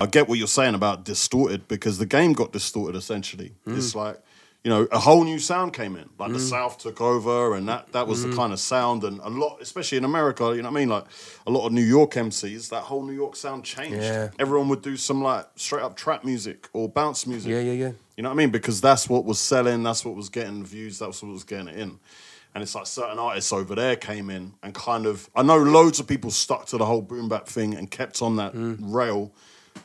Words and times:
I 0.00 0.06
get 0.06 0.28
what 0.28 0.38
you're 0.38 0.46
saying 0.48 0.74
about 0.74 1.04
distorted 1.04 1.68
because 1.68 1.98
the 1.98 2.06
game 2.06 2.32
got 2.32 2.52
distorted 2.52 2.96
essentially. 2.96 3.52
Mm. 3.66 3.76
It's 3.76 3.94
like, 3.94 4.20
you 4.64 4.70
know, 4.70 4.88
a 4.90 4.98
whole 4.98 5.24
new 5.24 5.38
sound 5.38 5.72
came 5.72 5.94
in. 5.94 6.08
Like 6.18 6.32
the 6.32 6.40
South 6.40 6.78
took 6.78 7.00
over 7.00 7.54
and 7.54 7.68
that 7.68 7.92
that 7.92 8.06
was 8.06 8.24
Mm. 8.24 8.30
the 8.30 8.36
kind 8.36 8.52
of 8.52 8.58
sound 8.60 9.04
and 9.04 9.20
a 9.20 9.28
lot 9.28 9.58
especially 9.60 9.98
in 9.98 10.04
America, 10.04 10.52
you 10.56 10.62
know 10.62 10.70
what 10.70 10.78
I 10.78 10.80
mean? 10.80 10.88
Like 10.88 11.04
a 11.46 11.50
lot 11.50 11.66
of 11.66 11.72
New 11.72 11.82
York 11.82 12.12
MCs, 12.12 12.70
that 12.70 12.82
whole 12.82 13.02
New 13.04 13.12
York 13.12 13.36
sound 13.36 13.64
changed. 13.64 13.96
Yeah. 14.02 14.30
Everyone 14.38 14.68
would 14.68 14.82
do 14.82 14.96
some 14.96 15.22
like 15.22 15.46
straight 15.56 15.82
up 15.82 15.96
trap 15.96 16.24
music 16.24 16.68
or 16.72 16.88
bounce 16.88 17.26
music. 17.26 17.50
Yeah, 17.50 17.60
yeah, 17.60 17.72
yeah. 17.72 17.92
You 18.16 18.22
know 18.22 18.30
what 18.30 18.34
I 18.34 18.38
mean? 18.38 18.50
Because 18.50 18.80
that's 18.80 19.08
what 19.08 19.24
was 19.24 19.38
selling, 19.38 19.82
that's 19.82 20.04
what 20.04 20.14
was 20.16 20.28
getting 20.28 20.64
views, 20.64 20.98
that's 20.98 21.22
what 21.22 21.30
was 21.32 21.44
getting 21.44 21.68
it 21.68 21.76
in. 21.78 21.98
And 22.54 22.62
it's 22.62 22.74
like 22.74 22.86
certain 22.86 23.18
artists 23.18 23.52
over 23.52 23.74
there 23.74 23.96
came 23.96 24.30
in 24.30 24.54
and 24.62 24.72
kind 24.74 25.06
of 25.06 25.28
I 25.36 25.42
know 25.42 25.58
loads 25.58 26.00
of 26.00 26.06
people 26.06 26.30
stuck 26.30 26.66
to 26.66 26.78
the 26.78 26.86
whole 26.86 27.02
boom 27.02 27.28
bap 27.28 27.46
thing 27.48 27.74
and 27.74 27.90
kept 27.90 28.22
on 28.22 28.36
that 28.36 28.52
rail. 28.54 29.32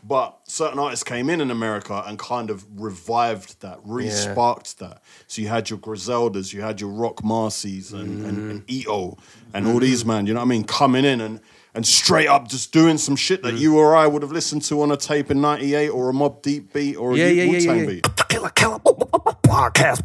But 0.04 0.38
certain 0.46 0.80
artists 0.80 1.04
came 1.04 1.30
in 1.30 1.42
in 1.42 1.52
America 1.52 2.04
and 2.08 2.18
kind 2.18 2.50
of 2.50 2.66
revived 2.80 3.62
that, 3.62 3.80
re-sparked 3.84 4.80
that. 4.80 5.02
So 5.28 5.42
you 5.42 5.48
had 5.50 5.70
your 5.70 5.80
Griseldas, 5.80 6.54
you 6.54 6.62
had 6.62 6.80
your 6.80 6.90
Rock 6.90 7.18
Marcies 7.18 7.94
and, 7.94 8.26
and, 8.26 8.52
and 8.52 8.72
EO 8.72 9.18
and 9.54 9.68
all 9.68 9.80
these 9.80 10.06
man, 10.06 10.26
you 10.26 10.34
know 10.34 10.40
what 10.40 10.46
I 10.46 10.50
mean, 10.50 10.64
coming 10.64 11.06
in 11.06 11.22
and 11.22 11.40
and 11.76 11.86
straight 11.86 12.28
up 12.28 12.48
just 12.48 12.72
doing 12.74 12.98
some 12.98 13.16
shit 13.16 13.44
that 13.44 13.54
you 13.56 13.78
or 13.78 13.96
I 13.96 14.08
would 14.08 14.24
have 14.24 14.32
listened 14.32 14.64
to 14.64 14.82
on 14.82 14.92
a 14.92 14.98
tape 14.98 15.30
in 15.30 15.40
'98 15.40 15.90
or 15.90 16.10
a 16.10 16.14
Mobb 16.14 16.42
Deep 16.42 16.74
beat 16.74 16.96
or 16.96 17.14
a 17.14 17.16
Yeah, 17.16 17.28
yeah, 17.28 17.44
yeah, 17.44 17.52
Wu 17.52 17.60
Tang 17.60 17.76
yeah, 17.78 17.82
yeah. 17.84 17.88
beat. 17.90 18.28
Killer 18.30 18.50
Killer 18.50 18.80
Podcast. 18.80 20.02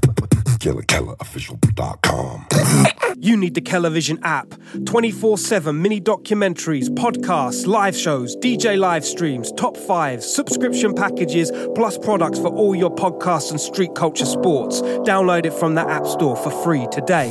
You 3.17 3.37
need 3.37 3.55
the 3.55 3.61
Television 3.61 4.19
app. 4.23 4.55
24 4.87 5.39
7 5.39 5.81
mini 5.81 6.01
documentaries, 6.01 6.89
podcasts, 6.89 7.67
live 7.67 7.97
shows, 7.97 8.37
DJ 8.37 8.79
live 8.79 9.05
streams, 9.05 9.53
top 9.53 9.77
five, 9.77 10.23
subscription 10.23 10.95
packages, 10.95 11.51
plus 11.75 11.97
products 11.99 12.39
for 12.39 12.49
all 12.49 12.75
your 12.75 12.95
podcasts 12.95 13.51
and 13.51 13.61
street 13.61 13.95
culture 13.95 14.27
sports. 14.27 14.81
Download 14.83 15.45
it 15.47 15.53
from 15.53 15.75
the 15.75 15.89
App 15.89 16.07
Store 16.07 16.37
for 16.37 16.51
free 16.51 16.87
today. 16.91 17.31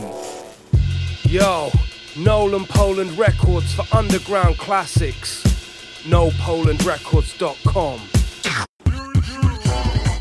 Yo, 1.23 1.69
Nolan 2.17 2.65
Poland 2.65 3.17
Records 3.17 3.73
for 3.73 3.85
underground 3.95 4.57
classics. 4.57 5.43
NoPolandRecords.com. 6.03 7.99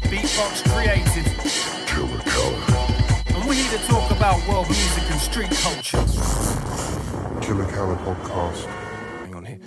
Beatbox 0.08 0.62
created. 0.70 1.26
Killer 1.86 2.20
Killer. 2.24 3.36
And 3.36 3.48
we're 3.48 3.54
here 3.54 3.78
to 3.78 3.84
talk 3.86 4.01
about 4.32 4.48
world 4.48 4.68
music 4.68 5.10
and 5.10 5.20
street 5.20 5.50
culture. 5.50 5.98
Killer 7.40 7.70
Killer 7.72 7.96
Podcast. 7.96 8.64
Hang 9.20 9.34
on 9.34 9.44
here. 9.44 9.58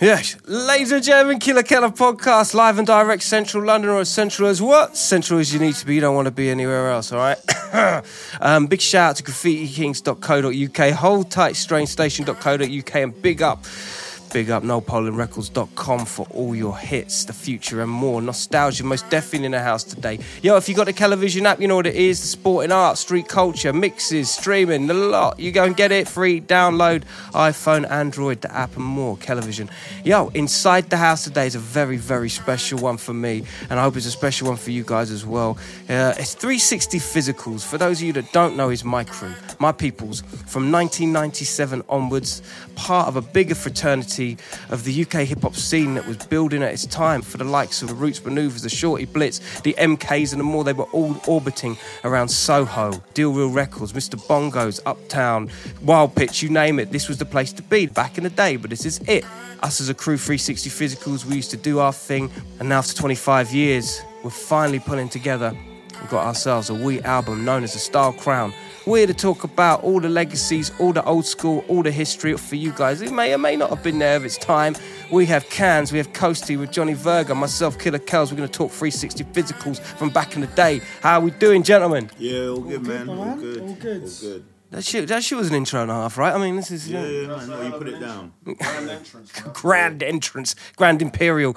Yes, 0.00 0.36
ladies 0.46 0.92
and 0.92 1.02
gentlemen, 1.02 1.38
Killer 1.38 1.62
Keller 1.62 1.90
podcast, 1.90 2.52
live 2.52 2.78
and 2.78 2.86
direct, 2.86 3.22
Central 3.22 3.64
London, 3.64 3.90
or 3.90 4.00
as 4.00 4.08
central 4.08 4.48
as 4.48 4.60
what? 4.60 4.96
Central 4.96 5.38
as 5.38 5.52
you 5.52 5.60
need 5.60 5.74
to 5.76 5.86
be. 5.86 5.94
You 5.94 6.00
don't 6.00 6.14
want 6.14 6.26
to 6.26 6.32
be 6.32 6.50
anywhere 6.50 6.90
else, 6.90 7.12
all 7.12 7.18
right? 7.18 7.38
um, 8.40 8.66
big 8.66 8.80
shout 8.80 9.10
out 9.10 9.16
to 9.16 9.22
graffitikings.co.uk, 9.22 10.94
hold 10.94 11.30
tight, 11.30 11.54
strangestation.co.uk, 11.54 12.94
and 12.96 13.22
big 13.22 13.40
up. 13.40 13.64
Big 14.34 14.50
up 14.50 14.64
nopolandrecords.com 14.64 16.06
for 16.06 16.26
all 16.32 16.56
your 16.56 16.76
hits, 16.76 17.24
the 17.24 17.32
future 17.32 17.80
and 17.82 17.90
more. 17.90 18.20
Nostalgia, 18.20 18.82
most 18.82 19.08
definitely 19.08 19.46
in 19.46 19.52
the 19.52 19.60
house 19.60 19.84
today. 19.84 20.18
Yo, 20.42 20.56
if 20.56 20.68
you 20.68 20.74
got 20.74 20.86
the 20.86 20.92
television 20.92 21.46
app, 21.46 21.60
you 21.60 21.68
know 21.68 21.76
what 21.76 21.86
it 21.86 21.94
is. 21.94 22.20
The 22.20 22.26
sporting 22.26 22.72
art, 22.72 22.98
street 22.98 23.28
culture, 23.28 23.72
mixes, 23.72 24.28
streaming, 24.28 24.88
the 24.88 24.94
lot. 24.94 25.38
You 25.38 25.52
go 25.52 25.62
and 25.62 25.76
get 25.76 25.92
it 25.92 26.08
free, 26.08 26.40
download 26.40 27.04
iPhone, 27.30 27.88
Android, 27.88 28.40
the 28.40 28.52
app 28.52 28.74
and 28.74 28.84
more. 28.84 29.16
Television. 29.18 29.70
Yo, 30.02 30.30
inside 30.30 30.90
the 30.90 30.96
house 30.96 31.22
today 31.22 31.46
is 31.46 31.54
a 31.54 31.60
very, 31.60 31.96
very 31.96 32.28
special 32.28 32.80
one 32.80 32.96
for 32.96 33.14
me. 33.14 33.44
And 33.70 33.78
I 33.78 33.84
hope 33.84 33.96
it's 33.96 34.04
a 34.04 34.10
special 34.10 34.48
one 34.48 34.56
for 34.56 34.72
you 34.72 34.82
guys 34.82 35.12
as 35.12 35.24
well. 35.24 35.56
Uh, 35.88 36.12
it's 36.18 36.34
360 36.34 36.98
Physicals. 36.98 37.64
For 37.64 37.78
those 37.78 38.00
of 38.00 38.06
you 38.08 38.12
that 38.14 38.32
don't 38.32 38.56
know, 38.56 38.70
is 38.70 38.82
my 38.82 39.04
crew, 39.04 39.34
my 39.60 39.70
peoples, 39.70 40.22
from 40.46 40.72
1997 40.72 41.84
onwards, 41.88 42.42
part 42.74 43.06
of 43.06 43.14
a 43.14 43.22
bigger 43.22 43.54
fraternity 43.54 44.23
of 44.70 44.84
the 44.84 45.02
UK 45.02 45.26
hip 45.26 45.42
hop 45.42 45.54
scene 45.54 45.94
that 45.94 46.06
was 46.06 46.16
building 46.16 46.62
at 46.62 46.72
its 46.72 46.86
time 46.86 47.22
for 47.22 47.38
the 47.38 47.44
likes 47.44 47.82
of 47.82 47.88
the 47.88 47.94
Roots 47.94 48.20
Manuvas, 48.20 48.62
the 48.62 48.68
Shortee 48.68 49.12
Blitz, 49.12 49.60
the 49.60 49.74
MKs, 49.74 50.32
and 50.32 50.40
the 50.40 50.44
more. 50.44 50.64
They 50.64 50.72
were 50.72 50.84
all 50.84 51.16
orbiting 51.26 51.76
around 52.04 52.28
Soho, 52.28 52.92
Deal 53.14 53.32
Real 53.32 53.50
Records, 53.50 53.92
Mr. 53.92 54.16
Bongos, 54.26 54.80
Uptown, 54.86 55.50
Wild 55.82 56.14
Pitch, 56.14 56.42
you 56.42 56.48
name 56.48 56.78
it. 56.78 56.90
This 56.90 57.08
was 57.08 57.18
the 57.18 57.26
place 57.26 57.52
to 57.54 57.62
be 57.62 57.86
back 57.86 58.18
in 58.18 58.24
the 58.24 58.30
day, 58.30 58.56
but 58.56 58.70
this 58.70 58.86
is 58.86 58.98
it. 59.06 59.24
Us 59.62 59.80
as 59.80 59.88
a 59.88 59.94
crew, 59.94 60.16
360 60.16 60.70
Physicals, 60.70 61.24
we 61.24 61.36
used 61.36 61.50
to 61.50 61.56
do 61.56 61.78
our 61.78 61.92
thing, 61.92 62.30
and 62.60 62.68
now 62.68 62.78
after 62.78 62.94
25 62.94 63.52
years, 63.52 64.02
we're 64.22 64.30
finally 64.30 64.78
pulling 64.78 65.08
together 65.08 65.56
We've 66.04 66.10
got 66.10 66.26
ourselves 66.26 66.68
a 66.68 66.74
wee 66.74 67.00
album 67.00 67.46
known 67.46 67.64
as 67.64 67.72
the 67.72 67.78
Style 67.78 68.12
Crown. 68.12 68.52
We're 68.86 68.98
here 68.98 69.06
to 69.06 69.14
talk 69.14 69.44
about 69.44 69.82
all 69.82 69.98
the 69.98 70.10
legacies, 70.10 70.70
all 70.78 70.92
the 70.92 71.02
old 71.04 71.24
school, 71.24 71.64
all 71.68 71.82
the 71.82 71.90
history 71.90 72.36
for 72.36 72.56
you 72.56 72.70
guys. 72.70 73.00
It 73.00 73.12
may 73.12 73.32
or 73.32 73.38
may 73.38 73.56
not 73.56 73.70
have 73.70 73.82
been 73.82 73.98
there 73.98 74.14
of 74.14 74.26
its 74.26 74.36
time. 74.36 74.76
We 75.10 75.24
have 75.24 75.48
Cans, 75.48 75.90
we 75.90 75.96
have 75.96 76.12
Coasty 76.12 76.58
with 76.58 76.70
Johnny 76.70 76.92
Verga, 76.92 77.34
myself, 77.34 77.78
Killer 77.78 77.98
Kells. 77.98 78.30
We're 78.30 78.36
going 78.36 78.48
to 78.48 78.52
talk 78.52 78.70
360 78.70 79.24
physicals 79.24 79.80
from 79.80 80.10
back 80.10 80.34
in 80.34 80.42
the 80.42 80.48
day. 80.48 80.82
How 81.00 81.18
are 81.18 81.22
we 81.22 81.30
doing, 81.30 81.62
gentlemen? 81.62 82.10
Yeah, 82.18 82.48
all 82.48 82.60
good, 82.60 82.86
man. 82.86 83.08
All 83.08 83.24
man. 83.24 83.40
good. 83.40 83.60
All 83.62 83.74
good. 83.74 84.02
All 84.02 84.10
good. 84.20 84.44
That 84.70 84.84
shit, 84.84 85.08
that 85.08 85.24
shit 85.24 85.38
was 85.38 85.48
an 85.48 85.54
intro 85.54 85.80
and 85.80 85.90
a 85.90 85.94
half, 85.94 86.18
right? 86.18 86.34
I 86.34 86.38
mean, 86.38 86.56
this 86.56 86.70
is 86.70 86.90
Yeah, 86.90 87.00
uh, 87.00 87.04
yeah, 87.04 87.26
man. 87.28 87.48
No, 87.48 87.62
you 87.62 87.72
put 87.72 87.88
it 87.88 88.00
down. 88.00 88.32
grand 89.54 90.02
entrance, 90.02 90.56
grand 90.76 91.00
imperial. 91.00 91.56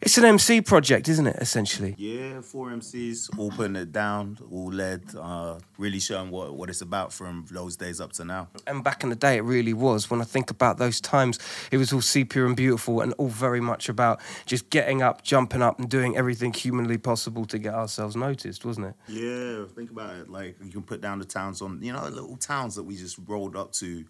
It's 0.00 0.16
an 0.16 0.24
MC 0.24 0.60
project, 0.60 1.08
isn't 1.08 1.26
it? 1.26 1.36
Essentially. 1.40 1.94
Yeah, 1.98 2.40
four 2.40 2.70
MCs, 2.70 3.36
all 3.36 3.50
putting 3.50 3.76
it 3.76 3.90
down, 3.90 4.38
all 4.50 4.72
led, 4.72 5.02
uh, 5.18 5.58
really 5.76 5.98
showing 5.98 6.30
what, 6.30 6.54
what 6.54 6.70
it's 6.70 6.80
about 6.80 7.12
from 7.12 7.46
those 7.50 7.76
days 7.76 8.00
up 8.00 8.12
to 8.14 8.24
now. 8.24 8.48
And 8.66 8.84
back 8.84 9.02
in 9.02 9.10
the 9.10 9.16
day, 9.16 9.36
it 9.36 9.42
really 9.42 9.72
was. 9.72 10.08
When 10.08 10.20
I 10.20 10.24
think 10.24 10.50
about 10.50 10.78
those 10.78 11.00
times, 11.00 11.38
it 11.72 11.78
was 11.78 11.92
all 11.92 12.00
sepia 12.00 12.46
and 12.46 12.56
beautiful, 12.56 13.00
and 13.00 13.12
all 13.14 13.28
very 13.28 13.60
much 13.60 13.88
about 13.88 14.20
just 14.46 14.70
getting 14.70 15.02
up, 15.02 15.22
jumping 15.22 15.62
up, 15.62 15.78
and 15.78 15.88
doing 15.88 16.16
everything 16.16 16.52
humanly 16.52 16.98
possible 16.98 17.44
to 17.46 17.58
get 17.58 17.74
ourselves 17.74 18.14
noticed, 18.14 18.64
wasn't 18.64 18.86
it? 18.86 18.94
Yeah, 19.08 19.64
think 19.74 19.90
about 19.90 20.14
it. 20.16 20.28
Like 20.28 20.56
you 20.62 20.70
can 20.70 20.82
put 20.82 21.00
down 21.00 21.18
the 21.18 21.24
towns 21.24 21.60
on, 21.60 21.82
you 21.82 21.92
know, 21.92 22.06
little 22.08 22.36
towns 22.36 22.76
that 22.76 22.84
we 22.84 22.96
just 22.96 23.18
rolled 23.26 23.56
up 23.56 23.72
to, 23.72 24.04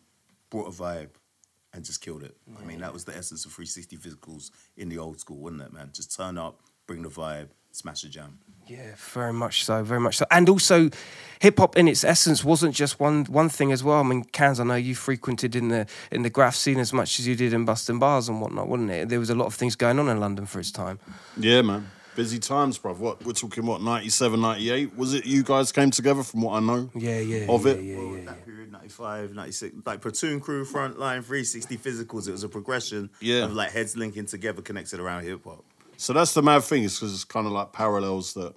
brought 0.51 0.69
a 0.69 0.71
vibe, 0.71 1.11
and 1.73 1.85
just 1.85 2.01
killed 2.01 2.23
it. 2.23 2.37
I 2.61 2.65
mean, 2.65 2.81
that 2.81 2.93
was 2.93 3.05
the 3.05 3.17
essence 3.17 3.45
of 3.45 3.53
360 3.53 3.97
physicals 3.97 4.51
in 4.77 4.89
the 4.89 4.99
old 4.99 5.21
school, 5.21 5.39
wasn't 5.39 5.63
it, 5.63 5.73
man? 5.73 5.91
Just 5.93 6.17
turn 6.17 6.39
up, 6.39 6.61
bring 6.87 7.03
the 7.03 7.09
vibe, 7.09 7.49
smash 7.73 8.03
the 8.03 8.09
jam. 8.09 8.39
Yeah, 8.67 8.95
very 8.97 9.33
much 9.33 9.65
so, 9.65 9.83
very 9.83 10.01
much 10.01 10.19
so. 10.19 10.27
And 10.31 10.49
also, 10.49 10.91
hip 11.41 11.59
hop 11.59 11.77
in 11.77 11.89
its 11.89 12.05
essence 12.05 12.45
wasn't 12.45 12.75
just 12.75 13.01
one 13.01 13.25
one 13.25 13.49
thing 13.49 13.73
as 13.73 13.83
well. 13.83 14.01
I 14.01 14.03
mean, 14.03 14.25
Cans, 14.25 14.61
I 14.61 14.65
know 14.65 14.75
you 14.75 14.95
frequented 14.95 15.57
in 15.57 15.69
the 15.69 15.87
in 16.13 16.23
the 16.23 16.31
graph 16.31 16.55
scene 16.55 16.79
as 16.79 16.93
much 16.93 17.19
as 17.19 17.27
you 17.27 17.35
did 17.35 17.55
in 17.55 17.65
Busting 17.65 17.99
Bars 17.99 18.29
and 18.29 18.43
whatnot, 18.43 18.69
wasn't 18.69 18.91
it? 18.91 19.09
There 19.09 19.19
was 19.19 19.31
a 19.31 19.35
lot 19.35 19.47
of 19.47 19.55
things 19.55 19.75
going 19.75 19.99
on 19.99 20.09
in 20.09 20.21
London 20.21 20.45
for 20.45 20.61
its 20.61 20.71
time. 20.71 20.99
Yeah, 21.39 21.63
man. 21.63 21.91
Busy 22.19 22.41
times, 22.41 22.81
bruv. 22.81 22.99
What 22.99 23.25
we're 23.25 23.33
talking 23.33 23.65
what 23.65 23.81
97, 23.81 24.41
98? 24.41 24.97
Was 24.97 25.15
it 25.15 25.25
you 25.25 25.45
guys 25.45 25.71
came 25.71 25.93
together 25.93 26.25
from 26.25 26.43
what 26.43 26.55
I 26.55 26.59
know? 26.59 26.91
Yeah, 26.93 27.21
yeah. 27.21 27.47
Of 27.49 27.65
yeah, 27.65 27.73
it? 27.75 27.85
yeah, 27.85 27.97
Well, 27.97 28.17
yeah. 28.17 28.25
that 28.25 28.45
period, 28.45 28.73
95, 28.73 29.35
96, 29.37 29.77
like 29.87 30.01
platoon 30.01 30.41
crew, 30.41 30.65
frontline, 30.65 31.23
360 31.23 31.77
physicals, 31.77 32.27
it 32.27 32.33
was 32.33 32.43
a 32.43 32.49
progression 32.49 33.09
Yeah. 33.21 33.45
of 33.45 33.53
like 33.53 33.71
heads 33.71 33.97
linking 33.97 34.27
together, 34.27 34.63
connected 34.63 34.99
around 34.99 35.23
hip 35.23 35.45
hop. 35.45 35.65
So 35.97 36.13
that's 36.13 36.35
the 36.35 36.43
mad 36.43 36.65
thing, 36.65 36.83
is 36.83 36.97
because 36.99 37.15
it's 37.15 37.23
kind 37.23 37.47
of 37.47 37.53
like 37.53 37.71
parallels 37.73 38.35
that, 38.35 38.53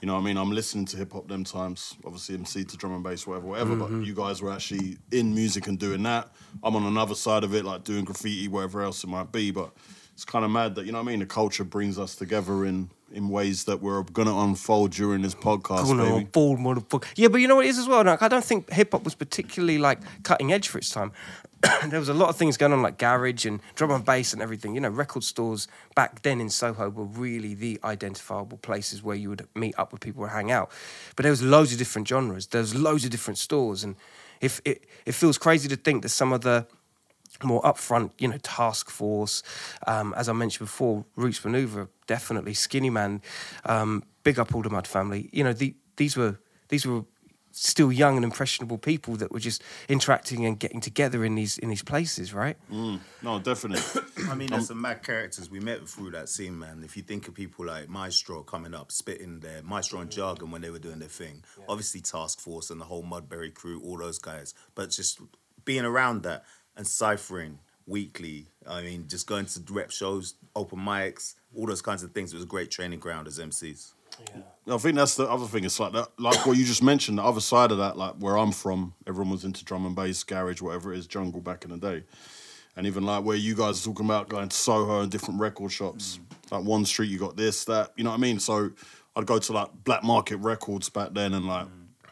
you 0.00 0.06
know, 0.06 0.14
what 0.14 0.20
I 0.20 0.24
mean, 0.24 0.36
I'm 0.36 0.52
listening 0.52 0.84
to 0.84 0.96
hip 0.96 1.12
hop 1.12 1.26
them 1.26 1.42
times, 1.42 1.96
obviously 2.06 2.36
MC 2.36 2.62
to 2.62 2.76
drum 2.76 2.94
and 2.94 3.02
bass, 3.02 3.26
whatever, 3.26 3.48
whatever. 3.48 3.74
Mm-hmm. 3.74 3.98
But 3.98 4.06
you 4.06 4.14
guys 4.14 4.40
were 4.40 4.52
actually 4.52 4.98
in 5.10 5.34
music 5.34 5.66
and 5.66 5.76
doing 5.76 6.04
that. 6.04 6.30
I'm 6.62 6.76
on 6.76 6.84
another 6.84 7.16
side 7.16 7.42
of 7.42 7.52
it, 7.52 7.64
like 7.64 7.82
doing 7.82 8.04
graffiti, 8.04 8.46
whatever 8.46 8.80
else 8.80 9.02
it 9.02 9.08
might 9.08 9.32
be. 9.32 9.50
But 9.50 9.72
it's 10.22 10.30
kind 10.30 10.44
of 10.44 10.52
mad 10.52 10.76
that 10.76 10.86
you 10.86 10.92
know 10.92 10.98
what 10.98 11.08
I 11.08 11.10
mean. 11.10 11.18
The 11.18 11.26
culture 11.26 11.64
brings 11.64 11.98
us 11.98 12.14
together 12.14 12.64
in 12.64 12.90
in 13.10 13.28
ways 13.28 13.64
that 13.64 13.82
we're 13.82 14.04
gonna 14.04 14.38
unfold 14.38 14.92
during 14.92 15.20
this 15.20 15.34
podcast, 15.34 15.90
on 15.90 16.24
board, 16.26 16.60
motherfucker. 16.60 17.06
Yeah, 17.16 17.26
but 17.26 17.38
you 17.38 17.48
know 17.48 17.56
what 17.56 17.66
it 17.66 17.70
is 17.70 17.78
as 17.78 17.88
well. 17.88 18.04
Like, 18.04 18.22
I 18.22 18.28
don't 18.28 18.44
think 18.44 18.70
hip 18.70 18.92
hop 18.92 19.02
was 19.02 19.16
particularly 19.16 19.78
like 19.78 19.98
cutting 20.22 20.52
edge 20.52 20.68
for 20.68 20.78
its 20.78 20.90
time. 20.90 21.10
there 21.88 21.98
was 21.98 22.08
a 22.08 22.14
lot 22.14 22.28
of 22.28 22.36
things 22.36 22.56
going 22.56 22.72
on 22.72 22.82
like 22.82 22.98
garage 22.98 23.44
and 23.44 23.60
drum 23.74 23.90
and 23.90 24.04
bass 24.04 24.32
and 24.32 24.40
everything. 24.40 24.76
You 24.76 24.80
know, 24.80 24.90
record 24.90 25.24
stores 25.24 25.66
back 25.96 26.22
then 26.22 26.40
in 26.40 26.50
Soho 26.50 26.88
were 26.88 27.04
really 27.04 27.54
the 27.54 27.80
identifiable 27.82 28.58
places 28.58 29.02
where 29.02 29.16
you 29.16 29.28
would 29.28 29.48
meet 29.56 29.74
up 29.76 29.90
with 29.90 30.02
people 30.02 30.22
and 30.22 30.32
hang 30.32 30.52
out. 30.52 30.70
But 31.16 31.24
there 31.24 31.32
was 31.32 31.42
loads 31.42 31.72
of 31.72 31.78
different 31.78 32.06
genres. 32.06 32.46
There 32.46 32.60
was 32.60 32.76
loads 32.76 33.04
of 33.04 33.10
different 33.10 33.38
stores, 33.38 33.82
and 33.82 33.96
if 34.40 34.60
it 34.64 34.84
it 35.04 35.16
feels 35.16 35.36
crazy 35.36 35.68
to 35.68 35.76
think 35.76 36.04
that 36.04 36.10
some 36.10 36.32
of 36.32 36.42
the 36.42 36.68
more 37.44 37.62
upfront, 37.62 38.12
you 38.18 38.28
know, 38.28 38.38
task 38.38 38.90
force. 38.90 39.42
Um, 39.86 40.14
as 40.16 40.28
I 40.28 40.32
mentioned 40.32 40.66
before, 40.66 41.04
Roots 41.16 41.40
Manuva, 41.40 41.88
definitely 42.06 42.52
Skinnyman, 42.52 43.22
um, 43.64 44.04
big 44.22 44.38
up 44.38 44.54
all 44.54 44.62
the 44.62 44.70
Mud 44.70 44.86
family. 44.86 45.28
You 45.32 45.44
know, 45.44 45.52
the, 45.52 45.74
these 45.96 46.16
were 46.16 46.38
these 46.68 46.86
were 46.86 47.04
still 47.52 47.92
young 47.92 48.16
and 48.16 48.24
impressionable 48.24 48.78
people 48.78 49.16
that 49.16 49.30
were 49.30 49.38
just 49.38 49.62
interacting 49.88 50.44
and 50.46 50.58
getting 50.58 50.80
together 50.80 51.24
in 51.24 51.34
these 51.34 51.58
in 51.58 51.68
these 51.68 51.82
places, 51.82 52.34
right? 52.34 52.56
No, 53.22 53.38
definitely. 53.38 54.02
I 54.30 54.34
mean, 54.34 54.48
there's 54.48 54.68
some 54.68 54.80
mad 54.80 55.02
characters 55.02 55.50
we 55.50 55.60
met 55.60 55.86
through 55.88 56.12
that 56.12 56.28
scene, 56.28 56.58
man. 56.58 56.82
If 56.84 56.96
you 56.96 57.02
think 57.02 57.28
of 57.28 57.34
people 57.34 57.66
like 57.66 57.88
Mystro 57.88 58.44
coming 58.44 58.74
up, 58.74 58.90
spitting 58.90 59.40
their 59.40 59.62
Mystro 59.62 60.00
and 60.00 60.10
Jargon 60.10 60.50
when 60.50 60.62
they 60.62 60.70
were 60.70 60.78
doing 60.78 60.98
their 60.98 61.08
thing, 61.08 61.44
obviously 61.68 62.00
Task 62.00 62.40
Force 62.40 62.70
and 62.70 62.80
the 62.80 62.86
whole 62.86 63.04
Mudberry 63.04 63.52
crew, 63.52 63.80
all 63.82 63.98
those 63.98 64.18
guys, 64.18 64.54
but 64.74 64.90
just 64.90 65.20
being 65.64 65.84
around 65.84 66.22
that 66.24 66.44
and 66.76 66.86
ciphering 66.86 67.58
weekly. 67.86 68.46
I 68.66 68.82
mean, 68.82 69.06
just 69.08 69.26
going 69.26 69.46
to 69.46 69.60
rep 69.70 69.90
shows, 69.90 70.34
open 70.54 70.78
mics, 70.78 71.34
all 71.56 71.66
those 71.66 71.82
kinds 71.82 72.02
of 72.02 72.12
things. 72.12 72.32
It 72.32 72.36
was 72.36 72.44
a 72.44 72.48
great 72.48 72.70
training 72.70 73.00
ground 73.00 73.26
as 73.26 73.38
MCs. 73.38 73.92
Yeah. 74.34 74.74
I 74.74 74.78
think 74.78 74.96
that's 74.96 75.16
the 75.16 75.28
other 75.28 75.46
thing. 75.46 75.64
It's 75.64 75.80
like 75.80 75.92
that, 75.94 76.08
like 76.18 76.46
what 76.46 76.56
you 76.56 76.64
just 76.64 76.82
mentioned. 76.82 77.18
The 77.18 77.24
other 77.24 77.40
side 77.40 77.72
of 77.72 77.78
that, 77.78 77.96
like 77.96 78.14
where 78.16 78.36
I'm 78.36 78.52
from, 78.52 78.94
everyone 79.06 79.32
was 79.32 79.44
into 79.44 79.64
drum 79.64 79.86
and 79.86 79.96
bass, 79.96 80.22
garage, 80.22 80.60
whatever 80.60 80.92
it 80.92 80.98
is, 80.98 81.06
jungle 81.06 81.40
back 81.40 81.64
in 81.64 81.70
the 81.70 81.78
day. 81.78 82.04
And 82.76 82.86
even 82.86 83.04
like 83.04 83.24
where 83.24 83.36
you 83.36 83.54
guys 83.54 83.80
are 83.80 83.84
talking 83.90 84.06
about 84.06 84.28
going 84.28 84.48
to 84.48 84.56
Soho 84.56 85.00
and 85.00 85.10
different 85.10 85.40
record 85.40 85.72
shops. 85.72 86.20
Like 86.50 86.64
one 86.64 86.84
street, 86.84 87.10
you 87.10 87.18
got 87.18 87.36
this, 87.36 87.64
that. 87.64 87.92
You 87.96 88.04
know 88.04 88.10
what 88.10 88.16
I 88.16 88.20
mean? 88.20 88.38
So 88.38 88.70
I'd 89.16 89.26
go 89.26 89.38
to 89.38 89.52
like 89.52 89.68
Black 89.84 90.04
Market 90.04 90.36
Records 90.36 90.88
back 90.88 91.12
then, 91.12 91.34
and 91.34 91.46
like 91.46 91.66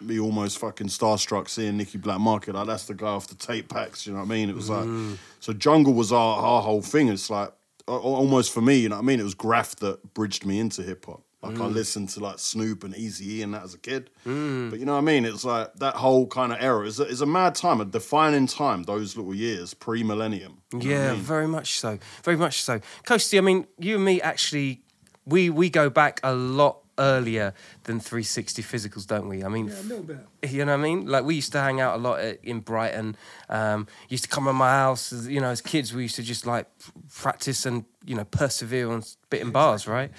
be 0.06 0.18
almost 0.18 0.58
fucking 0.58 0.88
starstruck 0.88 1.48
seeing 1.48 1.76
Nicky 1.76 1.98
Black 1.98 2.20
Market. 2.20 2.54
Like 2.54 2.66
that's 2.66 2.86
the 2.86 2.94
guy 2.94 3.08
off 3.08 3.28
the 3.28 3.34
tape 3.34 3.68
packs. 3.68 4.06
You 4.06 4.12
know 4.12 4.20
what 4.20 4.26
I 4.26 4.28
mean? 4.28 4.50
It 4.50 4.56
was 4.56 4.70
like 4.70 4.84
mm. 4.84 5.16
so. 5.40 5.52
Jungle 5.52 5.94
was 5.94 6.12
our 6.12 6.38
our 6.38 6.62
whole 6.62 6.82
thing. 6.82 7.08
It's 7.08 7.30
like 7.30 7.52
al- 7.88 7.96
al- 7.96 8.02
almost 8.02 8.52
for 8.52 8.60
me. 8.60 8.76
You 8.76 8.88
know 8.88 8.96
what 8.96 9.02
I 9.02 9.04
mean? 9.04 9.20
It 9.20 9.24
was 9.24 9.34
Graph 9.34 9.76
that 9.76 10.14
bridged 10.14 10.44
me 10.46 10.58
into 10.58 10.82
hip 10.82 11.06
hop. 11.06 11.22
Like 11.42 11.56
I 11.56 11.62
mm. 11.62 11.72
listened 11.72 12.10
to 12.10 12.20
like 12.20 12.38
Snoop 12.38 12.84
and 12.84 12.94
Eazy 12.94 13.22
E 13.22 13.42
and 13.42 13.54
that 13.54 13.62
as 13.62 13.72
a 13.72 13.78
kid. 13.78 14.10
Mm. 14.26 14.68
But 14.68 14.78
you 14.78 14.84
know 14.84 14.92
what 14.92 14.98
I 14.98 15.02
mean? 15.02 15.24
It's 15.24 15.44
like 15.44 15.72
that 15.76 15.94
whole 15.96 16.26
kind 16.26 16.52
of 16.52 16.58
era 16.60 16.86
is 16.86 17.00
a, 17.00 17.04
is 17.04 17.22
a 17.22 17.26
mad 17.26 17.54
time, 17.54 17.80
a 17.80 17.86
defining 17.86 18.46
time. 18.46 18.82
Those 18.82 19.16
little 19.16 19.34
years 19.34 19.72
pre 19.72 20.02
millennium. 20.02 20.60
Yeah, 20.78 21.14
very 21.14 21.48
much 21.48 21.78
so. 21.78 21.98
Very 22.24 22.36
much 22.36 22.62
so. 22.62 22.80
Coasty, 23.06 23.38
I 23.38 23.40
mean, 23.40 23.66
you 23.78 23.96
and 23.96 24.04
me 24.04 24.20
actually, 24.20 24.82
we 25.24 25.48
we 25.48 25.70
go 25.70 25.88
back 25.88 26.20
a 26.22 26.34
lot 26.34 26.80
earlier 27.00 27.54
than 27.84 27.98
360 27.98 28.62
physicals, 28.62 29.06
don't 29.06 29.26
we? 29.28 29.42
I 29.42 29.48
mean, 29.48 29.66
Yeah, 29.68 29.80
a 29.80 29.82
little 29.82 30.04
bit. 30.04 30.18
you 30.50 30.64
know 30.64 30.72
what 30.76 30.80
I 30.80 30.82
mean? 30.82 31.06
Like 31.06 31.24
we 31.24 31.34
used 31.34 31.50
to 31.52 31.60
hang 31.60 31.80
out 31.80 31.96
a 31.96 31.98
lot 31.98 32.20
at, 32.20 32.44
in 32.44 32.60
Brighton. 32.60 33.16
Um, 33.48 33.88
used 34.08 34.24
to 34.24 34.30
come 34.30 34.44
to 34.44 34.52
my 34.52 34.70
house. 34.70 35.12
as- 35.12 35.26
You 35.26 35.40
know, 35.40 35.48
as 35.50 35.60
kids, 35.60 35.92
we 35.92 36.02
used 36.02 36.16
to 36.16 36.22
just 36.22 36.46
like 36.46 36.66
practice 37.12 37.66
and 37.66 37.84
you 38.04 38.14
know 38.14 38.24
persevere 38.24 38.90
on 38.92 39.02
spitting 39.02 39.50
bars, 39.50 39.86
right? 39.88 40.10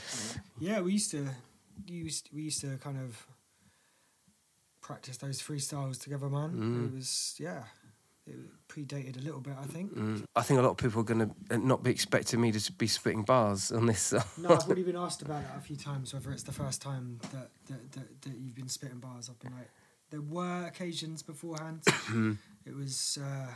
Yeah, 0.60 0.82
we 0.82 0.92
used 0.94 1.12
to, 1.12 1.28
used 1.88 2.30
we 2.34 2.42
used 2.44 2.62
to 2.62 2.78
kind 2.78 2.98
of 2.98 3.26
practice 4.82 5.18
those 5.18 5.42
freestyles 5.42 6.02
together, 6.02 6.28
man. 6.30 6.52
It 6.92 6.96
was 6.98 7.36
yeah, 7.40 7.64
it 8.32 8.68
predated 8.68 9.18
a 9.18 9.22
little 9.22 9.42
bit, 9.42 9.54
I 9.62 9.66
think. 9.66 9.96
Mm. 9.96 10.24
I 10.36 10.42
think 10.42 10.60
a 10.60 10.64
lot 10.64 10.72
of 10.72 10.78
people 10.78 11.02
are 11.02 11.04
going 11.04 11.34
to 11.50 11.58
not 11.58 11.84
be 11.84 11.92
expecting 11.92 12.40
me 12.40 12.52
to 12.52 12.72
be 12.74 12.88
spitting 12.88 13.24
bars 13.24 13.72
on 13.72 13.86
this. 13.86 14.14
No, 14.38 14.50
I've 14.50 14.66
already 14.66 14.84
been 14.84 14.96
asked 14.96 15.22
about 15.22 15.44
that 15.44 15.58
a 15.58 15.62
few 15.62 15.76
times, 15.76 16.14
whether 16.14 16.32
it's 16.32 16.44
the 16.44 16.52
first 16.52 16.82
time 16.82 17.20
that 17.32 17.50
that, 17.68 17.92
that, 17.92 18.22
that 18.22 18.38
you've 18.38 18.56
been 18.56 18.70
spitting 18.70 19.00
bars. 19.00 19.30
I've 19.30 19.40
been 19.40 19.54
like, 19.54 19.70
there 20.10 20.22
were 20.22 20.66
occasions 20.66 21.22
beforehand. 21.22 21.84
it 22.66 22.76
was, 22.76 23.18
uh, 23.22 23.52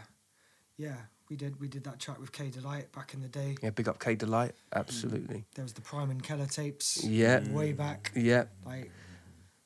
yeah, 0.77 0.95
we 1.29 1.35
did 1.35 1.59
we 1.59 1.67
did 1.67 1.83
that 1.85 1.99
track 1.99 2.19
with 2.19 2.31
K 2.31 2.49
Delight 2.49 2.91
back 2.91 3.13
in 3.13 3.21
the 3.21 3.27
day. 3.27 3.55
yeah, 3.61 3.69
big 3.69 3.87
up 3.87 3.99
K 3.99 4.15
Delight, 4.15 4.53
absolutely. 4.73 5.45
There 5.55 5.63
was 5.63 5.73
the 5.73 5.81
Prime 5.81 6.11
and 6.11 6.21
Keller 6.21 6.45
tapes. 6.45 7.03
Yeah. 7.03 7.47
way 7.49 7.71
back. 7.71 8.11
Yeah. 8.15 8.45
Like, 8.65 8.91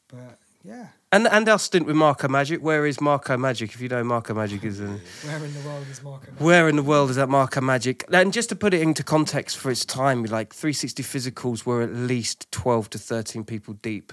but 0.08 0.40
yeah, 0.64 0.88
And 1.12 1.28
and 1.28 1.48
our 1.48 1.58
stint 1.58 1.86
with 1.86 1.96
Marco 1.96 2.28
Magic. 2.28 2.62
Where 2.62 2.86
is 2.86 3.00
Marco 3.00 3.38
Magic? 3.38 3.74
If 3.74 3.80
you 3.80 3.88
know 3.88 4.04
Marco 4.04 4.34
Magic 4.34 4.64
is 4.64 4.80
where 4.80 5.44
in 5.46 5.54
the 5.54 5.62
world 5.66 5.88
is 5.90 6.04
Marco? 6.04 6.32
Where 6.38 6.68
in 6.68 6.76
the 6.76 6.84
world 6.84 7.10
is 7.10 7.16
that 7.16 7.30
Marco 7.30 7.62
Magic? 7.62 8.04
And 8.12 8.34
just 8.34 8.50
to 8.50 8.56
put 8.56 8.74
it 8.74 8.82
into 8.82 9.04
context 9.04 9.58
for 9.58 9.72
its 9.72 9.86
time, 9.86 10.24
like 10.26 10.54
360 10.54 11.02
physicals 11.04 11.66
were 11.66 11.82
at 11.82 11.94
least 11.94 12.52
12 12.52 12.90
to 12.92 12.98
13 12.98 13.46
people 13.46 13.74
deep 13.76 14.12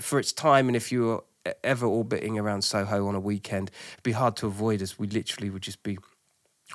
for 0.00 0.18
its 0.18 0.32
time. 0.32 0.68
And 0.68 0.76
if 0.76 0.92
you 0.92 1.02
were 1.06 1.24
ever 1.64 1.86
orbiting 1.86 2.38
around 2.38 2.62
Soho 2.62 3.06
on 3.06 3.14
a 3.14 3.20
weekend, 3.20 3.70
it'd 3.94 4.02
be 4.02 4.12
hard 4.12 4.36
to 4.36 4.46
avoid 4.46 4.82
us. 4.82 4.98
We 4.98 5.06
literally 5.06 5.48
would 5.48 5.62
just 5.62 5.82
be 5.82 5.98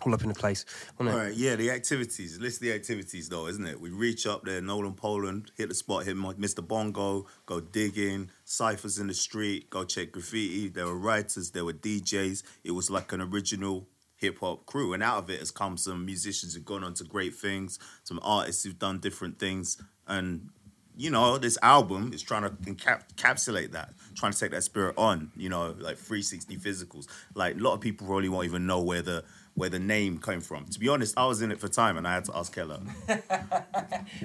all 0.05 0.13
up 0.13 0.21
in 0.21 0.29
the 0.29 0.35
place. 0.35 0.65
it? 1.07 1.13
right, 1.15 1.33
yeah, 1.33 1.55
the 1.55 1.69
activities. 1.71 2.39
List 2.39 2.61
the 2.61 2.71
activities 2.71 3.29
though, 3.29 3.47
isn't 3.47 3.65
it? 3.65 3.79
We 3.79 3.89
reach 3.89 4.25
up 4.25 4.43
there, 4.45 4.61
Nolan 4.61 4.93
Poland, 4.93 5.51
hit 5.57 5.69
the 5.69 5.75
spot, 5.75 6.05
hit 6.05 6.15
Mr. 6.15 6.65
Bongo, 6.65 7.27
go 7.45 7.59
digging, 7.59 8.29
ciphers 8.45 8.97
in 8.97 9.07
the 9.07 9.13
street, 9.13 9.69
go 9.69 9.83
check 9.83 10.11
graffiti. 10.11 10.69
There 10.69 10.85
were 10.85 10.97
writers, 10.97 11.51
there 11.51 11.65
were 11.65 11.73
DJs. 11.73 12.43
It 12.63 12.71
was 12.71 12.89
like 12.89 13.11
an 13.11 13.21
original 13.21 13.87
hip 14.15 14.39
hop 14.39 14.65
crew, 14.65 14.93
and 14.93 15.03
out 15.03 15.17
of 15.17 15.29
it 15.29 15.39
has 15.39 15.51
come 15.51 15.77
some 15.77 16.05
musicians 16.05 16.53
who've 16.53 16.65
gone 16.65 16.83
on 16.83 16.93
to 16.95 17.03
great 17.03 17.35
things, 17.35 17.79
some 18.03 18.19
artists 18.23 18.63
who've 18.63 18.79
done 18.79 18.99
different 18.99 19.39
things, 19.39 19.81
and 20.07 20.49
you 20.97 21.09
know, 21.09 21.37
this 21.37 21.57
album 21.61 22.11
is 22.13 22.21
trying 22.21 22.43
to 22.43 22.49
encap- 22.49 23.03
encapsulate 23.15 23.71
that, 23.71 23.93
trying 24.15 24.33
to 24.33 24.39
take 24.39 24.51
that 24.51 24.63
spirit 24.63 24.93
on, 24.97 25.31
you 25.35 25.49
know, 25.49 25.75
like 25.79 25.97
360 25.97 26.57
physicals. 26.57 27.07
Like 27.33 27.55
a 27.55 27.59
lot 27.59 27.73
of 27.73 27.81
people 27.81 28.07
probably 28.07 28.29
won't 28.29 28.45
even 28.45 28.67
know 28.67 28.81
where 28.81 29.01
the 29.01 29.23
where 29.55 29.69
the 29.69 29.79
name 29.79 30.17
came 30.17 30.41
from. 30.41 30.65
To 30.65 30.79
be 30.79 30.87
honest, 30.87 31.17
I 31.17 31.25
was 31.25 31.41
in 31.41 31.51
it 31.51 31.59
for 31.59 31.67
time 31.67 31.97
and 31.97 32.07
I 32.07 32.13
had 32.13 32.25
to 32.25 32.37
ask 32.37 32.53
Keller. 32.53 32.79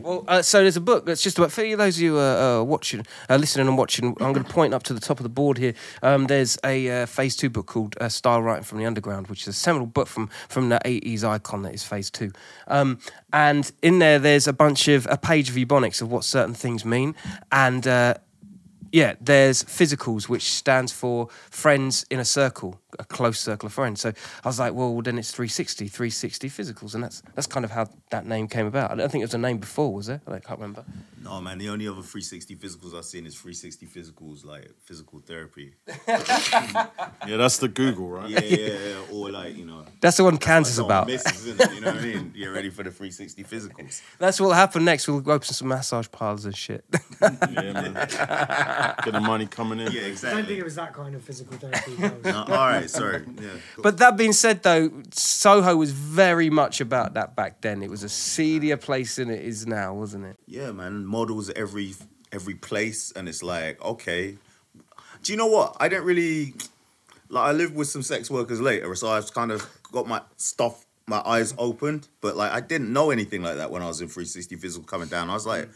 Well, 0.03 0.25
uh, 0.27 0.43
so 0.43 0.63
there's 0.63 0.77
a 0.77 0.81
book 0.81 1.07
that's 1.07 1.23
just 1.23 1.39
about 1.39 1.53
for 1.53 1.63
those 1.77 1.97
of 1.97 2.03
you 2.03 2.19
uh, 2.19 2.61
uh, 2.61 2.65
watching, 2.65 3.07
uh, 3.29 3.37
listening, 3.37 3.69
and 3.69 3.79
watching. 3.79 4.17
I'm 4.21 4.33
going 4.33 4.45
to 4.45 4.53
point 4.53 4.75
up 4.75 4.83
to 4.85 4.95
the 4.95 5.01
top 5.01 5.19
of 5.19 5.23
the 5.23 5.29
board 5.29 5.59
here. 5.59 5.75
Um, 6.03 6.27
there's 6.27 6.59
a 6.65 7.03
uh, 7.03 7.07
Phase 7.07 7.37
Two 7.37 7.51
book 7.51 7.67
called 7.67 7.97
uh, 8.01 8.09
"Style 8.09 8.43
Writing 8.43 8.65
from 8.65 8.79
the 8.79 8.87
Underground," 8.87 9.29
which 9.29 9.43
is 9.43 9.49
a 9.49 9.53
seminal 9.53 9.87
book 9.87 10.09
from 10.09 10.29
from 10.49 10.69
the 10.69 10.81
'80s 10.85 11.25
icon 11.25 11.63
that 11.63 11.75
is 11.75 11.85
Phase 11.85 12.11
Two. 12.11 12.33
Um, 12.67 12.99
and 13.33 13.71
in 13.83 13.99
there, 13.99 14.19
there's 14.19 14.49
a 14.49 14.53
bunch 14.53 14.89
of 14.89 15.07
a 15.11 15.17
page 15.17 15.51
of 15.51 15.57
ebonics 15.57 16.03
of 16.03 16.11
what 16.11 16.25
certain 16.25 16.55
things 16.55 16.85
mean, 16.85 17.15
and 17.53 17.87
yeah, 18.97 19.13
there's 19.21 19.63
physicals, 19.65 20.27
which 20.27 20.51
stands 20.51 20.91
for 20.91 21.29
friends 21.51 22.07
in 22.11 22.19
a 22.19 22.25
circle, 22.25 22.81
a 22.99 23.05
close 23.05 23.39
circle 23.39 23.67
of 23.67 23.75
friends. 23.75 24.01
So 24.01 24.09
I 24.43 24.49
was 24.49 24.59
like, 24.59 24.73
well, 24.73 25.03
then 25.03 25.19
it's 25.19 25.33
360, 25.33 25.89
360 25.89 26.49
physicals, 26.49 26.95
and 26.95 27.05
that's 27.05 27.23
that's 27.35 27.47
kind 27.47 27.67
of 27.67 27.71
how 27.71 27.91
that 28.09 28.25
name 28.25 28.49
came 28.49 28.65
about. 28.65 28.91
I 28.91 28.95
don't 28.95 29.13
think 29.13 29.21
it 29.21 29.27
was 29.27 29.35
a 29.35 29.39
name 29.39 29.59
before, 29.59 29.93
was 29.93 30.07
there? 30.07 30.23
I 30.27 30.39
can't 30.39 30.59
remember. 30.59 30.83
No 31.23 31.43
man, 31.43 31.59
the 31.59 31.69
only 31.69 31.87
other 31.87 32.01
360 32.01 32.57
physicals 32.57 32.97
I've 32.97 33.05
seen 33.05 33.27
is 33.27 33.35
360 33.35 33.87
physicals 33.87 34.47
like 34.47 34.71
physical 34.83 35.19
therapy. 35.19 35.75
Yeah, 37.27 37.39
that's 37.39 37.59
the 37.59 37.67
Google, 37.69 38.09
right? 38.09 38.31
Yeah, 38.31 38.41
yeah, 38.41 38.57
yeah. 38.57 39.01
Or 39.27 39.31
like, 39.33 39.57
you 39.57 39.65
know, 39.65 39.85
That's 40.01 40.17
the 40.19 40.25
one 40.25 40.37
Kansas 40.39 40.77
someone 40.77 40.91
about. 40.93 41.07
misses, 41.09 41.47
isn't 41.47 41.61
it? 41.61 41.75
You 41.75 41.81
know 41.81 41.93
what 41.93 42.01
I 42.01 42.03
mean? 42.07 42.33
Get 42.37 42.47
ready 42.47 42.71
for 42.71 42.83
the 42.83 42.91
360 42.91 43.43
physicals. 43.45 44.03
That's 44.19 44.41
what'll 44.41 44.55
happen 44.55 44.85
next. 44.85 45.09
We'll 45.09 45.19
open 45.19 45.43
some 45.43 45.69
massage 45.69 46.07
parlors 46.11 46.45
and 46.45 46.57
shit. 46.57 46.85
Yeah, 47.21 47.73
man. 47.73 47.95
Get 47.95 49.13
the 49.13 49.21
money 49.21 49.47
coming 49.47 49.81
in. 49.81 49.91
Yeah, 49.91 50.03
exactly. 50.03 50.31
I 50.31 50.41
don't 50.43 50.47
think 50.49 50.61
it 50.61 50.65
was 50.65 50.75
that 50.75 50.93
kind 50.93 51.15
of 51.15 51.23
physical 51.23 51.57
therapy. 51.57 51.97
no. 51.99 52.13
No, 52.25 52.39
all 52.43 52.69
right, 52.69 52.89
sorry. 52.91 53.25
Yeah. 53.41 53.49
but 53.79 53.99
that 53.99 54.17
being 54.17 54.33
said, 54.35 54.63
though, 54.63 54.91
Soho 55.13 55.77
was 55.77 55.93
very 55.93 56.51
much 56.51 56.81
about 56.81 57.15
that 57.15 57.35
back 57.35 57.63
then. 57.63 57.83
It 57.83 57.89
was 57.91 58.03
a 58.03 58.09
seedier 58.09 58.77
place 58.77 59.17
than 59.17 59.31
it 59.31 59.43
is 59.43 59.67
now, 59.67 59.95
wasn't 59.95 60.27
it? 60.27 60.37
Yeah, 60.47 60.73
man. 60.73 61.07
Models 61.07 61.51
every 61.57 61.95
every 62.33 62.55
place, 62.55 63.13
and 63.17 63.29
it's 63.29 63.43
like, 63.43 63.83
okay. 63.83 64.37
Do 65.23 65.33
you 65.33 65.39
know 65.39 65.47
what? 65.47 65.77
I 65.81 65.89
didn't 65.89 66.05
really 66.05 66.55
like. 67.29 67.49
I 67.49 67.53
lived 67.53 67.75
with 67.75 67.89
some 67.89 68.03
sex 68.03 68.31
workers 68.31 68.61
later, 68.61 68.95
so 68.95 69.09
I've 69.09 69.33
kind 69.33 69.51
of 69.51 69.67
got 69.93 70.07
my 70.07 70.21
stuff, 70.37 70.87
my 71.07 71.23
eyes 71.25 71.55
opened. 71.59 72.09
But 72.21 72.37
like, 72.37 72.53
I 72.53 72.61
didn't 72.61 72.93
know 72.93 73.11
anything 73.11 73.43
like 73.43 73.57
that 73.57 73.71
when 73.71 73.83
I 73.83 73.87
was 73.87 74.01
in 74.01 74.09
360 74.09 74.57
Physical 74.57 74.87
coming 74.87 75.09
down. 75.09 75.31
I 75.31 75.35
was 75.35 75.47
like. 75.47 75.69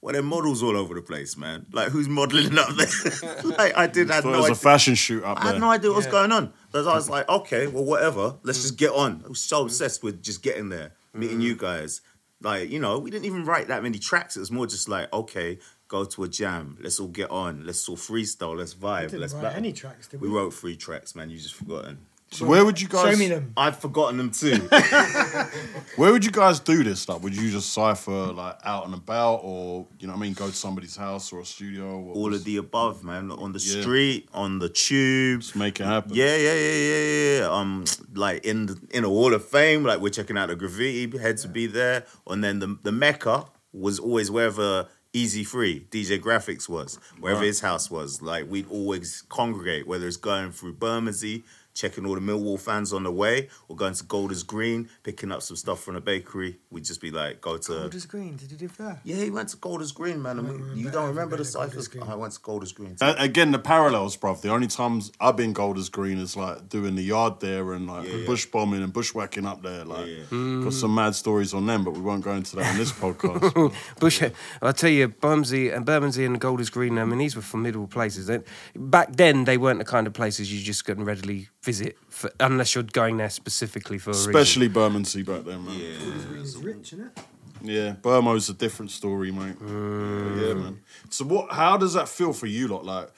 Well, 0.00 0.12
there 0.12 0.22
are 0.22 0.24
models 0.24 0.62
all 0.62 0.76
over 0.76 0.94
the 0.94 1.02
place, 1.02 1.36
man. 1.36 1.66
Like, 1.72 1.88
who's 1.88 2.08
modeling 2.08 2.56
up 2.56 2.68
there? 2.76 3.42
like, 3.58 3.76
I 3.76 3.88
did 3.88 4.10
have 4.10 4.22
Thought 4.22 4.28
it 4.28 4.32
no 4.32 4.40
was 4.42 4.50
a 4.50 4.54
fashion 4.54 4.94
shoot 4.94 5.24
up 5.24 5.42
I 5.42 5.48
had 5.48 5.60
no 5.60 5.70
idea 5.70 5.90
what 5.90 5.96
was 5.96 6.06
going 6.06 6.30
on. 6.30 6.52
But 6.70 6.86
I 6.86 6.94
was 6.94 7.10
like, 7.10 7.28
okay, 7.28 7.66
well, 7.66 7.84
whatever. 7.84 8.36
Let's 8.44 8.60
mm. 8.60 8.62
just 8.62 8.76
get 8.76 8.92
on. 8.92 9.22
I 9.24 9.28
was 9.28 9.40
so 9.40 9.62
mm. 9.62 9.64
obsessed 9.64 10.04
with 10.04 10.22
just 10.22 10.40
getting 10.40 10.68
there, 10.68 10.92
meeting 11.12 11.40
mm. 11.40 11.42
you 11.42 11.56
guys. 11.56 12.00
Like, 12.40 12.70
you 12.70 12.78
know, 12.78 13.00
we 13.00 13.10
didn't 13.10 13.24
even 13.24 13.44
write 13.44 13.66
that 13.68 13.82
many 13.82 13.98
tracks. 13.98 14.36
It 14.36 14.40
was 14.40 14.52
more 14.52 14.68
just 14.68 14.88
like, 14.88 15.12
okay, 15.12 15.58
go 15.88 16.04
to 16.04 16.22
a 16.24 16.28
jam. 16.28 16.76
Let's 16.80 17.00
all 17.00 17.08
get 17.08 17.30
on. 17.30 17.64
Let's 17.66 17.88
all 17.88 17.96
freestyle. 17.96 18.56
Let's 18.56 18.74
vibe. 18.74 19.08
didn't 19.10 19.20
Let's 19.20 19.34
write 19.34 19.42
battle. 19.42 19.58
any 19.58 19.72
tracks, 19.72 20.06
did 20.08 20.20
we? 20.20 20.28
we? 20.28 20.34
wrote 20.36 20.54
three 20.54 20.76
tracks, 20.76 21.14
man. 21.16 21.30
You 21.30 21.38
just 21.38 21.54
forgotten. 21.54 21.98
So 22.30 22.44
where 22.44 22.62
would 22.62 22.78
you 22.78 22.88
guys? 22.88 23.10
Show 23.14 23.18
me 23.18 23.28
them. 23.28 23.54
I've 23.56 23.78
forgotten 23.78 24.18
them 24.18 24.30
too. 24.30 24.68
Where 25.96 26.12
would 26.12 26.24
you 26.24 26.30
guys 26.30 26.60
do 26.60 26.84
this? 26.84 27.08
Like, 27.08 27.22
would 27.22 27.34
you 27.34 27.50
just 27.50 27.72
cipher 27.72 28.10
like 28.32 28.58
out 28.64 28.84
and 28.84 28.94
about, 28.94 29.36
or 29.42 29.86
you 29.98 30.06
know, 30.06 30.12
what 30.12 30.18
I 30.18 30.22
mean, 30.22 30.34
go 30.34 30.46
to 30.48 30.52
somebody's 30.54 30.94
house 30.94 31.32
or 31.32 31.40
a 31.40 31.44
studio? 31.44 31.98
What 31.98 32.16
all 32.16 32.24
was- 32.24 32.40
of 32.40 32.44
the 32.44 32.58
above, 32.58 33.02
man. 33.02 33.30
On 33.30 33.52
the 33.52 33.58
Yeah. 33.58 33.80
street, 33.80 34.28
on 34.34 34.58
the 34.58 34.68
tube. 34.68 35.40
Just 35.40 35.56
make 35.56 35.80
it 35.80 35.84
happen. 35.84 36.12
Yeah, 36.14 36.36
yeah, 36.36 36.54
yeah, 36.54 36.72
yeah, 36.74 37.38
yeah. 37.40 37.48
Um, 37.50 37.84
like 38.14 38.44
in 38.44 38.66
the 38.66 38.78
in 38.90 39.04
a 39.04 39.08
wall 39.08 39.32
of 39.34 39.44
fame, 39.44 39.82
like 39.84 40.00
we're 40.00 40.10
checking 40.10 40.36
out 40.36 40.48
the 40.50 40.56
graffiti, 40.56 41.16
head 41.18 41.38
to 41.38 41.48
be 41.48 41.66
there, 41.66 42.04
and 42.28 42.44
then 42.44 42.58
the 42.58 42.78
the 42.82 42.92
mecca 42.92 43.46
was 43.72 43.98
always 43.98 44.30
wherever 44.30 44.86
Easy 45.12 45.42
Free, 45.42 45.86
DJ 45.90 46.20
Graphics 46.20 46.68
was, 46.68 46.98
wherever 47.18 47.42
his 47.42 47.60
house 47.60 47.90
was. 47.90 48.20
Like 48.20 48.50
we'd 48.50 48.68
always 48.68 49.22
congregate, 49.28 49.86
whether 49.86 50.06
it's 50.06 50.16
going 50.16 50.52
through 50.52 50.74
Bermondsey, 50.74 51.44
checking 51.78 52.04
all 52.04 52.14
the 52.14 52.20
Millwall 52.20 52.58
fans 52.60 52.92
on 52.92 53.04
the 53.04 53.12
way, 53.12 53.48
or 53.68 53.76
going 53.76 53.94
to 53.94 54.04
Golders 54.04 54.42
Green, 54.42 54.88
picking 55.04 55.30
up 55.30 55.42
some 55.42 55.56
stuff 55.56 55.82
from 55.82 55.94
the 55.94 56.00
bakery. 56.00 56.58
We'd 56.70 56.84
just 56.84 57.00
be 57.00 57.10
like, 57.10 57.40
go 57.40 57.56
to. 57.56 57.72
Golders 57.72 58.06
Green. 58.06 58.36
Did 58.36 58.50
you 58.50 58.58
live 58.58 58.76
there? 58.76 59.00
Yeah, 59.04 59.16
he 59.16 59.30
went 59.30 59.50
to 59.50 59.56
Golders 59.56 59.92
Green, 59.92 60.20
man. 60.20 60.38
I 60.38 60.42
mean, 60.42 60.52
remember 60.54 60.74
you 60.74 60.90
don't 60.90 61.08
remember 61.08 61.36
the 61.36 61.44
going 61.44 61.70
ciphers? 61.70 61.88
I 62.02 62.14
went 62.16 62.32
to 62.32 62.40
Golders 62.40 62.72
Green. 62.72 62.96
Uh, 63.00 63.14
again, 63.18 63.52
the 63.52 63.58
parallels, 63.58 64.16
bruv. 64.16 64.40
The 64.40 64.50
only 64.50 64.66
times 64.66 65.12
I've 65.20 65.36
been 65.36 65.52
Golders 65.52 65.88
Green 65.88 66.18
is 66.18 66.36
like 66.36 66.68
doing 66.68 66.96
the 66.96 67.02
yard 67.02 67.40
there 67.40 67.72
and 67.72 67.86
like 67.86 68.08
Yeah, 68.08 68.16
yeah. 68.16 68.26
bush 68.26 68.46
bombing 68.46 68.82
and 68.82 68.92
bushwhacking 68.92 69.46
up 69.46 69.62
there. 69.62 69.84
Like, 69.84 70.06
Yeah, 70.06 70.62
got 70.64 70.72
some 70.72 70.94
mad 70.94 71.14
stories 71.14 71.54
on 71.54 71.66
them, 71.66 71.84
but 71.84 71.94
we 71.94 72.00
won't 72.00 72.24
go 72.24 72.32
into 72.32 72.56
that 72.56 72.66
on 72.72 72.78
this 72.78 72.92
podcast. 72.92 73.72
Bush, 74.00 74.22
I'll 74.62 74.72
tell 74.72 74.90
you, 74.90 75.08
Bermondsey 75.08 75.70
and 75.70 75.86
Bermondsey 75.86 76.24
and 76.24 76.40
Golders 76.40 76.70
Green. 76.70 76.98
I 76.98 77.04
mean, 77.04 77.18
these 77.18 77.36
were 77.36 77.42
formidable 77.42 77.86
places. 77.86 78.30
Back 78.74 79.14
then, 79.16 79.44
they 79.44 79.56
weren't 79.56 79.78
the 79.78 79.84
kind 79.84 80.06
of 80.06 80.12
places 80.12 80.52
you 80.52 80.60
just 80.62 80.84
couldn't 80.84 81.04
readily 81.04 81.48
visit, 81.68 81.98
for, 82.08 82.30
unless 82.40 82.74
you're 82.74 82.82
going 83.02 83.18
there 83.18 83.28
specifically 83.28 83.98
for 83.98 84.10
a 84.10 84.14
reason. 84.14 84.34
Especially 84.34 84.68
Bermondsey 84.68 85.22
back 85.22 85.44
then, 85.44 85.66
man. 85.66 85.78
Golders 85.78 86.24
Green 86.24 86.42
is 86.42 86.56
rich, 86.56 86.92
isn't 86.94 87.06
it? 87.06 87.18
Yeah, 87.60 87.92
Burmo's 88.00 88.48
a 88.48 88.54
different 88.54 88.90
story, 88.90 89.30
mate. 89.30 89.58
Mm. 89.58 90.36
But 90.36 90.42
yeah, 90.42 90.54
man. 90.54 90.80
So 91.10 91.24
what? 91.26 91.52
How 91.52 91.76
does 91.76 91.92
that 91.92 92.08
feel 92.08 92.32
for 92.32 92.46
you 92.46 92.68
lot? 92.68 92.84
Like, 92.86 93.10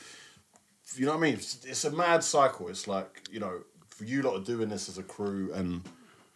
you 0.96 1.06
know 1.06 1.12
what 1.12 1.18
I 1.18 1.22
mean? 1.22 1.34
It's, 1.34 1.64
it's 1.64 1.84
a 1.84 1.92
mad 1.92 2.24
cycle. 2.24 2.68
It's 2.68 2.88
like 2.88 3.28
you 3.30 3.38
know, 3.38 3.60
for 3.90 4.04
you 4.04 4.22
lot 4.22 4.34
are 4.40 4.44
doing 4.44 4.68
this 4.68 4.88
as 4.88 4.98
a 4.98 5.04
crew, 5.04 5.52
and 5.54 5.82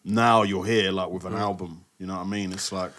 now 0.05 0.43
you're 0.43 0.67
here 0.67 0.93
like 0.93 1.11
with 1.11 1.25
an 1.25 1.33
mm. 1.33 1.41
album. 1.41 1.85
You 1.99 2.07
know 2.07 2.15
what 2.15 2.27
I 2.27 2.31
mean? 2.37 2.53
It's 2.53 2.71
like. 2.71 2.93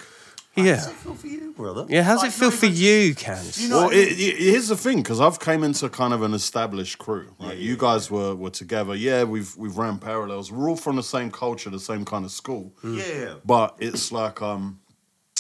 Yeah, 0.56 0.76
How's 0.78 0.88
it 0.88 0.94
feel 0.96 1.14
for 1.16 1.28
you, 1.28 1.54
brother? 1.54 1.86
yeah. 1.90 2.04
How's 2.04 2.20
Like, 2.22 2.30
it 2.30 2.34
feel 2.34 2.50
not 2.50 2.60
for 2.60 2.66
even- 2.68 2.78
you, 2.78 3.16
Cans? 3.16 3.62
You 3.62 3.70
know 3.70 3.76
well, 3.78 3.86
what 3.88 3.94
I 3.96 4.00
mean? 4.00 4.08
it, 4.08 4.20
it, 4.20 4.38
here's 4.38 4.68
the 4.70 4.78
thing, 4.78 4.98
because 4.98 5.20
I've 5.20 5.40
came 5.40 5.64
into 5.64 5.90
kind 5.90 6.14
of 6.14 6.22
an 6.22 6.34
established 6.34 6.98
crew. 6.98 7.34
Right? 7.40 7.58
You 7.58 7.76
guys 7.76 8.10
were 8.10 8.36
were 8.36 8.50
together. 8.52 8.96
Yeah, 8.96 9.24
we've 9.26 9.56
we've 9.58 9.78
ran 9.78 9.98
parallels. 10.00 10.52
We're 10.52 10.70
all 10.70 10.78
from 10.78 10.96
the 10.96 11.04
same 11.04 11.30
culture, 11.32 11.70
the 11.70 11.80
same 11.80 12.06
kind 12.06 12.24
of 12.26 12.32
school. 12.32 12.74
Yeah. 12.84 13.36
But 13.46 13.76
it's 13.80 14.12
like, 14.12 14.42
um, 14.42 14.80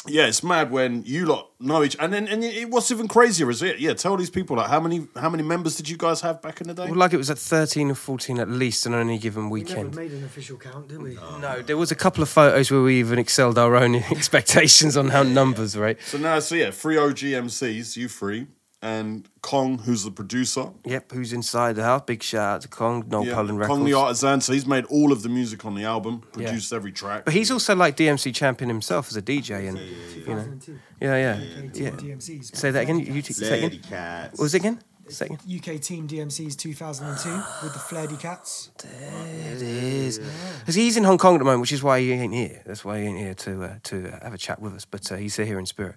yeah, 0.07 0.27
it's 0.27 0.43
mad 0.43 0.71
when 0.71 1.03
you 1.05 1.25
lot 1.25 1.49
know 1.59 1.83
each. 1.83 1.95
And 1.99 2.13
then, 2.13 2.27
and 2.27 2.43
it, 2.43 2.69
what's 2.69 2.91
even 2.91 3.07
crazier 3.07 3.49
is 3.49 3.61
it? 3.61 3.79
Yeah, 3.79 3.93
tell 3.93 4.17
these 4.17 4.29
people 4.29 4.57
like 4.57 4.69
how 4.69 4.79
many 4.79 5.07
how 5.15 5.29
many 5.29 5.43
members 5.43 5.75
did 5.75 5.89
you 5.89 5.97
guys 5.97 6.21
have 6.21 6.41
back 6.41 6.61
in 6.61 6.67
the 6.67 6.73
day? 6.73 6.85
Well, 6.85 6.95
like 6.95 7.13
it 7.13 7.17
was 7.17 7.29
at 7.29 7.37
13 7.37 7.91
or 7.91 7.95
14 7.95 8.39
at 8.39 8.49
least 8.49 8.85
on 8.87 8.93
any 8.93 9.17
given 9.17 9.49
weekend. 9.49 9.95
We 9.95 10.01
never 10.01 10.09
made 10.09 10.11
an 10.11 10.25
official 10.25 10.57
count, 10.57 10.87
did 10.89 11.01
we? 11.01 11.15
No, 11.39 11.61
there 11.61 11.77
was 11.77 11.91
a 11.91 11.95
couple 11.95 12.23
of 12.23 12.29
photos 12.29 12.71
where 12.71 12.81
we 12.81 12.99
even 12.99 13.19
excelled 13.19 13.57
our 13.57 13.75
own 13.75 13.95
expectations 14.11 14.97
on 14.97 15.09
how 15.09 15.23
numbers, 15.23 15.77
right? 15.77 15.97
so 16.03 16.17
now, 16.17 16.39
so 16.39 16.55
yeah, 16.55 16.71
three 16.71 16.97
OG 16.97 17.17
MCs, 17.17 17.97
you 17.97 18.07
three, 18.07 18.47
and 18.81 19.27
Kong, 19.41 19.79
who's 19.79 20.03
the 20.03 20.11
producer. 20.11 20.69
Yep, 20.85 21.11
who's 21.11 21.33
inside 21.33 21.73
the 21.73 21.83
house? 21.83 22.03
Big 22.05 22.21
shout 22.21 22.55
out 22.55 22.61
to 22.61 22.67
Kong, 22.67 23.03
Noel 23.07 23.25
Yeah, 23.25 23.33
Poland 23.35 23.61
Kong 23.63 23.83
the 23.85 23.93
artisan. 23.93 24.41
So 24.41 24.53
he's 24.53 24.65
made 24.67 24.85
all 24.85 25.11
of 25.11 25.23
the 25.23 25.29
music 25.29 25.65
on 25.65 25.75
the 25.75 25.83
album, 25.85 26.21
Yeah. 26.37 26.45
produced 26.47 26.71
every 26.73 26.91
track. 26.91 27.25
But 27.25 27.33
he's 27.33 27.49
also 27.51 27.75
like 27.75 27.95
DMC 27.97 28.31
champion 28.33 28.69
himself 28.69 29.07
as 29.09 29.15
a 29.17 29.21
DJ, 29.21 29.67
and 29.67 29.77
you 29.79 30.25
know, 30.35 30.43
2002. 30.43 30.79
yeah, 31.01 31.15
yeah, 31.17 31.31
UK 31.33 31.75
yeah. 31.79 31.89
Team 31.91 32.17
DMCs. 32.19 32.55
Say 32.55 32.71
that 32.71 32.81
again. 32.83 32.99
You 32.99 33.21
t- 33.21 33.33
say 33.33 33.61
Lady 33.61 33.77
again. 33.77 33.81
cats. 33.89 34.37
What 34.39 34.43
was 34.43 34.53
it 34.55 34.59
again? 34.59 34.79
Say. 35.09 35.27
UK 35.27 35.79
Team 35.81 36.07
DMCs 36.07 36.55
2002 36.57 37.29
with 37.63 37.73
the 37.73 37.79
Flairdy 37.79 38.19
Cats. 38.19 38.71
It 38.83 39.61
is. 39.61 40.19
Because 40.59 40.75
he's 40.75 40.97
in 40.97 41.03
Hong 41.03 41.17
Kong 41.17 41.35
at 41.35 41.39
the 41.39 41.43
moment, 41.45 41.61
which 41.61 41.71
is 41.71 41.83
why 41.83 41.99
he 41.99 42.11
ain't 42.11 42.33
here. 42.33 42.61
That's 42.65 42.83
why 42.83 42.99
he 43.01 43.05
ain't 43.07 43.17
here 43.19 43.33
to 43.35 43.63
uh, 43.63 43.75
to 43.83 44.07
uh, 44.09 44.23
have 44.23 44.33
a 44.33 44.37
chat 44.37 44.61
with 44.61 44.73
us. 44.73 44.85
But 44.85 45.11
uh, 45.11 45.15
he's 45.15 45.35
here 45.35 45.59
in 45.59 45.65
spirit. 45.65 45.95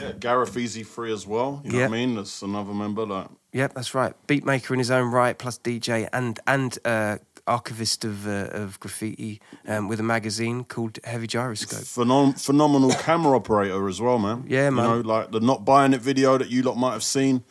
Yeah, 0.00 0.12
Gareth 0.12 0.56
Easy 0.56 0.82
Free 0.82 1.12
as 1.12 1.26
well. 1.26 1.60
You 1.64 1.72
know 1.72 1.78
Yeah. 1.78 1.84
what 1.88 1.94
I 1.96 1.98
mean? 2.06 2.14
That's 2.16 2.42
another 2.42 2.72
member. 2.74 3.06
Like, 3.06 3.28
Yep, 3.52 3.74
that's 3.74 3.94
right. 3.96 4.14
Beatmaker 4.28 4.70
in 4.72 4.78
his 4.78 4.90
own 4.92 5.10
right, 5.10 5.36
plus 5.36 5.58
DJ 5.58 6.08
and 6.12 6.38
and 6.46 6.78
uh, 6.84 7.18
archivist 7.50 8.04
of 8.04 8.26
uh, 8.26 8.62
of 8.62 8.78
graffiti 8.80 9.40
um, 9.66 9.88
with 9.88 10.00
a 10.00 10.02
magazine 10.02 10.64
called 10.64 10.98
Heavy 11.04 11.26
Gyroscope. 11.26 11.84
phenom- 11.84 12.38
phenomenal 12.40 12.92
camera 12.92 13.36
operator 13.36 13.88
as 13.88 14.00
well, 14.00 14.18
man. 14.18 14.44
Yeah, 14.48 14.70
man. 14.70 14.84
You 14.84 14.90
know, 14.90 15.00
like 15.14 15.30
the 15.32 15.40
not 15.40 15.64
buying 15.64 15.92
it 15.92 16.00
video 16.00 16.38
that 16.38 16.48
you 16.50 16.62
lot 16.62 16.76
might 16.76 16.92
have 16.92 17.02
seen. 17.02 17.42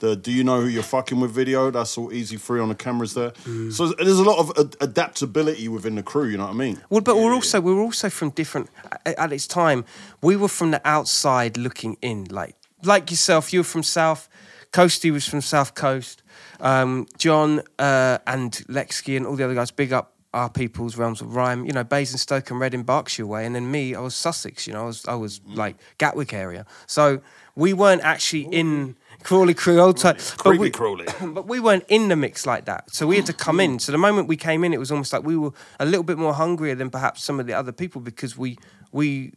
The 0.00 0.16
do 0.16 0.32
you 0.32 0.44
know 0.44 0.60
who 0.60 0.68
you're 0.68 0.82
fucking 0.82 1.20
with 1.20 1.30
video? 1.30 1.70
That's 1.70 1.96
all 1.98 2.12
easy 2.12 2.36
free 2.36 2.60
on 2.60 2.68
the 2.68 2.74
cameras 2.74 3.14
there. 3.14 3.30
Mm. 3.44 3.72
So 3.72 3.92
there's 3.92 4.18
a 4.18 4.24
lot 4.24 4.38
of 4.38 4.52
ad- 4.58 4.76
adaptability 4.80 5.68
within 5.68 5.94
the 5.94 6.02
crew. 6.02 6.28
You 6.28 6.36
know 6.38 6.44
what 6.46 6.54
I 6.54 6.64
mean? 6.64 6.80
Well, 6.90 7.00
but 7.00 7.16
we're 7.16 7.34
also 7.34 7.60
we 7.60 7.72
were 7.72 7.82
also 7.82 8.10
from 8.10 8.30
different 8.30 8.68
at, 9.06 9.18
at 9.18 9.32
its 9.32 9.46
time. 9.46 9.84
We 10.20 10.36
were 10.36 10.48
from 10.48 10.70
the 10.72 10.80
outside 10.84 11.56
looking 11.56 11.96
in, 12.02 12.24
like 12.24 12.56
like 12.82 13.10
yourself. 13.10 13.52
You 13.52 13.60
were 13.60 13.64
from 13.64 13.82
South. 13.82 14.28
Coasty 14.72 15.12
was 15.12 15.24
from 15.28 15.40
South 15.40 15.74
Coast. 15.74 16.23
Um, 16.64 17.06
John 17.18 17.60
uh, 17.78 18.18
and 18.26 18.52
Lexky 18.68 19.16
and 19.16 19.26
all 19.26 19.36
the 19.36 19.44
other 19.44 19.54
guys. 19.54 19.70
Big 19.70 19.92
up 19.92 20.14
our 20.32 20.50
people's 20.50 20.96
realms 20.96 21.20
of 21.20 21.36
rhyme. 21.36 21.64
You 21.64 21.72
know, 21.72 21.84
Basingstoke 21.84 22.50
and 22.50 22.58
Reading, 22.58 22.82
Berkshire 22.82 23.26
way, 23.26 23.46
and 23.46 23.54
then 23.54 23.70
me, 23.70 23.94
I 23.94 24.00
was 24.00 24.16
Sussex. 24.16 24.66
You 24.66 24.72
know, 24.72 24.82
I 24.82 24.86
was 24.86 25.06
I 25.06 25.14
was 25.14 25.40
like 25.46 25.76
Gatwick 25.98 26.32
area. 26.34 26.66
So 26.86 27.20
we 27.54 27.72
weren't 27.72 28.02
actually 28.02 28.48
in 28.50 28.96
Crawley 29.22 29.54
Crew 29.54 29.78
old 29.80 29.98
time. 29.98 30.16
but 30.42 30.58
we- 30.58 30.70
Crawley. 30.70 31.06
but 31.22 31.46
we 31.46 31.60
weren't 31.60 31.84
in 31.88 32.08
the 32.08 32.16
mix 32.16 32.46
like 32.46 32.64
that. 32.64 32.90
So 32.90 33.06
we 33.06 33.16
had 33.16 33.26
to 33.26 33.32
come 33.32 33.60
in. 33.60 33.78
So 33.78 33.92
the 33.92 33.98
moment 33.98 34.26
we 34.26 34.36
came 34.36 34.64
in, 34.64 34.72
it 34.72 34.78
was 34.78 34.90
almost 34.90 35.12
like 35.12 35.22
we 35.22 35.36
were 35.36 35.52
a 35.78 35.84
little 35.84 36.02
bit 36.02 36.18
more 36.18 36.34
hungrier 36.34 36.74
than 36.74 36.90
perhaps 36.90 37.22
some 37.22 37.38
of 37.38 37.46
the 37.46 37.52
other 37.54 37.72
people 37.72 38.00
because 38.00 38.36
we 38.36 38.58
we 38.90 39.32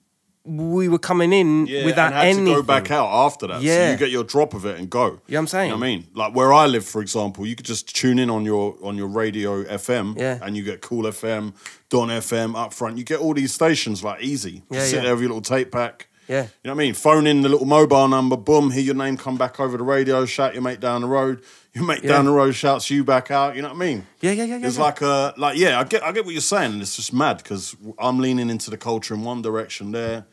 we 0.48 0.88
were 0.88 0.98
coming 1.00 1.34
in 1.34 1.63
without 1.86 2.08
and 2.08 2.16
had 2.16 2.25
anything. 2.27 2.46
to 2.46 2.54
go 2.56 2.63
back 2.63 2.89
out 2.89 3.08
after 3.08 3.48
that. 3.48 3.62
Yeah. 3.62 3.88
So 3.88 3.92
you 3.92 3.98
get 3.98 4.10
your 4.12 4.24
drop 4.24 4.54
of 4.54 4.66
it 4.66 4.80
and 4.80 4.89
go. 4.89 5.04
You 5.06 5.10
know 5.12 5.18
what 5.27 5.38
I'm 5.39 5.48
saying? 5.48 5.70
You 5.70 5.75
know 5.75 5.80
what 5.80 5.86
I 5.86 5.89
mean? 5.89 6.08
Like 6.13 6.36
where 6.36 6.54
I 6.54 6.66
live, 6.66 6.86
for 6.86 7.01
example, 7.01 7.46
you 7.46 7.56
could 7.56 7.66
just 7.66 7.94
tune 7.96 8.18
in 8.18 8.30
on 8.30 8.46
your 8.46 8.75
on 8.82 8.96
your 8.98 9.08
radio 9.08 9.63
FM 9.63 10.18
Yeah. 10.18 10.39
and 10.42 10.56
you 10.56 10.63
get 10.63 10.82
Cool 10.82 11.04
FM, 11.04 11.54
Don 11.89 12.08
FM 12.10 12.56
up 12.56 12.74
front. 12.74 12.98
You 12.98 13.04
get 13.04 13.20
all 13.20 13.34
these 13.34 13.54
stations 13.54 14.04
like 14.04 14.22
easy. 14.24 14.63
Yeah, 14.72 14.84
sit 14.86 14.96
yeah. 14.98 15.01
there 15.04 15.13
with 15.13 15.22
your 15.22 15.30
little 15.30 15.42
tape 15.42 15.72
pack. 15.72 16.08
Yeah. 16.30 16.42
You 16.44 16.50
know 16.66 16.72
what 16.74 16.82
I 16.82 16.86
mean? 16.86 16.94
Phone 16.94 17.25
in 17.25 17.42
the 17.42 17.48
little 17.48 17.66
mobile 17.66 18.08
number, 18.10 18.36
boom, 18.36 18.72
hear 18.72 18.84
your 18.84 18.96
name 18.96 19.16
come 19.16 19.38
back 19.38 19.62
over 19.62 19.77
the 19.77 19.84
radio, 19.86 20.25
shout 20.25 20.54
your 20.54 20.62
mate 20.62 20.82
down 20.82 21.00
the 21.01 21.08
road. 21.08 21.42
Your 21.74 21.86
mate 21.86 22.01
Yeah. 22.04 22.10
down 22.13 22.25
the 22.25 22.32
road 22.32 22.51
shouts 22.54 22.89
you 22.89 23.06
back 23.06 23.32
out. 23.32 23.56
You 23.56 23.62
know 23.62 23.70
what 23.70 23.77
I 23.77 23.80
mean? 23.80 24.08
Yeah, 24.20 24.32
yeah, 24.32 24.44
yeah, 24.44 24.58
yeah, 24.58 24.68
It's 24.68 24.77
yeah. 24.77 24.84
like 24.84 25.01
a 25.01 25.34
like 25.38 25.58
yeah, 25.58 25.80
I 25.80 25.84
get 25.86 26.04
I 26.04 26.12
get 26.12 26.25
what 26.25 26.34
you're 26.34 26.42
saying, 26.42 26.74
and 26.74 26.82
it's 26.82 26.96
just 26.98 27.13
mad 27.13 27.38
because 27.38 27.77
I'm 27.98 28.20
leaning 28.20 28.50
into 28.50 28.70
the 28.72 28.77
culture 28.77 29.13
in 29.13 29.24
one 29.24 29.42
direction 29.42 29.92
there. 29.94 30.25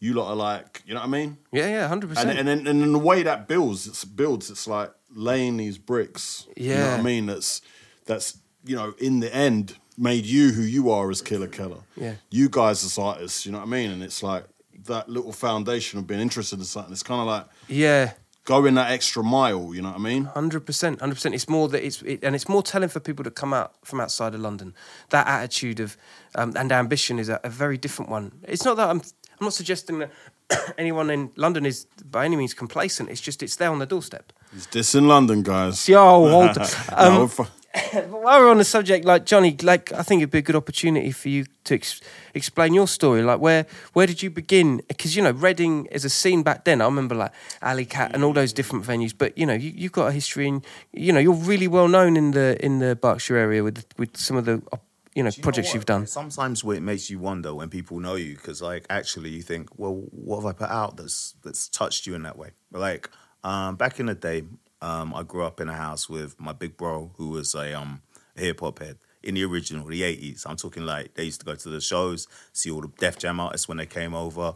You 0.00 0.14
lot 0.14 0.30
are 0.30 0.36
like, 0.36 0.82
you 0.86 0.94
know 0.94 1.00
what 1.00 1.06
I 1.06 1.10
mean? 1.10 1.36
Yeah, 1.52 1.68
yeah, 1.68 1.86
hundred 1.88 2.08
And 2.10 2.16
percent. 2.16 2.38
and 2.38 2.48
then 2.48 2.66
and 2.66 2.80
then 2.82 2.92
the 2.92 2.98
way 2.98 3.22
that 3.22 3.46
builds, 3.46 3.86
it's 3.86 4.04
builds. 4.04 4.50
It's 4.50 4.66
like 4.66 4.90
laying 5.14 5.56
these 5.58 5.76
bricks. 5.78 6.46
you 6.56 6.70
know 6.74 6.80
what 6.80 6.86
Yeah. 6.86 6.96
I 6.96 7.02
mean. 7.02 7.26
That's 7.26 7.60
that's 8.06 8.38
you 8.64 8.76
know 8.76 8.94
in 8.98 9.20
the 9.20 9.34
end 9.34 9.76
made 9.98 10.24
you 10.24 10.52
who 10.52 10.62
you 10.62 10.90
are 10.90 11.10
as 11.10 11.20
Killer 11.20 11.48
Keller. 11.48 11.82
Yeah. 11.96 12.14
You 12.30 12.48
guys 12.48 12.82
as 12.84 12.96
artists, 12.98 13.44
you 13.44 13.52
know 13.52 13.58
what 13.58 13.66
I 13.68 13.70
mean. 13.70 13.90
And 13.90 14.02
it's 14.02 14.22
like 14.22 14.44
that 14.86 15.10
little 15.10 15.32
foundation 15.32 15.98
of 15.98 16.06
being 16.06 16.20
interested 16.22 16.58
in 16.58 16.64
something. 16.64 16.92
It's 16.92 17.02
kind 17.02 17.20
of 17.20 17.26
like 17.26 17.46
Yeah. 17.68 18.12
going 18.46 18.74
that 18.76 18.90
extra 18.90 19.22
mile. 19.22 19.74
You 19.74 19.82
know 19.82 19.90
what 19.90 20.00
I 20.00 20.02
mean? 20.02 20.24
Hundred 20.24 20.64
percent, 20.64 21.00
hundred 21.00 21.16
percent. 21.16 21.34
It's 21.34 21.48
more 21.50 21.68
that 21.68 21.84
it's 21.84 22.00
it, 22.02 22.24
and 22.24 22.34
it's 22.34 22.48
more 22.48 22.62
telling 22.62 22.88
for 22.88 23.00
people 23.00 23.22
to 23.24 23.30
come 23.30 23.52
out 23.52 23.74
from 23.84 24.00
outside 24.00 24.34
of 24.34 24.40
London. 24.40 24.74
That 25.10 25.26
attitude 25.26 25.78
of 25.80 25.98
um, 26.34 26.54
and 26.56 26.72
ambition 26.72 27.18
is 27.18 27.28
a, 27.28 27.38
a 27.44 27.50
very 27.50 27.76
different 27.76 28.10
one. 28.10 28.32
It's 28.48 28.64
not 28.64 28.76
that 28.78 28.88
I'm 28.88 29.02
I'm 29.40 29.46
not 29.46 29.54
suggesting 29.54 30.00
that 30.00 30.10
anyone 30.78 31.08
in 31.08 31.30
London 31.36 31.64
is 31.64 31.86
by 32.10 32.26
any 32.26 32.36
means 32.36 32.52
complacent. 32.52 33.08
It's 33.08 33.20
just 33.22 33.42
it's 33.42 33.56
there 33.56 33.70
on 33.70 33.78
the 33.78 33.86
doorstep. 33.86 34.32
It's 34.54 34.66
this 34.66 34.94
in 34.94 35.08
London, 35.08 35.42
guys. 35.42 35.88
Yo, 35.88 36.28
hold 36.28 36.58
Um, 36.92 37.30
while 38.10 38.40
we're 38.40 38.50
on 38.50 38.58
the 38.58 38.64
subject, 38.64 39.04
like 39.04 39.24
Johnny, 39.24 39.56
like 39.62 39.92
I 39.92 40.02
think 40.02 40.20
it'd 40.20 40.32
be 40.32 40.38
a 40.38 40.42
good 40.42 40.56
opportunity 40.56 41.12
for 41.12 41.28
you 41.28 41.46
to 41.64 41.74
ex- 41.74 42.00
explain 42.34 42.74
your 42.74 42.88
story. 42.88 43.22
Like 43.22 43.40
where 43.40 43.64
where 43.92 44.08
did 44.08 44.22
you 44.22 44.28
begin? 44.28 44.82
Because 44.88 45.14
you 45.14 45.22
know 45.22 45.30
Reading 45.30 45.86
is 45.86 46.04
a 46.04 46.10
scene 46.10 46.42
back 46.42 46.64
then. 46.64 46.82
I 46.82 46.86
remember 46.86 47.14
like 47.14 47.32
Alley 47.62 47.86
Cat 47.86 48.10
and 48.12 48.24
all 48.24 48.32
those 48.32 48.52
different 48.52 48.84
venues. 48.84 49.14
But 49.16 49.38
you 49.38 49.46
know 49.46 49.54
you 49.54 49.72
you've 49.74 49.92
got 49.92 50.08
a 50.08 50.12
history, 50.12 50.48
and 50.48 50.66
you 50.92 51.12
know 51.12 51.20
you're 51.20 51.32
really 51.32 51.68
well 51.68 51.86
known 51.86 52.16
in 52.16 52.32
the 52.32 52.62
in 52.62 52.80
the 52.80 52.96
Berkshire 52.96 53.36
area 53.36 53.62
with 53.62 53.86
with 53.96 54.16
some 54.16 54.36
of 54.36 54.46
the 54.46 54.60
op- 54.72 54.84
you 55.14 55.22
know 55.22 55.30
Do 55.30 55.38
you 55.38 55.42
projects 55.42 55.68
what? 55.68 55.74
you've 55.74 55.86
done. 55.86 56.06
Sometimes 56.06 56.62
it 56.64 56.82
makes 56.82 57.10
you 57.10 57.18
wonder 57.18 57.54
when 57.54 57.68
people 57.68 57.98
know 58.00 58.14
you, 58.14 58.36
because 58.36 58.62
like 58.62 58.86
actually 58.88 59.30
you 59.30 59.42
think, 59.42 59.78
well, 59.78 59.94
what 60.10 60.36
have 60.36 60.46
I 60.46 60.52
put 60.52 60.70
out 60.70 60.96
that's 60.96 61.34
that's 61.42 61.68
touched 61.68 62.06
you 62.06 62.14
in 62.14 62.22
that 62.22 62.38
way? 62.38 62.50
Like 62.70 63.10
um, 63.42 63.76
back 63.76 63.98
in 63.98 64.06
the 64.06 64.14
day, 64.14 64.44
um, 64.80 65.14
I 65.14 65.22
grew 65.22 65.44
up 65.44 65.60
in 65.60 65.68
a 65.68 65.74
house 65.74 66.08
with 66.08 66.38
my 66.38 66.52
big 66.52 66.76
bro 66.76 67.12
who 67.16 67.30
was 67.30 67.54
a 67.54 67.78
um, 67.78 68.02
hip 68.36 68.60
hop 68.60 68.78
head 68.78 68.98
in 69.22 69.34
the 69.34 69.44
original, 69.44 69.86
the 69.86 70.02
eighties. 70.02 70.46
I'm 70.48 70.56
talking 70.56 70.84
like 70.84 71.14
they 71.14 71.24
used 71.24 71.40
to 71.40 71.46
go 71.46 71.54
to 71.54 71.68
the 71.68 71.80
shows, 71.80 72.28
see 72.52 72.70
all 72.70 72.80
the 72.82 72.92
Def 72.98 73.18
Jam 73.18 73.40
artists 73.40 73.68
when 73.68 73.78
they 73.78 73.86
came 73.86 74.14
over. 74.14 74.54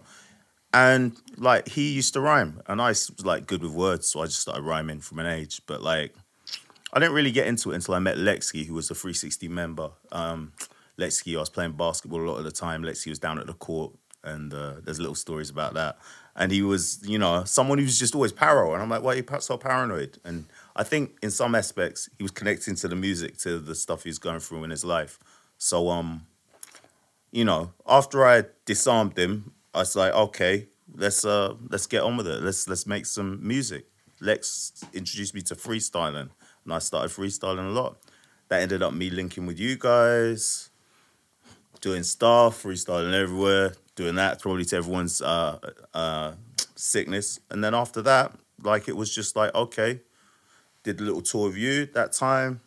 And 0.72 1.16
like 1.36 1.68
he 1.68 1.92
used 1.92 2.14
to 2.14 2.20
rhyme, 2.20 2.60
and 2.66 2.82
I 2.82 2.88
was 2.88 3.12
like 3.24 3.46
good 3.46 3.62
with 3.62 3.72
words, 3.72 4.08
so 4.08 4.22
I 4.22 4.26
just 4.26 4.40
started 4.40 4.62
rhyming 4.62 5.00
from 5.00 5.20
an 5.20 5.26
age. 5.26 5.62
But 5.66 5.82
like 5.82 6.14
I 6.94 7.00
didn't 7.00 7.14
really 7.14 7.32
get 7.32 7.48
into 7.48 7.72
it 7.72 7.74
until 7.74 7.94
I 7.94 7.98
met 7.98 8.16
Lexi, 8.16 8.64
who 8.64 8.74
was 8.74 8.90
a 8.90 8.94
360 8.94 9.48
member. 9.48 9.90
Um, 10.12 10.52
Lexi, 10.96 11.36
I 11.36 11.40
was 11.40 11.50
playing 11.50 11.72
basketball 11.72 12.20
a 12.20 12.28
lot 12.30 12.36
of 12.38 12.44
the 12.44 12.52
time. 12.52 12.82
Lexi 12.82 13.08
was 13.08 13.18
down 13.18 13.40
at 13.40 13.48
the 13.48 13.52
court, 13.52 13.92
and 14.22 14.54
uh, 14.54 14.74
there's 14.82 15.00
little 15.00 15.16
stories 15.16 15.50
about 15.50 15.74
that. 15.74 15.98
And 16.36 16.52
he 16.52 16.62
was, 16.62 17.00
you 17.04 17.18
know, 17.18 17.42
someone 17.44 17.78
who's 17.78 17.98
just 17.98 18.14
always 18.14 18.32
paro, 18.32 18.74
and 18.74 18.80
I'm 18.80 18.88
like, 18.88 19.02
why 19.02 19.14
are 19.14 19.16
you 19.16 19.24
so 19.40 19.58
paranoid? 19.58 20.18
And 20.24 20.46
I 20.76 20.84
think 20.84 21.18
in 21.20 21.32
some 21.32 21.56
aspects 21.56 22.08
he 22.16 22.22
was 22.22 22.30
connecting 22.30 22.76
to 22.76 22.88
the 22.88 22.96
music, 22.96 23.38
to 23.38 23.58
the 23.58 23.74
stuff 23.74 24.04
he's 24.04 24.18
going 24.18 24.40
through 24.40 24.62
in 24.62 24.70
his 24.70 24.84
life. 24.84 25.18
So 25.58 25.90
um, 25.90 26.26
you 27.34 27.44
know, 27.44 27.72
after 27.86 28.24
I 28.24 28.44
disarmed 28.64 29.18
him, 29.18 29.52
I 29.74 29.78
was 29.78 29.96
like, 29.96 30.12
okay, 30.12 30.68
let's 30.94 31.24
uh 31.24 31.54
let's 31.68 31.88
get 31.88 32.02
on 32.02 32.16
with 32.16 32.28
it. 32.28 32.40
Let's 32.40 32.68
let's 32.68 32.86
make 32.86 33.06
some 33.06 33.46
music. 33.46 33.86
Lex 34.20 34.84
introduced 34.92 35.34
me 35.34 35.42
to 35.42 35.56
freestyling, 35.56 36.30
and 36.64 36.72
I 36.74 36.78
started 36.78 37.10
freestyling 37.10 37.66
a 37.66 37.70
lot. 37.70 37.96
That 38.48 38.62
ended 38.62 38.82
up 38.82 38.92
me 38.92 39.10
linking 39.10 39.46
with 39.46 39.58
you 39.58 39.76
guys, 39.76 40.70
doing 41.80 42.02
stuff, 42.02 42.62
freestyling 42.62 43.14
everywhere, 43.14 43.74
doing 43.94 44.16
that 44.16 44.40
probably 44.40 44.64
to 44.66 44.76
everyone's 44.76 45.22
uh 45.22 45.58
uh 45.92 46.32
sickness. 46.74 47.40
And 47.50 47.62
then 47.62 47.74
after 47.74 48.02
that, 48.02 48.32
like 48.62 48.88
it 48.88 48.96
was 48.96 49.14
just 49.14 49.36
like, 49.36 49.54
okay, 49.54 50.00
did 50.82 51.00
a 51.00 51.04
little 51.04 51.22
tour 51.22 51.48
of 51.48 51.56
you 51.56 51.86
that 51.86 52.12
time, 52.12 52.60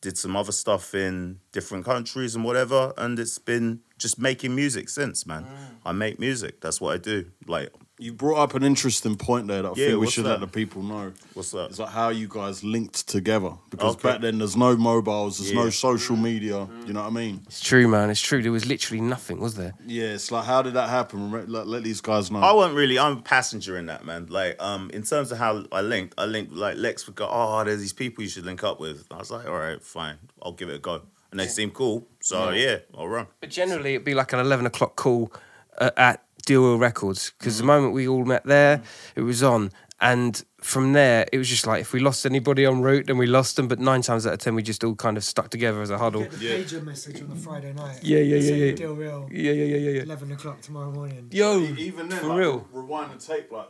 did 0.00 0.16
some 0.16 0.36
other 0.36 0.52
stuff 0.52 0.94
in 0.94 1.40
different 1.52 1.84
countries 1.84 2.34
and 2.34 2.44
whatever, 2.44 2.92
and 2.96 3.18
it's 3.18 3.38
been 3.38 3.80
just 3.98 4.18
making 4.18 4.54
music 4.54 4.88
since, 4.88 5.26
man. 5.26 5.44
I 5.84 5.92
make 5.92 6.18
music. 6.18 6.60
That's 6.60 6.80
what 6.80 6.94
I 6.94 6.98
do. 6.98 7.26
Like, 7.46 7.70
You 8.00 8.12
brought 8.12 8.38
up 8.38 8.54
an 8.54 8.62
interesting 8.62 9.16
point 9.16 9.48
there 9.48 9.62
that 9.62 9.68
I 9.68 9.74
Yeah, 9.74 9.86
think 9.88 10.00
we 10.00 10.06
should 10.10 10.24
that? 10.24 10.30
let 10.30 10.40
the 10.40 10.46
people 10.46 10.82
know. 10.82 11.12
what's 11.34 11.50
that? 11.50 11.70
It's 11.70 11.78
like 11.80 11.88
how 11.90 12.10
you 12.10 12.28
guys 12.28 12.62
linked 12.62 13.08
together 13.08 13.52
because 13.70 13.94
Okay. 13.96 14.12
back 14.12 14.20
then 14.20 14.38
there's 14.38 14.56
no 14.56 14.76
mobiles, 14.76 15.38
there's 15.38 15.52
no 15.52 15.68
social 15.70 16.16
media. 16.16 16.68
You 16.86 16.92
know 16.92 17.00
what 17.02 17.08
I 17.08 17.10
mean? 17.10 17.40
It's 17.46 17.60
true, 17.60 17.88
man. 17.88 18.08
It's 18.10 18.20
true. 18.20 18.40
There 18.42 18.52
was 18.52 18.66
literally 18.66 19.00
nothing, 19.00 19.40
was 19.40 19.56
there? 19.56 19.74
Yeah, 19.84 20.14
it's 20.14 20.30
like 20.30 20.44
how 20.44 20.62
did 20.62 20.74
that 20.74 20.88
happen? 20.88 21.30
Re- 21.32 21.44
Let, 21.46 21.66
let 21.66 21.82
these 21.82 22.00
guys 22.00 22.30
know. 22.30 22.38
I 22.40 22.52
wasn't 22.52 22.76
really. 22.76 22.98
I'm 22.98 23.18
a 23.18 23.22
passenger 23.22 23.76
in 23.76 23.86
that, 23.86 24.04
man. 24.04 24.26
Like, 24.28 24.62
um, 24.62 24.90
in 24.90 25.02
terms 25.02 25.32
of 25.32 25.38
how 25.38 25.64
I 25.72 25.80
linked, 25.80 26.14
I 26.18 26.26
linked 26.26 26.52
like 26.52 26.76
Lex 26.76 27.06
would 27.06 27.16
go, 27.16 27.28
"Oh, 27.28 27.64
there's 27.64 27.80
these 27.80 27.92
people 27.92 28.22
you 28.22 28.30
should 28.30 28.46
link 28.46 28.62
up 28.62 28.78
with." 28.78 29.06
I 29.10 29.16
was 29.16 29.30
like, 29.32 29.46
"All 29.48 29.58
right, 29.58 29.82
fine, 29.82 30.18
I'll 30.40 30.52
give 30.52 30.68
it 30.68 30.76
a 30.76 30.78
go." 30.78 31.02
And 31.32 31.40
they 31.40 31.46
seem 31.48 31.70
cool, 31.72 32.06
so 32.20 32.50
yeah, 32.50 32.78
I'll 32.96 33.08
run. 33.08 33.26
But 33.40 33.50
generally, 33.50 33.94
it'd 33.94 34.04
be 34.04 34.14
like 34.14 34.32
an 34.32 34.38
11 34.38 34.64
o'clock 34.66 34.96
call 34.96 35.30
uh, 35.78 35.90
at 35.96 36.22
Deal 36.48 36.78
Records 36.78 37.32
because 37.38 37.58
the 37.58 37.62
mm. 37.62 37.66
moment 37.66 37.92
we 37.92 38.08
all 38.08 38.24
met 38.24 38.42
there, 38.44 38.80
it 39.14 39.20
was 39.20 39.42
on. 39.42 39.70
And 40.00 40.42
from 40.62 40.94
there, 40.94 41.26
it 41.30 41.36
was 41.36 41.48
just 41.48 41.66
like 41.66 41.82
if 41.82 41.92
we 41.92 42.00
lost 42.00 42.24
anybody 42.24 42.64
en 42.64 42.80
route, 42.80 43.06
then 43.06 43.18
we 43.18 43.26
lost 43.26 43.56
them. 43.56 43.68
But 43.68 43.80
nine 43.80 44.00
times 44.00 44.26
out 44.26 44.32
of 44.32 44.38
ten, 44.38 44.54
we 44.54 44.62
just 44.62 44.82
all 44.82 44.94
kind 44.94 45.18
of 45.18 45.24
stuck 45.24 45.50
together 45.50 45.82
as 45.82 45.90
a 45.90 45.98
huddle. 45.98 46.22
Get 46.22 46.32
the 46.32 46.46
pager 46.46 46.82
message 46.82 47.20
on 47.20 47.32
a 47.32 47.36
Friday 47.36 47.74
night. 47.74 47.98
Yeah, 48.02 48.20
yeah, 48.20 48.36
yeah, 48.36 48.54
yeah. 48.54 48.72
Deal 48.72 48.94
real. 48.94 49.28
Yeah, 49.30 49.52
yeah, 49.52 49.64
yeah, 49.64 49.76
yeah, 49.76 49.90
yeah. 49.90 50.02
Eleven 50.02 50.32
o'clock 50.32 50.62
tomorrow 50.62 50.90
morning. 50.90 51.28
Yo, 51.32 51.60
even 51.60 52.08
then, 52.08 52.20
for 52.20 52.28
like, 52.28 52.38
real. 52.38 52.66
rewind 52.72 53.12
the 53.12 53.18
tape, 53.18 53.52
like 53.52 53.68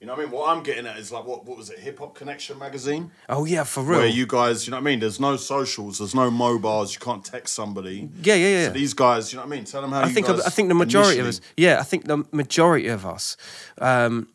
you 0.00 0.06
know 0.06 0.12
what 0.14 0.20
I 0.20 0.22
mean. 0.24 0.30
What 0.32 0.48
I'm 0.56 0.62
getting 0.62 0.86
at 0.86 0.96
is 0.98 1.10
like 1.10 1.24
what 1.24 1.44
what 1.44 1.58
was 1.58 1.70
it? 1.70 1.78
Hip 1.80 1.98
Hop 1.98 2.14
Connection 2.14 2.58
magazine, 2.58 3.10
Oh 3.28 3.44
yeah, 3.44 3.64
for 3.64 3.82
real. 3.82 3.98
where 3.98 4.06
you 4.06 4.26
guys, 4.26 4.66
you 4.66 4.70
know 4.70 4.76
what 4.76 4.82
I 4.82 4.84
mean. 4.84 5.00
There's 5.00 5.18
no 5.20 5.36
socials, 5.36 5.98
there's 5.98 6.14
no 6.14 6.30
mobiles. 6.30 6.94
You 6.94 7.00
can't 7.00 7.24
text 7.24 7.54
somebody. 7.54 8.08
yeah, 8.22 8.34
yeah, 8.34 8.48
yeah. 8.48 8.66
So 8.68 8.72
these 8.74 8.94
guys, 8.94 9.32
you 9.32 9.38
know 9.38 9.44
what 9.44 9.52
I 9.52 9.56
mean. 9.56 9.64
Tell 9.64 9.82
them 9.82 9.90
how 9.90 10.00
I 10.02 10.06
you 10.06 10.14
think 10.14 10.28
I 10.28 10.50
think 10.50 10.68
the 10.68 10.74
majority 10.74 11.18
of 11.20 11.26
us, 11.26 11.40
yeah, 11.56 11.80
I 11.80 11.82
think 11.82 12.04
the 12.04 12.24
majority 12.32 12.88
of 12.88 13.04
us 13.04 13.36
um, 13.78 14.28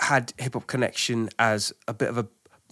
had 0.00 0.32
Hip 0.38 0.54
Hop 0.54 0.66
Connection 0.66 1.28
as 1.38 1.72
a 1.86 1.94
bit 1.94 2.08
of 2.08 2.18
a 2.18 2.26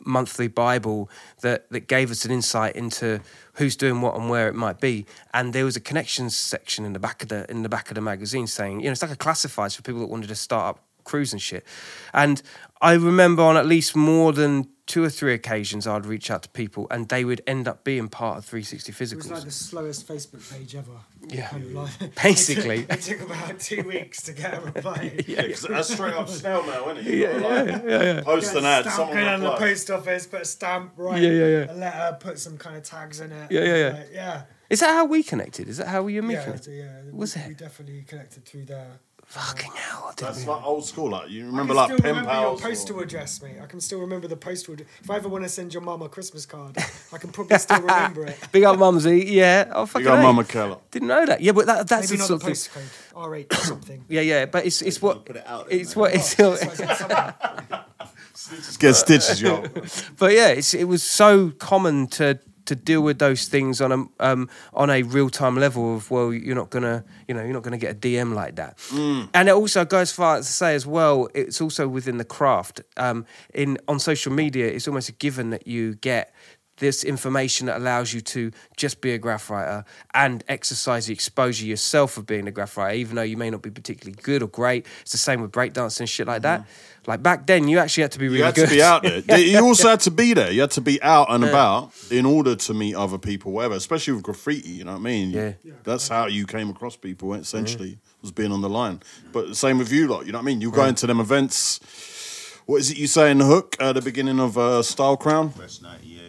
monthly 0.06 0.48
Bible 0.48 1.08
that 1.40 1.70
that 1.70 1.88
gave 1.88 2.10
us 2.10 2.24
an 2.24 2.30
insight 2.30 2.76
into 2.76 3.20
who's 3.54 3.76
doing 3.76 4.00
what 4.00 4.16
and 4.16 4.28
where 4.28 4.48
it 4.48 4.54
might 4.54 4.80
be. 4.80 5.06
And 5.32 5.52
there 5.52 5.64
was 5.64 5.76
a 5.76 5.80
connections 5.80 6.36
section 6.36 6.84
in 6.84 6.92
the 6.92 6.98
back 6.98 7.22
of 7.22 7.28
the 7.28 7.50
in 7.50 7.62
the 7.62 7.68
back 7.68 7.90
of 7.90 7.94
the 7.94 8.00
magazine 8.00 8.46
saying, 8.46 8.80
you 8.80 8.86
know, 8.86 8.92
it's 8.92 9.02
like 9.02 9.10
a 9.12 9.16
classifieds 9.16 9.76
for 9.76 9.82
people 9.82 10.00
that 10.00 10.08
wanted 10.10 10.28
to 10.28 10.34
start 10.34 10.76
up 10.76 10.83
crews 11.04 11.32
and 11.32 11.40
shit. 11.40 11.64
And 12.12 12.42
I 12.80 12.94
remember 12.94 13.42
on 13.42 13.56
at 13.56 13.66
least 13.66 13.94
more 13.96 14.32
than 14.32 14.68
two 14.86 15.02
or 15.02 15.08
three 15.08 15.32
occasions 15.32 15.86
I'd 15.86 16.04
reach 16.04 16.30
out 16.30 16.42
to 16.42 16.48
people 16.50 16.86
and 16.90 17.08
they 17.08 17.24
would 17.24 17.40
end 17.46 17.66
up 17.66 17.84
being 17.84 18.08
part 18.10 18.36
of 18.36 18.44
360 18.44 18.92
Physicals. 18.92 19.12
It 19.12 19.16
was 19.16 19.30
like 19.30 19.44
the 19.44 19.50
slowest 19.50 20.06
Facebook 20.06 20.52
page 20.52 20.74
ever. 20.76 20.90
Yeah. 21.26 21.48
Kind 21.48 21.64
of 21.64 21.72
like, 21.72 22.14
Basically. 22.22 22.80
it 22.80 22.88
took, 23.00 23.14
it 23.14 23.18
took 23.20 23.30
about 23.30 23.58
two 23.60 23.82
weeks 23.84 24.22
to 24.24 24.32
get 24.34 24.52
a 24.54 24.60
reply. 24.60 25.12
Yeah, 25.26 25.46
'cause 25.48 25.62
that's 25.62 25.94
straight 25.94 26.12
up 26.12 26.28
snail 26.28 26.62
mail, 26.64 26.90
isn't 26.90 26.98
it? 26.98 27.14
You 27.14 27.26
yeah, 27.28 28.14
like, 28.16 28.24
Post 28.24 28.54
an 28.56 28.66
ad, 28.66 28.82
Stamp 28.82 28.96
someone 28.96 29.16
go 29.16 29.24
down 29.24 29.40
to 29.40 29.44
the 29.46 29.56
post 29.56 29.90
office, 29.90 30.26
put 30.26 30.42
a 30.42 30.44
stamp, 30.44 30.92
write 30.98 31.22
Yeah, 31.22 31.30
yeah, 31.30 31.46
yeah. 31.46 31.72
a 31.72 31.74
letter, 31.74 32.16
put 32.20 32.38
some 32.38 32.58
kind 32.58 32.76
of 32.76 32.82
tags 32.82 33.20
in 33.20 33.32
it. 33.32 33.50
Yeah, 33.50 33.60
yeah, 33.64 33.76
yeah. 33.76 33.88
Like, 33.94 34.08
yeah. 34.12 34.42
Is 34.68 34.80
that 34.80 34.90
how 34.90 35.06
we 35.06 35.22
connected? 35.22 35.66
Is 35.68 35.78
that 35.78 35.88
how 35.88 36.02
we 36.02 36.18
and 36.18 36.28
me 36.28 36.34
Yeah, 36.34 36.44
connected? 36.44 36.76
yeah. 36.76 37.00
Was 37.10 37.36
we, 37.36 37.40
it? 37.42 37.48
We 37.48 37.54
definitely 37.54 38.02
connected 38.06 38.44
through 38.44 38.66
there. 38.66 38.98
Fucking 39.26 39.72
hell! 39.74 40.04
I 40.10 40.14
didn't 40.14 40.34
That's 40.34 40.46
like 40.46 40.64
old 40.64 40.84
school. 40.84 41.10
Like 41.10 41.30
you 41.30 41.42
I 41.42 41.46
remember, 41.46 41.72
can 41.72 41.76
like 41.76 41.86
still 41.88 41.98
pen 41.98 42.08
remember 42.10 42.30
your 42.32 42.40
pals. 42.42 42.60
or- 42.60 42.68
postal 42.68 43.00
address, 43.00 43.42
mate. 43.42 43.56
I 43.62 43.66
can 43.66 43.80
still 43.80 44.00
remember 44.00 44.28
the 44.28 44.36
postal. 44.36 44.74
ad- 44.74 44.86
If 45.02 45.10
I 45.10 45.16
ever 45.16 45.28
want 45.28 45.44
to 45.44 45.48
send 45.48 45.72
your 45.74 45.82
mum 45.82 46.02
a 46.02 46.08
Christmas 46.08 46.46
card, 46.46 46.76
I 47.12 47.18
can 47.18 47.30
probably 47.30 47.58
still 47.58 47.80
remember 47.80 48.26
it. 48.26 48.38
Big 48.52 48.62
up, 48.64 48.78
Mumsy. 48.78 49.24
Yeah. 49.26 49.72
Oh, 49.74 49.86
fucking. 49.86 50.04
You 50.06 50.12
got 50.12 50.20
A. 50.20 50.22
Mama 50.22 50.44
Keller. 50.44 50.78
Didn't 50.90 51.08
know 51.08 51.26
that. 51.26 51.40
Yeah, 51.40 51.52
but 51.52 51.66
that, 51.66 51.88
that's 51.88 52.10
Maybe 52.10 52.22
the 52.22 52.28
not 52.28 52.40
the 52.40 52.54
sort 52.54 52.76
of 52.78 52.82
thing. 52.82 52.82
postcode, 53.14 53.48
R8 53.48 53.52
or 53.52 53.56
something. 53.64 54.04
Yeah, 54.08 54.20
yeah, 54.20 54.46
but 54.46 54.66
it's 54.66 54.82
it's 54.82 55.00
what 55.02 55.24
Put 55.24 55.36
it 55.36 55.46
out 55.46 55.68
there, 55.68 55.78
it's 55.80 55.96
man. 55.96 56.00
what 56.00 56.14
it's. 56.14 56.38
Oh, 56.38 56.50
that's 56.56 56.64
what 56.78 56.90
I 56.90 56.94
said, 56.94 56.96
something. 56.96 57.78
Just 58.56 58.78
get 58.80 58.94
stitches, 58.94 59.40
yo. 59.42 59.64
but 60.18 60.32
yeah, 60.32 60.48
it's 60.48 60.74
it 60.74 60.84
was 60.84 61.02
so 61.02 61.50
common 61.50 62.06
to 62.08 62.38
to 62.66 62.74
deal 62.74 63.00
with 63.02 63.18
those 63.18 63.48
things 63.48 63.80
on 63.80 63.92
a 63.92 64.04
um, 64.20 64.48
on 64.72 64.90
a 64.90 65.02
real 65.02 65.30
time 65.30 65.56
level 65.56 65.96
of 65.96 66.10
well, 66.10 66.32
you're 66.32 66.54
not 66.54 66.70
gonna 66.70 67.04
you 67.28 67.34
know 67.34 67.42
you're 67.42 67.52
not 67.52 67.62
gonna 67.62 67.78
get 67.78 67.92
a 67.92 67.98
DM 67.98 68.34
like 68.34 68.56
that, 68.56 68.78
and 69.34 69.48
it 69.48 69.54
also 69.54 69.84
goes 69.84 70.12
far 70.12 70.36
as 70.36 70.46
to 70.46 70.52
say 70.52 70.74
as 70.74 70.86
well. 70.86 71.28
It's 71.34 71.60
also 71.60 71.88
within 71.88 72.18
the 72.18 72.24
craft. 72.24 72.80
Um, 72.96 73.26
in 73.52 73.78
on 73.88 73.98
social 73.98 74.32
media, 74.32 74.66
it's 74.66 74.88
almost 74.88 75.08
a 75.08 75.12
given 75.12 75.50
that 75.50 75.66
you 75.66 75.94
get 75.96 76.32
this 76.78 77.04
information 77.04 77.66
that 77.66 77.76
allows 77.76 78.12
you 78.12 78.20
to 78.20 78.50
just 78.76 79.00
be 79.00 79.12
a 79.12 79.18
graph 79.18 79.48
writer 79.50 79.84
and 80.12 80.42
exercise 80.48 81.06
the 81.06 81.12
exposure 81.12 81.64
yourself 81.66 82.16
of 82.16 82.26
being 82.26 82.48
a 82.48 82.50
graph 82.50 82.76
writer, 82.76 82.96
even 82.96 83.16
though 83.16 83.22
you 83.22 83.36
may 83.36 83.50
not 83.50 83.62
be 83.62 83.70
particularly 83.70 84.18
good 84.22 84.42
or 84.42 84.48
great. 84.48 84.86
It's 85.02 85.12
the 85.12 85.18
same 85.18 85.40
with 85.40 85.52
breakdancing 85.52 86.00
and 86.00 86.08
shit 86.08 86.26
like 86.26 86.42
that. 86.42 86.66
Like 87.06 87.22
back 87.22 87.46
then, 87.46 87.68
you 87.68 87.78
actually 87.78 88.02
had 88.02 88.12
to 88.12 88.18
be 88.18 88.26
really 88.26 88.38
You 88.38 88.44
had 88.44 88.54
good. 88.54 88.68
to 88.68 88.74
be 88.74 88.82
out 88.82 89.02
there. 89.02 89.38
You 89.38 89.60
also 89.60 89.88
had 89.88 90.00
to 90.00 90.10
be 90.10 90.32
there. 90.34 90.50
You 90.50 90.62
had 90.62 90.70
to 90.72 90.80
be 90.80 91.00
out 91.02 91.26
and 91.30 91.44
about 91.44 91.92
in 92.10 92.24
order 92.26 92.56
to 92.56 92.74
meet 92.74 92.94
other 92.94 93.18
people, 93.18 93.52
whatever. 93.52 93.74
Especially 93.74 94.14
with 94.14 94.22
graffiti, 94.22 94.70
you 94.70 94.84
know 94.84 94.92
what 94.92 94.98
I 95.00 95.02
mean? 95.02 95.30
Yeah. 95.30 95.52
That's 95.84 96.08
how 96.08 96.26
you 96.26 96.46
came 96.46 96.70
across 96.70 96.96
people. 96.96 97.34
Essentially, 97.34 97.98
was 98.22 98.32
being 98.32 98.52
on 98.52 98.62
the 98.62 98.70
line. 98.70 99.00
But 99.32 99.48
the 99.48 99.54
same 99.54 99.78
with 99.78 99.92
you, 99.92 100.08
lot. 100.08 100.24
You 100.26 100.32
know 100.32 100.38
what 100.38 100.44
I 100.44 100.46
mean? 100.46 100.60
You 100.62 100.70
go 100.70 100.86
into 100.86 101.06
them 101.06 101.20
events. 101.20 101.80
What 102.66 102.80
is 102.80 102.90
it 102.90 102.96
you 102.96 103.06
say 103.06 103.30
in 103.30 103.38
the 103.38 103.44
hook 103.44 103.76
at 103.78 103.92
the 103.92 104.00
beginning 104.00 104.40
of 104.40 104.56
uh, 104.56 104.82
Style 104.82 105.18
Crown? 105.18 105.50
Fresh 105.50 105.82
98. 105.82 106.23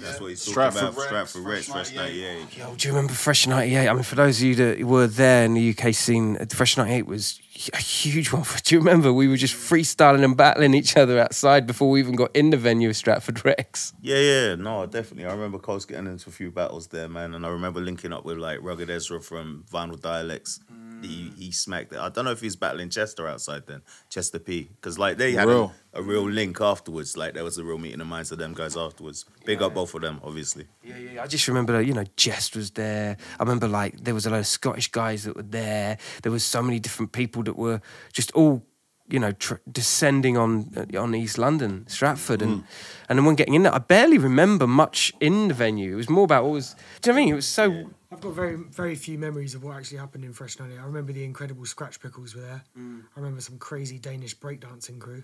That's 0.00 0.20
what 0.20 0.30
he's 0.30 0.42
Stratford 0.42 0.80
talking 0.80 0.88
about. 0.88 0.98
Rex, 0.98 1.30
Stratford 1.30 1.42
Rex, 1.42 1.66
Fresh 1.66 1.90
Fresh 1.90 1.96
98. 1.96 2.38
98. 2.40 2.58
Yo, 2.58 2.74
do 2.74 2.88
you 2.88 2.94
remember 2.94 3.12
Fresh 3.14 3.46
98? 3.46 3.88
I 3.88 3.92
mean, 3.92 4.02
for 4.02 4.14
those 4.14 4.38
of 4.38 4.44
you 4.44 4.54
that 4.56 4.84
were 4.84 5.06
there 5.06 5.44
in 5.44 5.54
the 5.54 5.76
UK 5.76 5.94
scene, 5.94 6.36
uh, 6.36 6.46
Fresh 6.48 6.76
98 6.76 7.06
was 7.06 7.40
a 7.72 7.78
huge 7.78 8.32
one. 8.32 8.44
Do 8.64 8.74
you 8.74 8.78
remember? 8.80 9.12
We 9.12 9.28
were 9.28 9.36
just 9.36 9.54
freestyling 9.54 10.24
and 10.24 10.36
battling 10.36 10.72
each 10.74 10.96
other 10.96 11.18
outside 11.18 11.66
before 11.66 11.90
we 11.90 12.00
even 12.00 12.16
got 12.16 12.34
in 12.34 12.50
the 12.50 12.56
venue 12.56 12.88
of 12.88 12.96
Stratford 12.96 13.44
Rex. 13.44 13.92
Yeah, 14.00 14.18
yeah, 14.18 14.54
no, 14.54 14.86
definitely. 14.86 15.26
I 15.26 15.32
remember 15.32 15.58
Coles 15.58 15.84
getting 15.84 16.06
into 16.06 16.30
a 16.30 16.32
few 16.32 16.50
battles 16.50 16.86
there, 16.88 17.08
man, 17.08 17.34
and 17.34 17.44
I 17.44 17.50
remember 17.50 17.80
linking 17.80 18.12
up 18.12 18.24
with 18.24 18.38
like 18.38 18.58
Rugged 18.62 18.88
Ezra 18.88 19.20
from 19.20 19.64
Vinyl 19.70 20.00
Dialects. 20.00 20.60
He 21.02 21.32
he 21.36 21.50
smacked 21.50 21.92
it. 21.92 21.98
I 21.98 22.08
don't 22.10 22.24
know 22.24 22.30
if 22.32 22.40
he 22.40 22.46
was 22.46 22.56
battling 22.56 22.90
Chester 22.90 23.26
outside 23.26 23.66
then, 23.66 23.82
Chester 24.08 24.38
P, 24.38 24.68
because 24.76 24.98
like 24.98 25.16
they 25.16 25.32
had 25.32 25.48
Real. 25.48 25.72
a, 25.94 26.00
a 26.00 26.02
real 26.02 26.28
link 26.28 26.60
afterwards. 26.60 27.16
Like 27.16 27.34
there 27.34 27.44
was 27.44 27.58
a 27.58 27.64
real 27.64 27.78
meeting 27.78 28.00
of 28.00 28.06
minds 28.06 28.32
of 28.32 28.38
them 28.38 28.52
guys 28.54 28.76
afterwards. 28.76 29.24
Big 29.44 29.62
up 29.62 29.74
both 29.74 29.94
of 29.94 30.02
them, 30.02 30.20
obviously. 30.22 30.66
Yeah, 30.82 30.96
yeah, 30.98 31.10
yeah. 31.12 31.22
I 31.22 31.26
just 31.26 31.48
remember, 31.48 31.80
you 31.80 31.94
know, 31.94 32.04
Jehst 32.16 32.54
was 32.56 32.72
there. 32.72 33.16
I 33.38 33.42
remember, 33.42 33.68
like, 33.68 34.04
there 34.04 34.14
was 34.14 34.26
a 34.26 34.30
lot 34.30 34.40
of 34.40 34.46
Scottish 34.46 34.90
guys 34.90 35.24
that 35.24 35.36
were 35.36 35.42
there. 35.42 35.98
There 36.22 36.32
was 36.32 36.44
so 36.44 36.62
many 36.62 36.78
different 36.80 37.12
people 37.12 37.42
that 37.44 37.56
were 37.56 37.80
just 38.12 38.30
all, 38.32 38.62
you 39.08 39.18
know, 39.18 39.32
tr- 39.32 39.54
descending 39.70 40.36
on 40.36 40.70
uh, 40.76 41.00
on 41.00 41.14
East 41.14 41.38
London, 41.38 41.84
Stratford, 41.88 42.42
and 42.42 42.64
and 43.08 43.18
then 43.18 43.24
when 43.24 43.34
getting 43.36 43.54
in 43.54 43.62
there, 43.62 43.74
I 43.74 43.78
barely 43.78 44.18
remember 44.18 44.66
much 44.66 45.12
in 45.20 45.48
the 45.48 45.54
venue. 45.54 45.92
It 45.94 45.96
was 45.96 46.10
more 46.10 46.24
about 46.24 46.44
always. 46.44 46.74
Do 47.00 47.10
you 47.10 47.12
know 47.12 47.16
what 47.16 47.22
I 47.22 47.24
mean? 47.24 47.32
It 47.32 47.36
was 47.36 47.46
so. 47.46 47.90
I've 48.12 48.20
got 48.20 48.32
very 48.32 48.56
very 48.56 48.96
few 48.96 49.18
memories 49.18 49.54
of 49.54 49.62
what 49.62 49.76
actually 49.76 49.98
happened 49.98 50.24
in 50.24 50.32
Fresh 50.32 50.58
98. 50.58 50.78
I 50.78 50.84
remember 50.84 51.12
the 51.12 51.24
incredible 51.24 51.64
Scratch 51.64 52.00
Perverts 52.00 52.34
were 52.34 52.40
there. 52.42 52.62
Mm. 52.76 53.02
I 53.16 53.20
remember 53.20 53.40
some 53.40 53.58
crazy 53.58 53.98
Danish 53.98 54.36
breakdancing 54.36 54.98
crew. 54.98 55.22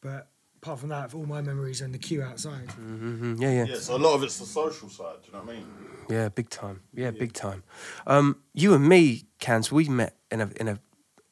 But 0.00 0.28
apart 0.62 0.78
from 0.80 0.90
that, 0.90 1.14
all 1.14 1.26
my 1.26 1.42
memories 1.42 1.82
are 1.82 1.86
in 1.86 1.92
the 1.92 1.98
queue 1.98 2.22
outside. 2.22 2.68
Mhm, 2.68 3.40
yeah, 3.40 3.50
yeah, 3.50 3.64
Yeah, 3.66 3.74
so 3.76 3.96
a 3.96 3.98
lot 3.98 4.14
of 4.14 4.22
it's 4.22 4.38
the 4.38 4.46
social 4.46 4.88
side. 4.88 5.16
Do 5.22 5.28
you 5.28 5.32
know 5.32 5.44
what 5.44 5.54
I 5.54 5.58
mean? 5.58 5.66
yeah, 6.08 6.28
big 6.28 6.48
time. 6.48 6.80
Yeah, 6.94 7.10
big 7.10 7.32
time. 7.32 7.64
Um, 8.06 8.42
you 8.54 8.74
and 8.74 8.88
me, 8.88 9.24
Cans, 9.40 9.72
we 9.72 9.88
met 9.88 10.16
in 10.30 10.40
a 10.40 10.50
in 10.56 10.68
a 10.68 10.78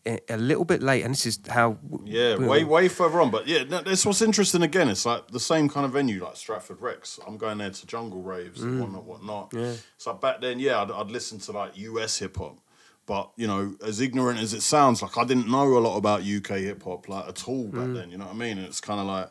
a 0.07 0.37
little 0.37 0.65
bit 0.65 0.83
late, 0.83 1.05
and 1.05 1.13
this 1.15 1.27
is 1.27 1.39
how. 1.49 1.79
Yeah, 2.05 2.37
way 2.37 2.65
way 2.65 2.89
further 2.89 3.21
on. 3.21 3.31
But 3.31 3.47
yeah, 3.47 3.65
no, 3.65 3.81
that's 3.83 4.05
what's 4.07 4.23
interesting. 4.23 4.63
Again, 4.63 4.89
it's 4.89 5.05
like 5.05 5.29
the 5.29 5.41
same 5.41 5.69
kind 5.69 5.85
of 5.85 5.93
venue, 5.93 6.25
like 6.25 6.37
Stratford 6.37 6.81
Rex. 6.81 7.21
I'm 7.27 7.37
going 7.37 7.59
there 7.59 7.71
to 7.71 7.87
jungle 7.87 8.23
raves 8.23 8.63
and 8.63 8.81
whatnot, 8.81 9.05
whatnot. 9.05 9.53
Yeah. 9.53 9.75
So 9.99 10.15
back 10.15 10.41
then, 10.41 10.59
yeah, 10.59 10.81
I'd, 10.83 10.91
I'd 10.91 11.11
listen 11.11 11.39
to 11.41 11.53
like 11.53 11.77
US 11.77 12.19
hip 12.19 12.37
hop, 12.39 12.59
But 13.07 13.31
you 13.37 13.47
know, 13.47 13.75
as 13.85 14.01
ignorant 14.01 14.41
as 14.41 14.55
it 14.55 14.63
sounds, 14.63 15.03
like 15.03 15.19
I 15.19 15.25
didn't 15.25 15.49
know 15.51 15.77
a 15.77 15.81
lot 15.81 15.97
about 15.97 16.23
UK 16.23 16.59
hip 16.59 16.83
hop 16.83 17.09
like 17.09 17.29
at 17.29 17.47
all 17.47 17.65
back 17.69 17.81
Mm. 17.89 17.95
then. 17.95 18.11
You 18.11 18.19
know 18.19 18.25
what 18.27 18.35
I 18.35 18.39
mean? 18.39 18.57
And 18.59 18.67
it's 18.67 18.81
kind 18.81 19.01
of 19.01 19.07
like 19.07 19.31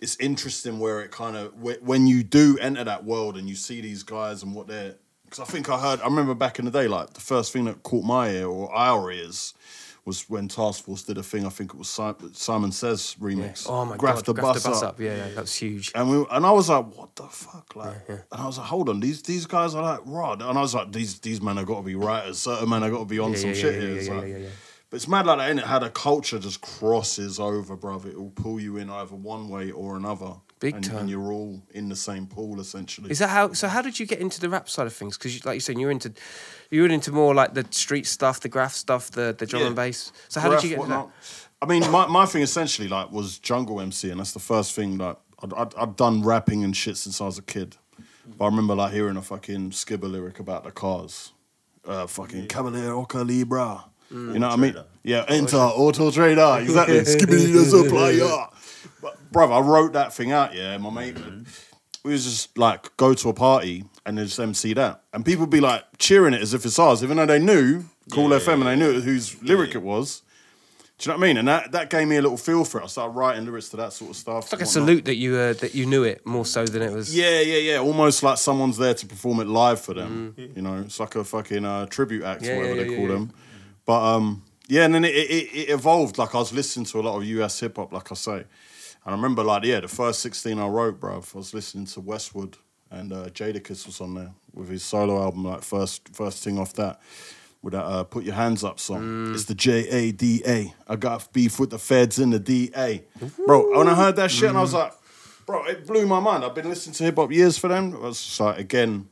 it's 0.00 0.16
interesting 0.18 0.78
where 0.78 1.00
it 1.02 1.10
kind 1.10 1.36
of 1.36 1.52
when 1.82 2.06
you 2.06 2.22
do 2.22 2.58
enter 2.60 2.84
that 2.84 3.04
world 3.04 3.36
and 3.36 3.48
you 3.48 3.54
see 3.54 3.80
these 3.80 4.02
guys 4.02 4.42
and 4.42 4.54
what 4.54 4.66
they're. 4.66 4.96
Because 5.34 5.48
I 5.48 5.52
think 5.52 5.68
I 5.68 5.80
heard, 5.80 6.00
I 6.00 6.04
remember 6.04 6.32
back 6.32 6.60
in 6.60 6.64
the 6.64 6.70
day, 6.70 6.86
like 6.86 7.12
the 7.14 7.20
first 7.20 7.52
thing 7.52 7.64
that 7.64 7.82
caught 7.82 8.04
my 8.04 8.28
ear 8.30 8.46
or 8.46 8.72
our 8.72 9.10
ears 9.10 9.52
was 10.04 10.30
when 10.30 10.46
Task 10.46 10.84
Force 10.84 11.02
did 11.02 11.18
a 11.18 11.24
thing. 11.24 11.44
I 11.44 11.48
think 11.48 11.72
it 11.74 11.76
was 11.76 11.88
Simon, 11.88 12.70
Says 12.70 13.16
remix. 13.20 13.66
Oh 13.68 13.84
my 13.84 13.96
Graph 13.96 14.16
god, 14.16 14.26
the 14.26 14.32
Graph 14.34 14.44
bus, 14.54 14.62
the 14.62 14.68
bus 14.68 14.82
up. 14.84 14.88
up. 14.90 15.00
Yeah, 15.00 15.16
yeah, 15.16 15.28
that 15.34 15.40
was 15.40 15.56
huge. 15.56 15.90
And 15.96 16.08
we 16.08 16.24
and 16.30 16.46
I 16.46 16.52
was 16.52 16.68
like, 16.68 16.84
what 16.96 17.16
the 17.16 17.24
fuck? 17.24 17.74
Like 17.74 17.96
and 18.08 18.20
I 18.30 18.46
was 18.46 18.58
like, 18.58 18.68
hold 18.68 18.88
on, 18.88 19.00
these 19.00 19.22
these 19.22 19.44
guys 19.46 19.74
are 19.74 19.82
like 19.82 20.00
rod. 20.06 20.40
And 20.40 20.56
I 20.56 20.60
was 20.60 20.72
like, 20.72 20.92
these 20.92 21.18
these 21.18 21.42
men 21.42 21.56
have 21.56 21.66
got 21.66 21.78
to 21.78 21.82
be 21.82 21.96
writers. 21.96 22.38
Certain 22.38 22.68
men 22.68 22.82
have 22.82 22.92
got 22.92 23.00
to 23.00 23.04
be 23.04 23.18
on 23.18 23.32
Yeah, 23.32 23.38
some 23.38 23.48
yeah, 23.50 23.54
shit 23.56 23.74
yeah, 23.74 23.80
here. 23.80 23.90
yeah, 23.90 23.96
It's 23.96 24.06
yeah, 24.06 24.14
like- 24.14 24.28
yeah, 24.28 24.36
yeah. 24.36 24.48
But 24.90 24.96
it's 24.98 25.08
mad 25.08 25.26
like 25.26 25.38
that, 25.38 25.56
innit? 25.56 25.64
How 25.66 25.80
the 25.80 25.90
culture 25.90 26.38
just 26.38 26.60
crosses 26.60 27.40
over, 27.40 27.76
bruv. 27.76 28.06
It 28.06 28.16
will 28.16 28.30
pull 28.30 28.60
you 28.60 28.76
in 28.76 28.88
either 28.88 29.16
one 29.16 29.48
way 29.48 29.72
or 29.72 29.96
another. 29.96 30.34
Big 30.64 30.76
and, 30.76 30.84
time. 30.84 30.96
And 30.96 31.10
you're 31.10 31.30
all 31.30 31.60
in 31.72 31.90
the 31.90 31.96
same 31.96 32.26
pool 32.26 32.58
essentially. 32.58 33.10
Is 33.10 33.18
that 33.18 33.28
how? 33.28 33.52
So 33.52 33.68
how 33.68 33.82
did 33.82 34.00
you 34.00 34.06
get 34.06 34.18
into 34.18 34.40
the 34.40 34.48
rap 34.48 34.66
side 34.66 34.86
of 34.86 34.94
things? 34.94 35.18
Because, 35.18 35.44
like 35.44 35.56
you 35.56 35.60
said, 35.60 35.78
you're 35.78 35.90
into, 35.90 36.10
you 36.70 36.80
were 36.80 36.88
into 36.88 37.12
more 37.12 37.34
like 37.34 37.52
the 37.52 37.66
street 37.70 38.06
stuff, 38.06 38.40
the 38.40 38.48
graph 38.48 38.72
stuff, 38.72 39.10
the 39.10 39.36
the 39.38 39.44
drum 39.44 39.60
Yeah. 39.60 39.66
and 39.66 39.76
bass. 39.76 40.10
So 40.28 40.40
how 40.40 40.48
Graph, 40.48 40.62
did 40.62 40.70
you 40.70 40.76
get 40.76 40.82
into 40.84 40.94
that? 40.96 41.08
I 41.60 41.66
mean, 41.66 41.90
my, 41.90 42.06
my 42.06 42.24
thing 42.24 42.40
essentially 42.40 42.88
like 42.88 43.12
was 43.12 43.38
jungle 43.38 43.78
MC, 43.78 44.08
and 44.10 44.18
that's 44.20 44.32
the 44.32 44.38
first 44.40 44.74
thing 44.74 44.96
like 44.96 45.18
I'd, 45.42 45.52
I'd, 45.52 45.74
I'd 45.74 45.96
done 45.96 46.22
rapping 46.22 46.64
and 46.64 46.74
shit 46.74 46.96
since 46.96 47.20
I 47.20 47.26
was 47.26 47.36
a 47.36 47.42
kid. 47.42 47.76
But 48.38 48.46
I 48.46 48.48
remember 48.48 48.74
like 48.74 48.94
hearing 48.94 49.18
a 49.18 49.22
fucking 49.22 49.72
skibber 49.72 50.10
lyric 50.10 50.40
about 50.40 50.64
the 50.64 50.70
cars, 50.70 51.32
uh, 51.86 52.06
fucking 52.06 52.46
Cavalier 52.46 52.92
Oca 52.92 53.18
Libra. 53.18 53.84
Mm. 54.10 54.32
You 54.32 54.38
know 54.38 54.48
what 54.48 54.58
I 54.58 54.62
mean? 54.62 54.76
Yeah, 55.02 55.26
enter 55.28 55.58
Auto 55.58 56.10
Trader. 56.10 56.58
Exactly. 56.62 57.00
Skibadee 57.00 57.52
the 57.52 57.64
supplier. 57.64 58.46
Brother, 59.34 59.52
I 59.52 59.60
wrote 59.60 59.92
that 59.94 60.14
thing 60.14 60.30
out. 60.32 60.54
Yeah, 60.54 60.78
my 60.78 60.90
mate. 60.90 61.16
We 62.04 62.12
was 62.12 62.24
just 62.24 62.56
like 62.56 62.96
go 62.96 63.14
to 63.14 63.28
a 63.30 63.34
party 63.34 63.84
and 64.06 64.16
then 64.16 64.26
just 64.26 64.38
MC 64.38 64.74
that, 64.74 65.02
and 65.12 65.24
people 65.24 65.46
be 65.46 65.60
like 65.60 65.82
cheering 65.98 66.34
it 66.34 66.40
as 66.40 66.54
if 66.54 66.64
it's 66.64 66.78
ours, 66.78 67.02
even 67.02 67.16
though 67.16 67.26
they 67.26 67.38
knew 67.38 67.84
Cool 68.12 68.30
Yeah, 68.30 68.38
FM 68.38 68.54
and 68.54 68.66
they 68.66 68.76
knew 68.76 69.00
whose 69.00 69.42
lyric 69.42 69.70
yeah. 69.70 69.78
it 69.78 69.82
was. 69.82 70.22
Do 70.98 71.10
you 71.10 71.12
know 71.12 71.18
what 71.18 71.24
I 71.24 71.26
mean? 71.26 71.36
And 71.38 71.48
that, 71.48 71.72
that 71.72 71.90
gave 71.90 72.06
me 72.06 72.16
a 72.16 72.22
little 72.22 72.36
feel 72.36 72.64
for 72.64 72.80
it. 72.80 72.84
I 72.84 72.86
started 72.86 73.14
writing 73.14 73.44
lyrics 73.44 73.70
to 73.70 73.76
that 73.78 73.92
sort 73.92 74.10
of 74.10 74.16
stuff. 74.16 74.44
It's 74.44 74.52
like 74.52 74.62
a 74.62 74.66
salute 74.66 75.06
that 75.06 75.16
you 75.16 75.34
uh, 75.34 75.54
that 75.54 75.74
you 75.74 75.86
knew 75.86 76.04
it 76.04 76.24
more 76.24 76.46
so 76.46 76.64
than 76.64 76.82
it 76.82 76.92
was. 76.92 77.14
Yeah, 77.14 77.40
yeah, 77.40 77.72
yeah. 77.72 77.78
Almost 77.78 78.22
like 78.22 78.38
someone's 78.38 78.76
there 78.76 78.94
to 78.94 79.06
perform 79.06 79.40
it 79.40 79.48
live 79.48 79.80
for 79.80 79.94
them. 79.94 80.34
You 80.36 80.62
know, 80.62 80.78
it's 80.78 81.00
like 81.00 81.16
a 81.16 81.24
fucking 81.24 81.64
uh, 81.64 81.86
tribute 81.86 82.22
act, 82.22 82.42
Mm. 82.42 82.46
Yeah, 82.46 82.56
whatever 82.58 82.74
yeah, 82.76 82.82
they 82.84 82.90
yeah, 82.90 82.96
call 82.96 83.06
yeah, 83.08 83.14
them. 83.14 83.32
But 83.84 84.14
um, 84.14 84.42
yeah, 84.68 84.84
and 84.84 84.94
then 84.94 85.04
it, 85.04 85.14
it, 85.16 85.48
it 85.52 85.70
evolved. 85.70 86.18
Like 86.18 86.34
I 86.34 86.38
was 86.38 86.52
listening 86.52 86.86
to 86.86 87.00
a 87.00 87.02
lot 87.02 87.16
of 87.16 87.24
US 87.24 87.58
hip 87.58 87.76
hop, 87.76 87.92
like 87.92 88.12
I 88.12 88.14
say. 88.14 88.44
And 89.04 89.12
I 89.14 89.16
remember, 89.16 89.42
like, 89.44 89.64
yeah, 89.64 89.80
the 89.80 89.88
first 89.88 90.20
16 90.20 90.58
I 90.58 90.66
wrote, 90.66 90.98
bruv, 91.00 91.34
I 91.34 91.38
was 91.38 91.52
listening 91.52 91.86
to 91.86 92.00
Westwood 92.00 92.56
and 92.90 93.12
uh, 93.12 93.26
Jadakiss 93.30 93.86
was 93.86 94.00
on 94.00 94.14
there 94.14 94.32
with 94.52 94.68
his 94.68 94.82
solo 94.82 95.20
album, 95.22 95.44
like, 95.44 95.62
first 95.62 96.08
first 96.14 96.42
thing 96.44 96.58
off 96.58 96.72
that. 96.74 97.00
With 97.62 97.72
that 97.72 97.84
uh, 97.84 98.04
Put 98.04 98.24
Your 98.24 98.34
Hands 98.34 98.62
Up 98.62 98.78
song. 98.78 99.00
Mm. 99.00 99.34
It's 99.34 99.46
the 99.46 99.54
J 99.54 99.88
A 99.88 100.12
D 100.12 100.42
A. 100.46 100.74
I 100.86 100.96
got 100.96 101.32
beef 101.32 101.58
with 101.58 101.70
the 101.70 101.78
feds 101.78 102.18
in 102.18 102.28
the 102.28 102.38
D 102.38 102.70
A. 102.76 103.02
Bro, 103.46 103.78
when 103.78 103.88
I 103.88 103.94
heard 103.94 104.16
that 104.16 104.30
shit, 104.30 104.50
and 104.50 104.58
I 104.58 104.60
was 104.60 104.74
like, 104.74 104.92
bro, 105.46 105.64
it 105.64 105.86
blew 105.86 106.04
my 106.06 106.20
mind. 106.20 106.44
I've 106.44 106.54
been 106.54 106.68
listening 106.68 106.92
to 106.96 107.04
hip 107.04 107.16
hop 107.16 107.32
years 107.32 107.56
for 107.56 107.68
them. 107.68 107.94
I 107.94 108.00
was 108.00 108.22
just 108.22 108.38
like, 108.38 108.58
again, 108.58 109.08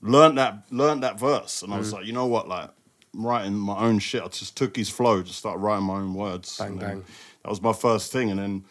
learned 0.00 0.38
that 0.38 0.64
learned 0.70 1.02
that 1.02 1.18
verse, 1.20 1.62
and 1.62 1.74
I 1.74 1.76
Mm. 1.76 1.80
was 1.80 1.92
like, 1.92 2.06
you 2.06 2.14
know 2.14 2.24
what, 2.24 2.48
like 2.48 2.70
I'm 3.14 3.26
writing 3.26 3.52
my 3.54 3.76
own 3.78 3.98
shit. 3.98 4.22
I 4.22 4.28
just 4.28 4.56
took 4.56 4.74
his 4.76 4.88
flow, 4.88 5.22
just 5.22 5.38
started 5.40 5.58
writing 5.58 5.84
my 5.84 5.96
own 5.96 6.14
words. 6.14 6.56
Bang, 6.56 6.78
bang. 6.78 7.04
That 7.42 7.50
was 7.50 7.60
my 7.60 7.74
first 7.74 8.10
thing, 8.12 8.30
and 8.30 8.40
then 8.40 8.64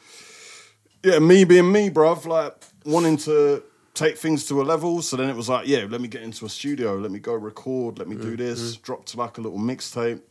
yeah, 1.04 1.20
me 1.20 1.44
being 1.44 1.72
me, 1.72 1.89
bruv, 1.89 2.26
like 2.26 2.56
wanting 2.86 3.18
to 3.18 3.63
take 3.94 4.18
things 4.18 4.46
to 4.48 4.62
a 4.62 4.63
level. 4.63 5.02
So 5.02 5.18
then 5.18 5.30
it 5.30 5.36
was 5.36 5.50
like, 5.50 5.68
yeah, 5.68 5.86
let 5.89 6.02
me 6.02 6.08
get 6.08 6.22
into 6.24 6.46
a 6.46 6.50
studio, 6.50 6.96
let 6.98 7.12
me 7.12 7.20
go 7.20 7.34
record, 7.34 8.00
let 8.00 8.08
me 8.08 8.16
Mm, 8.16 8.22
do 8.22 8.38
this. 8.38 8.76
Dropped 8.78 9.16
like 9.16 9.38
a 9.38 9.42
little 9.42 9.60
mixtape. 9.60 10.22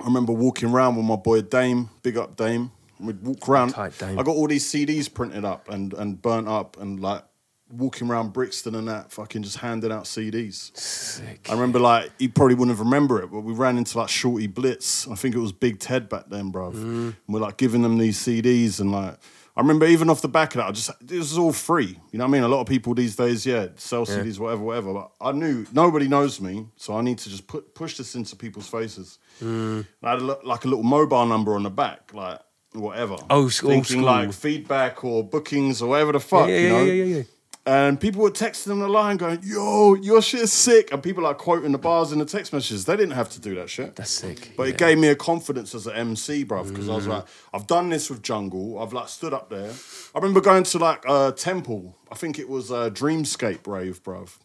I 0.00 0.04
remember 0.04 0.32
walking 0.32 0.70
around 0.70 0.96
with 0.96 1.04
my 1.06 1.16
boy 1.16 1.42
Dame, 1.42 1.88
big 2.02 2.16
up 2.16 2.36
Dame. 2.36 2.70
We'd 3.00 3.22
walk 3.22 3.48
around. 3.48 3.70
Tight 3.70 3.96
Dame. 3.98 4.18
I 4.18 4.22
got 4.22 4.32
all 4.36 4.46
these 4.46 4.64
CDs 4.70 5.12
printed 5.12 5.44
up 5.44 5.68
and 5.68 5.92
and 5.94 6.20
burnt 6.20 6.48
up 6.48 6.80
and 6.80 7.00
like 7.00 7.24
walking 7.70 8.08
around 8.08 8.32
Brixton 8.32 8.74
and 8.76 8.86
that, 8.88 9.10
fucking 9.10 9.42
just 9.42 9.56
handing 9.58 9.90
out 9.90 10.04
CDs. 10.04 10.76
Sick. 10.76 11.46
I 11.50 11.54
remember 11.54 11.80
like 11.80 12.10
you 12.18 12.28
probably 12.28 12.54
wouldn't 12.54 12.76
have 12.76 12.84
remember 12.84 13.20
it, 13.22 13.30
but 13.32 13.40
we 13.40 13.52
ran 13.52 13.76
into 13.78 13.98
like 13.98 14.08
Shortee 14.08 14.52
Blitz. 14.52 15.08
I 15.08 15.14
think 15.16 15.34
it 15.34 15.40
was 15.40 15.50
Big 15.52 15.80
Ted 15.80 16.08
back 16.08 16.26
then, 16.28 16.52
bruv. 16.52 16.74
And 16.74 17.14
we're 17.28 17.40
like 17.40 17.56
giving 17.56 17.82
them 17.82 17.98
these 17.98 18.18
CDs 18.18 18.80
and 18.80 18.92
like 18.92 19.16
I 19.56 19.60
remember 19.60 19.86
even 19.86 20.10
off 20.10 20.20
the 20.20 20.28
back 20.28 20.54
of 20.54 20.58
that, 20.58 20.68
I 20.68 20.72
just 20.72 20.90
this 21.00 21.18
was 21.18 21.38
all 21.38 21.52
free. 21.52 21.98
You 22.10 22.18
know 22.18 22.24
what 22.24 22.30
I 22.30 22.32
mean? 22.32 22.42
A 22.42 22.48
lot 22.48 22.60
of 22.60 22.66
people 22.66 22.92
these 22.94 23.14
days, 23.14 23.46
yeah, 23.46 23.68
sell 23.76 24.04
CDs, 24.04 24.38
whatever, 24.38 24.62
whatever. 24.62 24.92
But 24.92 25.12
I 25.20 25.30
knew 25.30 25.64
nobody 25.72 26.08
knows 26.08 26.40
me, 26.40 26.66
so 26.76 26.96
I 26.96 27.02
need 27.02 27.18
to 27.18 27.30
just 27.30 27.46
put 27.46 27.72
push 27.74 27.96
this 27.96 28.16
into 28.16 28.34
people's 28.34 28.68
faces. 28.68 29.18
And 29.40 29.86
I 30.02 30.10
had 30.10 30.22
a, 30.22 30.38
like 30.44 30.64
a 30.64 30.68
little 30.68 30.82
mobile 30.82 31.24
number 31.26 31.54
on 31.54 31.62
the 31.62 31.70
back, 31.70 32.12
like 32.12 32.40
whatever. 32.72 33.16
Oh, 33.30 33.48
thinking 33.48 33.84
school. 33.84 34.02
like 34.02 34.32
feedback 34.32 35.04
or 35.04 35.22
bookings 35.22 35.80
or 35.80 35.90
whatever 35.90 36.12
the 36.12 36.20
fuck. 36.20 36.48
yeah, 36.48 36.58
you 36.58 36.68
know? 36.68 36.82
yeah, 36.82 36.92
yeah, 36.92 37.16
yeah. 37.16 37.22
And 37.66 37.98
people 37.98 38.20
were 38.20 38.30
texting 38.30 38.66
them 38.66 38.80
the 38.80 38.88
line 38.88 39.16
going, 39.16 39.40
yo, 39.42 39.94
your 39.94 40.20
shit 40.20 40.42
is 40.42 40.52
sick. 40.52 40.92
And 40.92 41.02
people 41.02 41.24
are 41.24 41.32
quoting 41.32 41.72
the 41.72 41.78
bars 41.78 42.12
in 42.12 42.18
the 42.18 42.26
text 42.26 42.52
messages. 42.52 42.84
They 42.84 42.94
didn't 42.94 43.14
have 43.14 43.30
to 43.30 43.40
do 43.40 43.54
that 43.54 43.70
shit. 43.70 43.96
That's 43.96 44.10
sick. 44.10 44.52
But 44.54 44.64
yeah. 44.64 44.68
it 44.70 44.78
gave 44.78 44.98
me 44.98 45.08
a 45.08 45.16
confidence 45.16 45.74
as 45.74 45.86
an 45.86 45.94
MC, 45.94 46.44
bruv, 46.44 46.68
because 46.68 46.90
I 46.90 46.94
was 46.94 47.06
mm. 47.06 47.10
like, 47.10 47.24
I've 47.54 47.66
done 47.66 47.88
this 47.88 48.10
with 48.10 48.22
Jungle. 48.22 48.78
I've 48.78 48.92
like 48.92 49.08
stood 49.08 49.32
up 49.32 49.48
there. 49.48 49.70
I 50.14 50.18
remember 50.18 50.42
going 50.42 50.64
to 50.64 50.78
like 50.78 51.04
a 51.08 51.32
temple. 51.34 51.96
I 52.12 52.16
think 52.16 52.38
it 52.38 52.50
was 52.50 52.70
a 52.70 52.90
Dreamscape 52.90 53.66
rave, 53.66 54.02
bruv. 54.02 54.36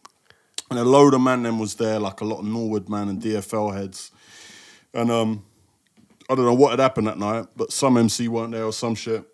And 0.70 0.78
a 0.78 0.84
load 0.84 1.12
of 1.12 1.20
man 1.20 1.42
then 1.42 1.58
was 1.58 1.74
there, 1.74 1.98
like 1.98 2.22
a 2.22 2.24
lot 2.24 2.38
of 2.38 2.46
Norwood 2.46 2.88
man 2.88 3.10
and 3.10 3.20
DFL 3.20 3.76
heads. 3.76 4.12
And 4.94 5.10
um, 5.10 5.44
I 6.30 6.34
don't 6.36 6.46
know 6.46 6.54
what 6.54 6.70
had 6.70 6.78
happened 6.78 7.08
that 7.08 7.18
night, 7.18 7.48
but 7.54 7.70
some 7.70 7.98
MC 7.98 8.28
weren't 8.28 8.52
there 8.52 8.64
or 8.64 8.72
some 8.72 8.94
shit. 8.94 9.24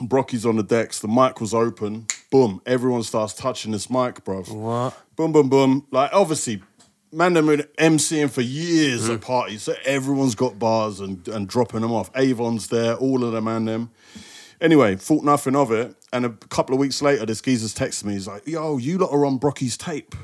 Brockie's 0.00 0.46
on 0.46 0.56
the 0.56 0.62
decks, 0.62 1.00
the 1.00 1.08
mic 1.08 1.40
was 1.40 1.52
open. 1.52 2.06
Boom, 2.30 2.60
everyone 2.66 3.02
starts 3.02 3.32
touching 3.34 3.72
this 3.72 3.88
mic, 3.88 4.24
bruv. 4.24 4.50
What? 4.52 4.96
Boom, 5.16 5.32
boom, 5.32 5.48
boom. 5.48 5.86
Like, 5.90 6.10
obviously, 6.12 6.62
man, 7.12 7.32
them 7.34 7.46
been 7.46 7.64
MCing 7.78 8.30
for 8.30 8.40
years 8.40 9.08
Mm. 9.08 9.14
at 9.14 9.20
parties, 9.20 9.62
so 9.62 9.74
everyone's 9.84 10.34
got 10.34 10.58
bars 10.58 10.98
and, 11.00 11.26
and 11.28 11.46
dropping 11.48 11.82
them 11.82 11.92
off. 11.92 12.10
Avon's 12.16 12.68
there, 12.68 12.94
all 12.94 13.22
of 13.22 13.32
them 13.32 13.46
and 13.46 13.68
them. 13.68 13.90
Anyway, 14.60 14.96
thought 14.96 15.22
nothing 15.24 15.54
of 15.54 15.70
it. 15.70 15.94
And 16.12 16.24
a 16.24 16.30
couple 16.30 16.74
of 16.74 16.80
weeks 16.80 17.02
later, 17.02 17.26
this 17.26 17.40
geezer's 17.40 17.74
texted 17.74 18.04
me. 18.04 18.14
He's 18.14 18.26
like, 18.26 18.46
yo, 18.46 18.78
you 18.78 18.98
lot 18.98 19.10
are 19.12 19.26
on 19.26 19.38
Brockie's 19.38 19.76
tape. 19.76 20.14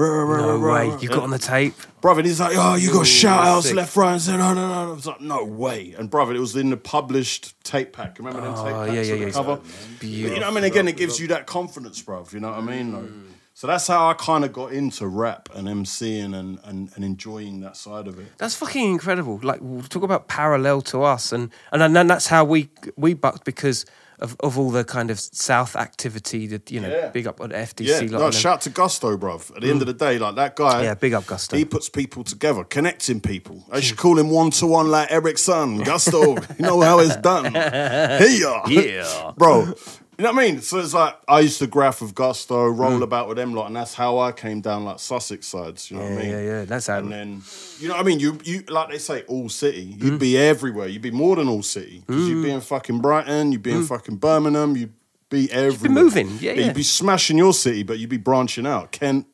No 0.00 0.58
way. 0.60 0.96
You 1.00 1.08
got 1.08 1.22
on 1.22 1.30
the 1.30 1.38
tape. 1.38 1.74
Brother, 2.00 2.22
he's 2.22 2.40
like, 2.40 2.56
oh, 2.56 2.76
you 2.76 2.92
got 2.92 3.02
Ooh, 3.02 3.04
shout 3.04 3.46
outs 3.46 3.66
sick. 3.66 3.76
left, 3.76 3.94
right, 3.96 4.12
and 4.12 4.22
center. 4.22 4.38
No, 4.38 4.54
no, 4.54 4.68
no. 4.68 4.90
I 4.90 4.94
was 4.94 5.06
like, 5.06 5.20
no 5.20 5.44
way. 5.44 5.94
And 5.98 6.08
brother, 6.08 6.34
it 6.34 6.38
was 6.40 6.56
in 6.56 6.70
the 6.70 6.76
published 6.76 7.62
tape 7.62 7.92
pack. 7.92 8.18
Remember 8.18 8.40
them 8.40 8.54
oh, 8.56 8.64
tape 8.64 8.74
Oh, 8.74 8.84
packs 8.86 8.94
yeah, 8.94 9.02
yeah, 9.02 9.12
with 9.12 9.20
yeah. 9.20 9.26
the 9.26 9.32
cover? 9.32 9.56
Beautiful. 10.00 10.08
You 10.08 10.40
know 10.40 10.46
what 10.46 10.52
I 10.52 10.54
mean? 10.54 10.64
Again, 10.64 10.88
it 10.88 10.96
gives 10.96 11.20
you 11.20 11.28
that 11.28 11.46
confidence, 11.46 12.02
bruv. 12.02 12.32
You 12.32 12.40
know 12.40 12.50
what 12.50 12.58
I 12.58 12.62
mean? 12.62 12.92
Like, 12.92 13.10
so 13.52 13.66
that's 13.66 13.86
how 13.88 14.08
I 14.08 14.14
kind 14.14 14.42
of 14.46 14.54
got 14.54 14.72
into 14.72 15.06
rap 15.06 15.50
and 15.54 15.68
MCing 15.68 16.34
and, 16.34 16.58
and, 16.64 16.90
and 16.94 17.04
enjoying 17.04 17.60
that 17.60 17.76
side 17.76 18.06
of 18.08 18.18
it. 18.18 18.26
That's 18.38 18.54
fucking 18.54 18.90
incredible. 18.90 19.38
Like 19.42 19.58
we'll 19.60 19.82
talk 19.82 20.02
about 20.02 20.28
parallel 20.28 20.80
to 20.82 21.02
us, 21.02 21.30
and 21.30 21.50
and 21.70 21.94
then 21.94 22.06
that's 22.06 22.26
how 22.28 22.42
we 22.44 22.70
we 22.96 23.12
bucked 23.12 23.44
because 23.44 23.84
of, 24.20 24.36
of 24.40 24.58
all 24.58 24.70
the 24.70 24.84
kind 24.84 25.10
of 25.10 25.18
South 25.18 25.74
activity 25.76 26.46
that 26.48 26.70
you 26.70 26.80
know, 26.80 26.88
Yeah. 26.88 27.08
big 27.08 27.26
up 27.26 27.40
on 27.40 27.50
FDC. 27.50 27.86
Yeah, 28.10 28.18
no, 28.18 28.30
shout 28.30 28.60
to 28.62 28.70
Gusto, 28.70 29.16
bruv. 29.16 29.54
At 29.56 29.62
the 29.62 29.70
end 29.70 29.80
of 29.82 29.86
the 29.86 29.92
day, 29.94 30.18
like 30.18 30.34
that 30.36 30.56
guy. 30.56 30.82
Yeah, 30.84 30.94
big 30.94 31.14
up 31.14 31.26
Gusto. 31.26 31.56
He 31.56 31.64
puts 31.64 31.88
people 31.88 32.22
together, 32.24 32.64
connecting 32.64 33.20
people. 33.20 33.64
I 33.72 33.80
should 33.80 33.96
call 33.96 34.18
him 34.18 34.30
one 34.30 34.50
to 34.52 34.66
one 34.66 34.90
like 34.90 35.10
Eric's 35.10 35.42
son, 35.42 35.78
Gusto. 35.82 36.34
you 36.58 36.66
know 36.66 36.80
how 36.80 36.98
it's 37.00 37.16
done. 37.16 37.52
Hey, 38.20 38.38
Yeah. 38.40 39.32
bro. 39.36 39.74
You 40.20 40.24
know 40.24 40.32
what 40.34 40.42
I 40.42 40.50
mean? 40.50 40.60
So 40.60 40.78
it's 40.80 40.92
like 40.92 41.16
I 41.26 41.40
used 41.40 41.60
to 41.60 41.66
graph 41.66 42.02
with 42.02 42.14
Gusto, 42.14 42.66
roll 42.66 42.98
mm. 42.98 43.02
about 43.02 43.26
with 43.26 43.38
them 43.38 43.54
lot, 43.54 43.68
and 43.68 43.76
that's 43.76 43.94
how 43.94 44.18
I 44.18 44.32
came 44.32 44.60
down 44.60 44.84
like 44.84 45.00
Sussex 45.00 45.46
sides. 45.46 45.90
You 45.90 45.96
know 45.96 46.02
Yeah, 46.02 46.10
what 46.10 46.18
I 46.18 46.22
mean? 46.22 46.30
yeah, 46.30 46.42
yeah. 46.42 46.64
That's 46.66 46.88
how. 46.88 46.98
And 46.98 47.10
then 47.10 47.42
you 47.78 47.88
know 47.88 47.94
what 47.94 48.00
I 48.00 48.06
mean? 48.06 48.20
You 48.20 48.38
you 48.44 48.62
like 48.68 48.90
they 48.90 48.98
say 48.98 49.22
all 49.28 49.48
city. 49.48 49.96
You'd 49.98 50.12
mm. 50.12 50.18
be 50.18 50.36
everywhere. 50.36 50.88
You'd 50.88 51.00
be 51.00 51.10
more 51.10 51.36
than 51.36 51.48
all 51.48 51.62
city 51.62 52.04
because 52.06 52.28
you'd 52.28 52.42
be 52.42 52.50
mm. 52.50 52.56
in 52.56 52.60
fucking 52.60 53.00
Brighton. 53.00 53.52
You'd 53.52 53.62
be 53.62 53.72
in 53.72 53.86
fucking 53.86 54.16
Birmingham. 54.16 54.76
You'd 54.76 54.92
be 55.30 55.50
everywhere. 55.50 55.70
You'd 55.70 55.82
be 55.82 55.88
moving. 55.88 56.38
Yeah, 56.38 56.52
yeah. 56.52 56.66
You'd 56.66 56.74
be 56.74 56.82
smashing 56.82 57.38
your 57.38 57.54
city, 57.54 57.82
but 57.82 57.98
you'd 57.98 58.10
be 58.10 58.18
branching 58.18 58.66
out. 58.66 58.92
Kent, 58.92 59.26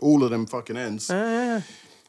all 0.00 0.24
of 0.24 0.30
them 0.30 0.46
fucking 0.46 0.76
ends. 0.76 1.08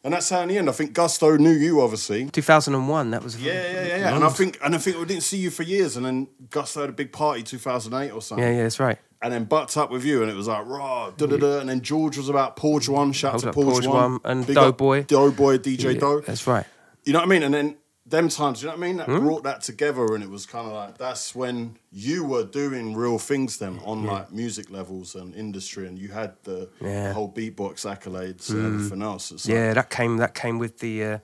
And 0.04 0.14
that's 0.14 0.30
how 0.30 0.42
in 0.42 0.50
the 0.50 0.58
end, 0.58 0.70
I 0.70 0.74
think 0.74 0.94
Gusto 0.94 1.38
knew 1.38 1.52
you 1.52 1.82
obviously. 1.82 2.30
2001. 2.30 3.12
That 3.12 3.24
was. 3.24 3.42
Yeah, 3.42 3.54
yeah, 3.54 3.72
yeah, 3.72 3.98
yeah. 3.98 4.16
And 4.16 4.24
I 4.24 4.30
think, 4.30 4.60
and 4.64 4.76
I 4.76 4.78
think 4.78 4.98
we 4.98 5.06
didn't 5.06 5.24
see 5.24 5.38
you 5.38 5.50
for 5.50 5.64
years, 5.64 5.96
and 5.96 6.06
then 6.06 6.28
Gusto 6.50 6.82
had 6.82 6.90
a 6.90 6.94
big 6.94 7.12
party 7.12 7.44
2008 7.44 8.12
or 8.12 8.22
something. 8.22 8.46
Yeah, 8.46 8.52
yeah, 8.54 8.64
that's 8.64 8.80
right. 8.80 8.98
And 9.22 9.32
then 9.32 9.46
bucked 9.46 9.78
up 9.78 9.90
with 9.90 10.04
you, 10.04 10.22
and 10.22 10.30
it 10.30 10.36
was 10.36 10.48
like 10.48 10.66
raw, 10.66 11.12
da 11.12 11.26
da 11.26 11.38
da. 11.38 11.60
And 11.60 11.70
then 11.70 11.80
George 11.80 12.18
was 12.18 12.28
about 12.28 12.58
Porge 12.58 12.90
One, 12.90 13.14
shout 13.14 13.32
Hold 13.32 13.44
to 13.44 13.54
Porge 13.54 13.88
One, 13.88 14.20
and 14.26 14.46
Doughboy. 14.46 15.04
Doughboy, 15.04 15.60
DJ 15.60 15.94
Yeah, 15.94 16.00
Doe. 16.00 16.20
That's 16.20 16.46
right. 16.46 16.66
You 17.06 17.14
know 17.14 17.20
what 17.20 17.28
I 17.28 17.30
mean? 17.30 17.44
And 17.44 17.54
then 17.54 17.78
them 18.14 18.30
times, 18.30 18.62
you 18.62 18.70
know 18.70 18.76
what 18.78 18.84
I 18.86 18.88
mean? 18.88 19.00
Hmm? 19.00 19.12
That 19.12 19.20
brought 19.20 19.44
that 19.44 19.62
together, 19.62 20.06
and 20.16 20.24
it 20.24 20.30
was 20.30 20.46
kind 20.46 20.68
of 20.68 20.74
like 20.74 20.98
that's 20.98 21.34
when 21.36 21.78
you 21.92 22.24
were 22.24 22.44
doing 22.46 22.96
real 22.96 23.18
things 23.20 23.58
then 23.58 23.80
on 23.84 24.06
like 24.06 24.32
music 24.32 24.70
levels 24.70 25.16
and 25.16 25.36
industry, 25.36 25.88
and 25.88 25.98
you 26.00 26.10
had 26.10 26.32
the, 26.44 26.70
Yeah. 26.80 27.08
the 27.10 27.14
whole 27.14 27.32
beatbox 27.32 27.86
accolades 27.94 28.50
and 28.50 28.66
everything 28.66 29.02
else. 29.02 29.32
It's 29.32 29.46
like- 29.48 29.54
Yeah, 29.56 29.74
that 29.74 29.90
came. 29.90 30.18
That 30.18 30.34
came 30.34 30.58
with 30.60 30.80
the. 30.80 30.94
Uh, 31.04 31.20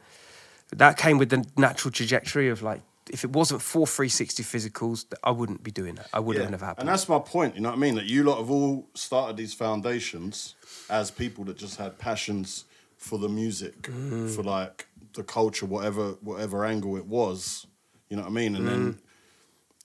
that 0.75 0.97
came 0.97 1.17
with 1.17 1.29
the 1.29 1.45
natural 1.57 1.91
trajectory 1.91 2.49
of 2.49 2.61
like. 2.61 2.81
If 3.11 3.23
it 3.23 3.31
wasn't 3.31 3.63
for 3.63 3.87
360 3.87 4.43
physicals, 4.43 5.05
I 5.23 5.31
wouldn't 5.31 5.63
be 5.63 5.71
doing 5.71 5.95
that. 5.95 6.07
I 6.13 6.19
wouldn't 6.19 6.45
Yeah. 6.45 6.51
have 6.51 6.61
happened. 6.61 6.81
And 6.81 6.89
that's 6.89 7.09
my 7.09 7.17
point, 7.17 7.55
you 7.55 7.61
know 7.61 7.69
what 7.69 7.77
I 7.77 7.81
mean? 7.85 7.95
That 7.95 8.05
you 8.05 8.23
lot 8.23 8.37
have 8.37 8.51
all 8.51 8.87
started 8.93 9.35
these 9.35 9.55
foundations 9.55 10.53
as 10.91 11.09
people 11.09 11.43
that 11.45 11.57
just 11.57 11.77
had 11.77 11.97
passions 11.97 12.65
for 12.97 13.17
the 13.17 13.27
music, 13.27 13.81
Mm. 13.83 14.29
for 14.35 14.43
like 14.43 14.85
the 15.13 15.23
culture, 15.23 15.65
whatever 15.65 16.11
whatever 16.21 16.65
angle 16.65 16.95
it 16.97 17.05
was. 17.05 17.65
You 18.09 18.17
know 18.17 18.23
what 18.23 18.29
I 18.29 18.33
mean? 18.33 18.55
And 18.55 18.65
Mm. 18.65 18.69
then 18.69 18.99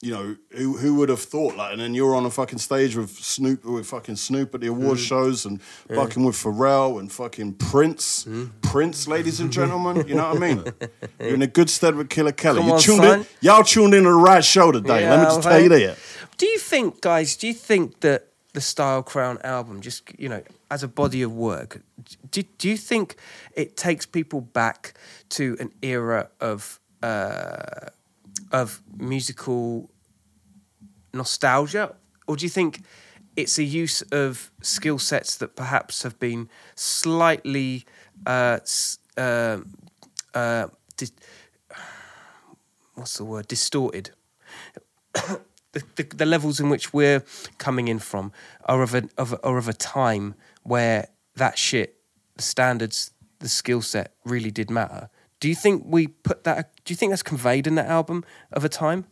you 0.03 0.11
know, 0.13 0.37
who 0.51 0.77
who 0.77 0.97
would 0.97 1.09
have 1.09 1.21
thought 1.23 1.57
like 1.57 1.73
and 1.73 1.81
then 1.81 1.95
you're 1.95 2.15
on 2.15 2.27
a 2.27 2.31
fucking 2.31 2.59
stage 2.59 2.95
with 2.95 3.11
Snoop 3.11 3.65
with 3.65 3.87
fucking 3.87 4.17
Snoop 4.17 4.55
at 4.55 4.61
the 4.61 4.67
award 4.67 4.99
Mm. 4.99 5.07
shows 5.07 5.47
and 5.47 5.63
fucking 5.63 6.25
with 6.25 6.37
Pharrell 6.37 6.99
and 7.01 7.11
fucking 7.11 7.55
Prince. 7.55 8.25
Mm. 8.25 8.51
Prince, 8.61 9.09
ladies 9.09 9.41
and 9.41 9.51
gentlemen. 9.51 10.07
You 10.07 10.17
know 10.17 10.29
what 10.35 10.37
I 10.43 10.47
mean? 10.47 10.65
You're 11.21 11.35
in 11.35 11.43
a 11.43 11.47
good 11.47 11.71
stead 11.71 11.95
with 11.95 12.11
Killer 12.11 12.33
Kelly. 12.33 12.59
Come 12.59 12.69
you 12.69 12.75
on, 12.75 12.81
tuned 12.81 12.99
son. 13.03 13.21
in 13.21 13.27
y'all 13.41 13.65
tuned 13.65 13.95
in 13.95 14.03
to 14.05 14.11
the 14.11 14.15
right 14.17 14.45
show 14.45 14.73
today. 14.73 15.09
Let 15.09 15.21
me 15.21 15.25
Yeah, 15.25 15.25
just 15.25 15.43
tell 15.43 15.61
you 15.63 15.69
that. 15.71 15.97
Do 16.37 16.47
you 16.47 16.59
think, 16.59 17.01
guys? 17.01 17.37
Do 17.37 17.47
you 17.47 17.55
think 17.55 18.01
that 18.01 18.29
the 18.55 18.61
Style 18.61 19.03
Crown 19.03 19.39
album, 19.45 19.81
just 19.81 20.03
you 20.19 20.29
know, 20.29 20.43
as 20.71 20.83
a 20.83 20.89
body 20.89 21.23
of 21.23 21.33
work, 21.33 21.83
do, 22.31 22.43
do 22.43 22.69
you 22.69 22.77
think 22.77 23.17
it 23.55 23.77
takes 23.77 24.07
people 24.07 24.41
back 24.41 24.95
to 25.31 25.57
an 25.61 25.73
era 25.83 26.31
of 26.41 26.81
uh, 27.03 27.91
of 28.53 28.81
musical 28.97 29.91
nostalgia, 31.13 31.95
or 32.27 32.37
do 32.37 32.45
you 32.47 32.51
think 32.51 32.81
it's 33.37 33.59
a 33.59 33.65
use 33.65 34.03
of 34.13 34.51
skill 34.63 34.99
sets 34.99 35.37
that 35.37 35.57
perhaps 35.57 36.05
have 36.05 36.19
been 36.21 36.49
slightly 36.77 37.85
uh, 38.27 38.61
uh, 39.17 39.59
uh, 40.33 40.69
dis- 40.97 41.13
what's 42.95 43.17
the 43.17 43.25
word 43.25 43.49
distorted? 43.49 44.11
The, 45.97 46.03
the, 46.03 46.27
levels 46.27 46.61
in 46.61 46.71
which 46.71 46.93
we're 46.93 47.23
coming 47.59 47.89
in 47.89 47.99
from 47.99 48.33
are 48.67 48.83
of 48.83 48.95
a, 48.95 49.09
of 49.19 49.33
a, 49.33 49.47
are 49.47 49.59
of 49.59 49.69
a 49.69 49.73
time 49.73 50.35
where 50.63 51.09
that 51.37 51.59
shit, 51.59 51.97
the 52.37 52.43
standards, 52.43 53.11
the 53.41 53.49
skill 53.49 53.83
set 53.83 54.15
really 54.25 54.51
did 54.51 54.71
matter. 54.71 55.11
Do 55.41 55.49
you 55.49 55.55
think 55.55 55.85
we 55.87 56.07
put 56.07 56.45
that? 56.45 56.73
Do 56.85 56.93
you 56.93 56.97
think 56.97 57.11
that's 57.11 57.23
conveyed 57.23 57.67
in 57.67 57.75
that 57.75 57.87
album 57.87 58.25
of 58.53 58.65
a 58.65 58.69
time? 58.69 59.05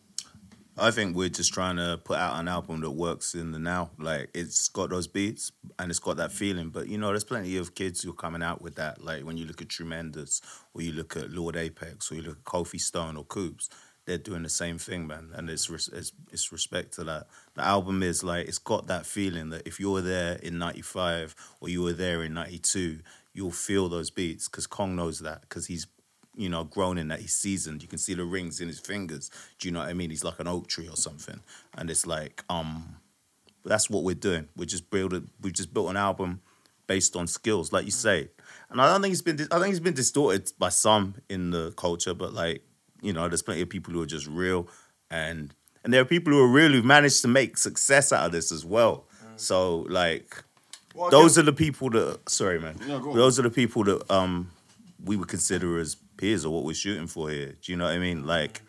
I 0.78 0.90
think 0.90 1.14
we're 1.14 1.28
just 1.28 1.52
trying 1.52 1.76
to 1.76 2.00
put 2.02 2.16
out 2.16 2.40
an 2.40 2.48
album 2.48 2.80
that 2.80 2.90
works 2.92 3.34
in 3.34 3.52
the 3.52 3.58
now. 3.58 3.90
Like 3.98 4.30
it's 4.32 4.68
got 4.68 4.88
those 4.88 5.06
beats 5.06 5.52
and 5.78 5.90
it's 5.90 5.98
got 5.98 6.16
that 6.16 6.32
feeling. 6.32 6.70
But 6.70 6.88
you 6.88 6.96
know, 6.96 7.08
there's 7.08 7.24
plenty 7.24 7.58
of 7.58 7.74
kids 7.74 8.02
who 8.02 8.10
are 8.10 8.14
coming 8.14 8.42
out 8.42 8.62
with 8.62 8.76
that. 8.76 9.04
Like 9.04 9.24
when 9.24 9.36
you 9.36 9.44
look 9.44 9.60
at 9.60 9.68
Tremendous, 9.68 10.40
or 10.72 10.80
you 10.80 10.92
look 10.92 11.16
at 11.16 11.30
Lord 11.30 11.56
Apex, 11.56 12.10
or 12.10 12.14
you 12.14 12.22
look 12.22 12.38
at 12.38 12.44
Kofi 12.44 12.80
Stone 12.80 13.18
or 13.18 13.24
Coops, 13.24 13.68
they're 14.04 14.18
doing 14.18 14.42
the 14.42 14.48
same 14.48 14.78
thing, 14.78 15.06
man. 15.06 15.30
And 15.34 15.48
it's 15.48 15.68
it's, 15.70 16.12
it's 16.32 16.52
respect 16.52 16.94
to 16.94 17.04
that. 17.04 17.26
The 17.54 17.62
album 17.62 18.02
is 18.02 18.24
like 18.24 18.48
it's 18.48 18.58
got 18.58 18.86
that 18.88 19.06
feeling 19.06 19.50
that 19.50 19.66
if 19.66 19.78
you 19.78 19.90
were 19.90 20.00
there 20.00 20.36
in 20.36 20.58
'95 20.58 21.34
or 21.60 21.68
you 21.68 21.82
were 21.82 21.92
there 21.92 22.22
in 22.22 22.34
'92, 22.34 23.00
you'll 23.32 23.50
feel 23.50 23.88
those 23.88 24.10
beats 24.10 24.48
because 24.48 24.66
Kong 24.66 24.96
knows 24.96 25.20
that 25.20 25.42
because 25.42 25.66
he's 25.66 25.86
you 26.34 26.48
know, 26.48 26.64
grown 26.64 26.98
in 26.98 27.08
that 27.08 27.20
he's 27.20 27.34
seasoned. 27.34 27.82
You 27.82 27.88
can 27.88 27.98
see 27.98 28.14
the 28.14 28.24
rings 28.24 28.60
in 28.60 28.68
his 28.68 28.80
fingers. 28.80 29.30
Do 29.58 29.68
you 29.68 29.72
know 29.72 29.80
what 29.80 29.88
I 29.88 29.92
mean? 29.92 30.10
He's 30.10 30.24
like 30.24 30.40
an 30.40 30.48
oak 30.48 30.66
tree 30.66 30.88
or 30.88 30.96
something. 30.96 31.40
And 31.76 31.90
it's 31.90 32.06
like, 32.06 32.42
um, 32.48 32.96
that's 33.64 33.90
what 33.90 34.02
we're 34.02 34.14
doing. 34.14 34.48
We're 34.56 34.64
just 34.64 34.90
building. 34.90 35.30
We 35.40 35.52
just 35.52 35.74
built 35.74 35.90
an 35.90 35.96
album 35.96 36.40
based 36.86 37.16
on 37.16 37.26
skills, 37.26 37.72
like 37.72 37.84
you 37.84 37.90
say. 37.90 38.30
And 38.70 38.80
I 38.80 38.90
don't 38.90 39.02
think 39.02 39.12
it's 39.12 39.22
been. 39.22 39.46
I 39.50 39.58
think 39.58 39.70
it's 39.70 39.80
been 39.80 39.94
distorted 39.94 40.50
by 40.58 40.70
some 40.70 41.16
in 41.28 41.50
the 41.50 41.72
culture, 41.76 42.14
but 42.14 42.32
like, 42.32 42.62
you 43.02 43.12
know, 43.12 43.28
there's 43.28 43.42
plenty 43.42 43.60
of 43.60 43.68
people 43.68 43.92
who 43.92 44.00
are 44.02 44.06
just 44.06 44.26
real, 44.26 44.68
and 45.10 45.52
and 45.84 45.92
there 45.92 46.00
are 46.00 46.06
people 46.06 46.32
who 46.32 46.40
are 46.42 46.48
real 46.48 46.70
who've 46.70 46.84
managed 46.84 47.20
to 47.22 47.28
make 47.28 47.58
success 47.58 48.12
out 48.12 48.24
of 48.26 48.32
this 48.32 48.50
as 48.52 48.64
well. 48.64 49.04
So 49.36 49.80
like, 49.88 50.42
Well, 50.94 51.10
those 51.10 51.36
are 51.36 51.42
the 51.42 51.52
people 51.52 51.90
that. 51.90 52.28
Sorry, 52.28 52.60
man. 52.60 52.76
No. 52.86 53.12
Those 53.12 53.38
are 53.38 53.42
the 53.42 53.50
people 53.50 53.84
that 53.84 54.10
um 54.10 54.50
we 55.04 55.16
would 55.16 55.28
consider 55.28 55.78
as 55.78 55.96
peers 56.16 56.44
or 56.44 56.54
what 56.54 56.64
we're 56.64 56.74
shooting 56.74 57.08
for 57.08 57.28
here. 57.28 57.56
Do 57.60 57.72
you 57.72 57.76
know 57.76 57.84
what 57.86 57.94
I 57.94 57.98
mean? 57.98 58.24
Like 58.24 58.62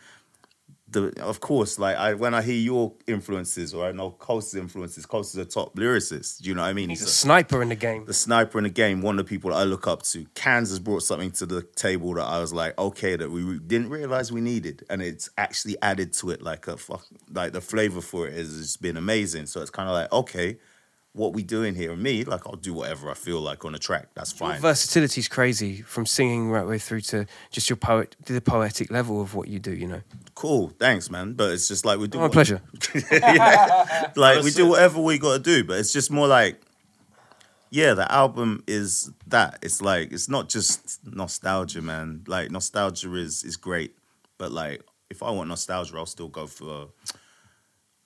the 0.94 1.24
of 1.24 1.40
course, 1.40 1.78
like 1.78 1.98
I 1.98 2.14
when 2.14 2.34
I 2.34 2.42
hear 2.42 2.56
your 2.56 2.94
influences 3.08 3.74
or 3.74 3.86
I 3.86 3.92
know 3.92 4.12
Coast's 4.12 4.56
influences, 4.56 5.06
Coast 5.06 5.36
is 5.36 5.42
a 5.42 5.46
top 5.46 5.76
lyricist. 5.76 6.42
Do 6.42 6.50
you 6.50 6.56
know 6.56 6.62
what 6.62 6.70
I 6.70 6.74
mean? 6.74 6.90
He's 6.90 7.02
a 7.02 7.08
sniper 7.08 7.62
in 7.62 7.70
the 7.70 7.76
game. 7.76 8.06
the 8.06 8.14
sniper 8.14 8.58
in 8.58 8.64
the 8.64 8.70
game, 8.70 9.02
one 9.02 9.20
of 9.20 9.26
the 9.26 9.30
people 9.30 9.52
that 9.52 9.58
I 9.58 9.64
look 9.64 9.88
up 9.88 10.04
to. 10.04 10.26
Kansas 10.36 10.80
brought 10.80 11.04
something 11.04 11.32
to 11.32 11.46
the 11.46 11.64
table 11.76 12.14
that 12.14 12.26
I 12.26 12.40
was 12.40 12.54
like, 12.54 12.78
okay, 12.80 13.16
that 13.16 13.30
we 13.30 13.60
didn't 13.60 13.90
realize 13.90 14.32
we 14.32 14.42
needed, 14.42 14.86
and 14.90 15.02
it's 15.02 15.30
actually 15.38 15.76
added 15.82 16.14
to 16.14 16.30
it 16.30 16.42
like 16.42 16.68
a 16.68 16.78
fuck, 16.78 17.06
like 17.32 17.54
the 17.54 17.62
flavor 17.62 18.02
for 18.02 18.28
it 18.28 18.34
has 18.34 18.78
been 18.78 18.98
amazing. 18.98 19.48
So 19.48 19.62
it's 19.62 19.72
kind 19.72 19.90
of 19.90 19.96
like, 19.96 20.12
okay, 20.12 20.58
what 21.14 21.34
we 21.34 21.44
doing 21.44 21.76
here? 21.76 21.92
And 21.92 22.02
me, 22.02 22.24
like, 22.24 22.48
I'll 22.48 22.56
do 22.56 22.74
whatever 22.74 23.10
I 23.10 23.14
feel 23.14 23.40
like 23.40 23.64
on 23.66 23.76
a 23.76 23.80
track. 23.80 24.08
That's 24.16 24.32
fine. 24.32 24.60
Versatility 24.60 25.22
is 25.22 25.28
crazy 25.28 25.82
from 25.82 26.06
singing 26.06 26.50
right 26.50 26.66
way 26.66 26.80
through 26.80 27.02
to 27.02 27.26
just 27.52 27.70
your 27.70 27.78
poet, 27.78 28.16
the 28.26 28.42
poetic 28.42 28.90
level 28.92 29.22
of 29.22 29.36
what 29.36 29.48
you 29.48 29.60
do. 29.60 29.72
You 29.72 29.88
know, 29.88 30.02
Cool, 30.36 30.70
thanks, 30.80 31.10
man. 31.12 31.34
But 31.34 31.52
it's 31.52 31.68
just 31.68 31.86
like 31.86 32.00
we 32.00 32.08
do. 32.08 32.18
oh, 32.18 32.22
my 32.22 32.26
what- 32.28 32.34
pleasure. 32.34 32.62
yeah. 33.12 34.12
Like 34.16 34.44
we 34.44 34.52
do 34.52 34.68
whatever 34.68 35.00
we 35.00 35.18
got 35.20 35.34
to 35.34 35.40
do, 35.40 35.64
but 35.64 35.78
it's 35.78 35.94
just 35.94 36.10
more 36.12 36.28
like, 36.28 36.60
yeah, 37.70 37.94
the 37.94 38.12
album 38.12 38.64
is 38.68 39.12
that. 39.28 39.60
It's 39.62 39.82
like 39.82 40.12
it's 40.12 40.30
not 40.30 40.50
just 40.50 41.00
nostalgia, 41.06 41.82
man. 41.82 42.24
Like 42.28 42.50
nostalgia 42.52 43.14
is 43.16 43.44
is 43.44 43.56
great, 43.58 43.96
but 44.40 44.52
like 44.52 44.82
if 45.12 45.22
I 45.22 45.30
want 45.30 45.48
nostalgia, 45.50 45.96
I'll 45.98 46.06
still 46.08 46.28
go 46.28 46.48
for. 46.48 46.88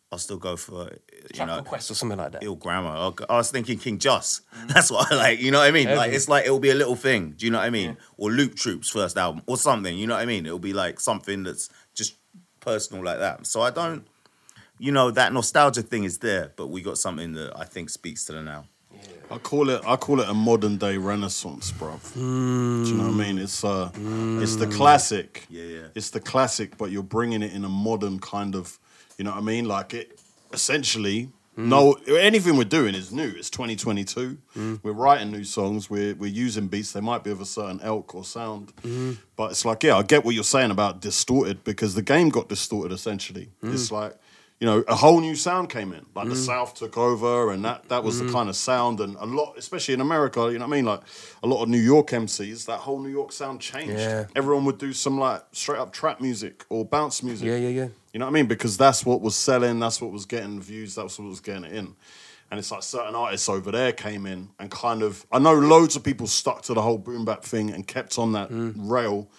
I'll 0.09 0.17
still 0.19 0.37
go 0.37 0.55
for 0.55 0.89
you 1.33 1.45
know 1.45 1.61
Quest 1.63 1.91
or 1.91 1.93
something 1.95 2.17
like 2.17 2.31
that. 2.33 2.43
ill 2.43 2.55
grammar. 2.55 2.89
I'll 2.89 3.11
go- 3.11 3.25
I 3.29 3.37
was 3.37 3.51
thinking 3.51 3.77
King 3.79 3.97
Joss. 3.99 4.41
That's 4.67 4.89
what 4.91 5.11
I 5.11 5.15
like. 5.15 5.39
You 5.39 5.51
know 5.51 5.59
what 5.59 5.67
I 5.67 5.71
mean? 5.71 5.87
Like 5.95 6.11
it's 6.13 6.27
like 6.29 6.45
it'll 6.45 6.59
be 6.59 6.69
a 6.71 6.75
little 6.75 6.95
thing. 6.95 7.33
Do 7.37 7.45
you 7.45 7.51
know 7.51 7.59
what 7.59 7.65
I 7.65 7.69
mean? 7.69 7.97
Or 8.17 8.31
Loop 8.31 8.55
Troops 8.55 8.89
first 8.89 9.17
album 9.17 9.41
or 9.47 9.57
something. 9.57 9.95
You 9.97 10.07
know 10.07 10.15
what 10.15 10.21
I 10.23 10.25
mean? 10.25 10.45
It'll 10.45 10.59
be 10.59 10.73
like 10.73 10.99
something 10.99 11.43
that's 11.43 11.69
just 11.93 12.15
personal 12.59 13.03
like 13.03 13.19
that. 13.19 13.45
So 13.47 13.61
I 13.61 13.69
don't. 13.71 14.05
You 14.79 14.91
know 14.91 15.09
that 15.11 15.33
nostalgia 15.33 15.81
thing 15.81 16.03
is 16.03 16.19
there, 16.19 16.53
but 16.55 16.67
we 16.67 16.81
got 16.81 16.97
something 16.99 17.33
that 17.33 17.51
I 17.57 17.63
think 17.65 17.89
speaks 17.89 18.25
to 18.25 18.33
the 18.33 18.41
now. 18.43 18.65
I 19.29 19.37
call 19.39 19.69
it 19.69 19.81
I 19.85 19.95
call 19.97 20.21
it 20.21 20.29
a 20.29 20.33
modern 20.33 20.77
day 20.77 20.97
renaissance, 20.97 21.71
bruv. 21.71 22.13
Do 22.13 22.19
you 22.19 22.95
know 22.95 23.05
what 23.07 23.13
I 23.13 23.17
mean? 23.27 23.39
It's 23.39 23.63
uh 23.63 23.89
it's 24.41 24.55
the 24.55 24.67
classic. 24.67 25.45
Yeah, 25.49 25.63
yeah. 25.63 25.87
It's 25.95 26.11
the 26.11 26.19
classic, 26.19 26.77
but 26.77 26.91
you're 26.91 27.03
bringing 27.03 27.41
it 27.41 27.53
in 27.53 27.65
a 27.65 27.69
modern 27.69 28.19
kind 28.19 28.55
of, 28.55 28.79
you 29.17 29.25
know 29.25 29.31
what 29.31 29.39
I 29.39 29.43
mean? 29.43 29.65
Like 29.65 29.93
it 29.93 30.19
essentially 30.53 31.29
no 31.57 31.93
anything 32.07 32.55
we're 32.55 32.65
doing 32.65 32.93
is 32.93 33.11
new. 33.11 33.33
It's 33.35 33.49
2022. 33.49 34.37
Mm. 34.55 34.79
We're 34.83 34.91
writing 34.91 35.31
new 35.31 35.43
songs. 35.43 35.89
We're 35.89 36.13
we're 36.13 36.27
using 36.31 36.67
beats. 36.67 36.91
They 36.91 37.01
might 37.01 37.23
be 37.23 37.31
of 37.31 37.41
a 37.41 37.45
certain 37.45 37.81
elk 37.81 38.13
or 38.13 38.23
sound, 38.23 38.75
mm-hmm. 38.77 39.13
but 39.35 39.51
it's 39.51 39.65
like 39.65 39.83
yeah, 39.83 39.97
I 39.97 40.03
get 40.03 40.23
what 40.23 40.35
you're 40.35 40.43
saying 40.43 40.69
about 40.69 41.01
distorted 41.01 41.63
because 41.63 41.95
the 41.95 42.03
game 42.03 42.29
got 42.29 42.47
distorted. 42.47 42.93
Essentially, 42.93 43.49
it's 43.63 43.89
mm. 43.89 43.91
like 43.91 44.17
you 44.59 44.65
know, 44.65 44.83
a 44.87 44.95
whole 44.95 45.21
new 45.21 45.35
sound 45.35 45.69
came 45.69 45.93
in. 45.93 46.05
Like 46.15 46.29
the 46.29 46.33
mm. 46.33 46.45
South 46.45 46.73
took 46.73 46.97
over, 46.97 47.51
and 47.51 47.63
that 47.63 47.89
that 47.89 48.03
was 48.03 48.17
the 48.17 48.25
mm. 48.25 48.33
kind 48.33 48.49
of 48.49 48.55
sound. 48.55 48.99
And 48.99 49.15
a 49.17 49.25
lot, 49.25 49.55
especially 49.57 49.93
in 49.93 50.01
America, 50.01 50.49
you 50.51 50.57
know 50.57 50.65
what 50.65 50.73
I 50.73 50.77
mean? 50.77 50.85
Like 50.85 51.01
a 51.43 51.47
lot 51.47 51.61
of 51.61 51.69
New 51.69 51.77
York 51.77 52.07
MCs, 52.07 52.65
that 52.65 52.79
whole 52.79 52.99
New 52.99 53.09
York 53.09 53.31
sound 53.31 53.61
changed. 53.61 53.99
Yeah. 53.99 54.25
Everyone 54.35 54.65
would 54.65 54.79
do 54.79 54.93
some 54.93 55.19
like 55.19 55.43
straight 55.51 55.79
up 55.79 55.93
trap 55.93 56.21
music 56.21 56.65
or 56.69 56.85
bounce 56.85 57.21
music. 57.21 57.47
Yeah, 57.47 57.57
yeah, 57.57 57.69
yeah. 57.69 57.87
You 58.13 58.19
know 58.19 58.25
what 58.25 58.31
I 58.31 58.33
mean? 58.33 58.47
Because 58.47 58.77
that's 58.77 59.05
what 59.05 59.21
was 59.21 59.35
selling, 59.35 59.79
that's 59.79 60.01
what 60.01 60.11
was 60.11 60.25
getting 60.25 60.59
views, 60.59 60.95
that's 60.95 61.19
what 61.19 61.27
was 61.27 61.39
getting 61.39 61.65
it 61.65 61.73
in. 61.73 61.95
And 62.49 62.59
it's 62.59 62.71
like 62.71 62.81
certain 62.81 63.13
artists 63.13 63.49
over 63.49 63.71
there 63.71 63.91
came 63.91 64.25
in 64.25 64.49
and 64.57 64.71
kind 64.71 65.03
of 65.03 65.25
I 65.31 65.37
know 65.37 65.53
loads 65.53 65.95
of 65.95 66.03
people 66.03 66.25
stuck 66.25 66.63
to 66.63 66.73
the 66.73 66.81
whole 66.81 66.97
boom 66.97 67.25
bap 67.25 67.43
thing 67.43 67.69
and 67.69 67.85
kept 67.85 68.17
on 68.17 68.31
that 68.31 68.49
mm. 68.49 68.73
rail. 68.75 69.29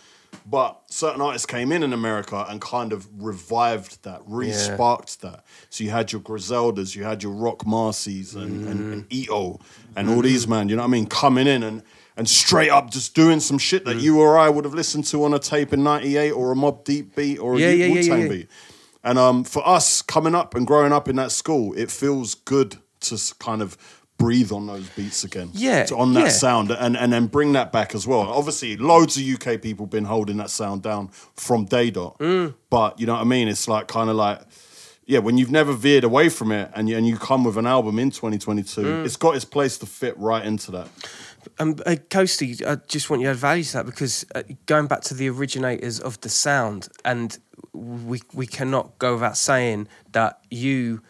But 0.47 0.81
certain 0.87 1.21
artists 1.21 1.45
came 1.47 1.73
in 1.73 1.83
in 1.83 1.93
America 1.93 2.47
and 2.49 2.61
kind 2.61 2.93
of 2.95 3.07
revived 3.23 4.03
that, 4.05 4.23
re-sparked 4.27 5.21
that. 5.21 5.45
So 5.69 5.85
you 5.85 5.91
had 5.91 6.11
your 6.11 6.23
Griseldas, 6.23 6.97
you 6.97 7.05
had 7.05 7.23
your 7.23 7.33
Rock 7.33 7.65
Marcies 7.65 8.35
and, 8.35 8.67
and, 8.67 8.93
and 8.93 9.09
Eto 9.11 9.61
and 9.95 10.09
all 10.09 10.23
these 10.23 10.49
man, 10.49 10.69
you 10.71 10.77
know 10.77 10.83
what 10.83 10.89
I 10.89 10.91
mean, 10.93 11.07
coming 11.07 11.47
in 11.47 11.63
and 11.63 11.83
and 12.17 12.29
straight 12.29 12.71
up 12.71 12.91
just 12.91 13.15
doing 13.15 13.39
some 13.41 13.59
shit 13.59 13.83
Mm. 13.85 13.87
that 13.87 13.97
you 14.01 14.19
or 14.21 14.37
I 14.39 14.49
would 14.49 14.65
have 14.65 14.75
listened 14.75 15.05
to 15.09 15.23
on 15.25 15.35
a 15.35 15.39
tape 15.39 15.73
in 15.73 15.85
'98 15.85 16.33
or 16.33 16.51
a 16.51 16.55
Mobb 16.57 16.83
Deep 16.85 17.15
beat 17.15 17.39
or 17.39 17.55
a 17.55 17.59
Yeah, 17.61 17.71
yeah, 17.71 17.87
yeah, 17.87 17.93
Wu 17.95 18.03
Tang 18.03 18.19
yeah, 18.19 18.25
yeah. 18.25 18.29
beat. 18.31 18.49
And 19.05 19.19
um, 19.19 19.45
for 19.45 19.67
us 19.69 20.03
coming 20.03 20.35
up 20.35 20.55
and 20.57 20.67
growing 20.67 20.93
up 20.93 21.09
in 21.09 21.15
that 21.17 21.31
school, 21.31 21.75
it 21.75 21.91
feels 21.91 22.35
good 22.35 22.79
to 23.03 23.17
kind 23.39 23.63
of 23.63 23.77
breathe 24.19 24.53
on 24.53 24.67
those 24.67 24.89
beats 24.91 25.25
again. 25.25 25.51
Yeah, 25.55 25.87
on 25.97 26.13
that 26.15 26.21
yeah. 26.21 26.29
sound 26.29 26.71
and, 26.71 26.97
and 26.97 27.13
then 27.13 27.27
bring 27.27 27.53
that 27.53 27.73
back 27.73 27.95
as 27.95 28.07
well. 28.07 28.21
Obviously, 28.21 28.77
loads 28.77 29.17
of 29.17 29.23
UK 29.25 29.63
people 29.63 29.87
been 29.87 30.05
holding 30.05 30.37
that 30.39 30.51
sound 30.51 30.83
down 30.83 31.09
from 31.35 31.65
day 31.65 31.91
dot. 31.91 32.19
Mm. 32.19 32.55
But 32.69 32.99
you 33.01 33.07
know 33.07 33.15
what 33.15 33.23
I 33.23 33.25
mean? 33.25 33.49
It's 33.49 33.69
like 33.69 33.87
kind 33.87 34.11
of 34.11 34.17
like, 34.17 34.41
yeah, 35.07 35.21
when 35.21 35.39
you've 35.39 35.51
never 35.51 35.73
veered 35.73 36.05
away 36.05 36.29
from 36.29 36.53
it 36.53 36.71
and 36.75 36.89
you, 36.89 36.97
and 36.97 37.07
you 37.07 37.17
come 37.17 37.45
with 37.45 37.57
an 37.57 37.67
album 37.67 37.99
in 37.99 38.11
2022, 38.11 38.83
Mm. 38.83 39.05
it's 39.07 39.17
got 39.17 39.37
its 39.37 39.45
place 39.45 39.79
to 39.79 39.87
fit 39.87 40.19
right 40.19 40.45
into 40.45 40.71
that. 40.73 40.89
Um, 41.61 41.77
uh, 41.87 41.93
Coasty, 42.11 42.67
I 42.67 42.77
just 42.89 43.09
want 43.09 43.23
you 43.23 43.27
to 43.29 43.31
add 43.31 43.37
value 43.39 43.63
to 43.65 43.73
that 43.75 43.87
because 43.87 44.27
uh, 44.35 44.43
going 44.67 44.87
back 44.89 45.03
to 45.03 45.15
the 45.15 45.31
originators 45.31 46.01
of 46.01 46.21
the 46.21 46.29
sound, 46.29 46.89
and 47.05 47.39
we 47.73 48.21
we 48.35 48.47
cannot 48.47 48.99
go 48.99 49.15
without 49.15 49.37
saying 49.37 49.87
that 50.13 50.41
you 50.51 51.01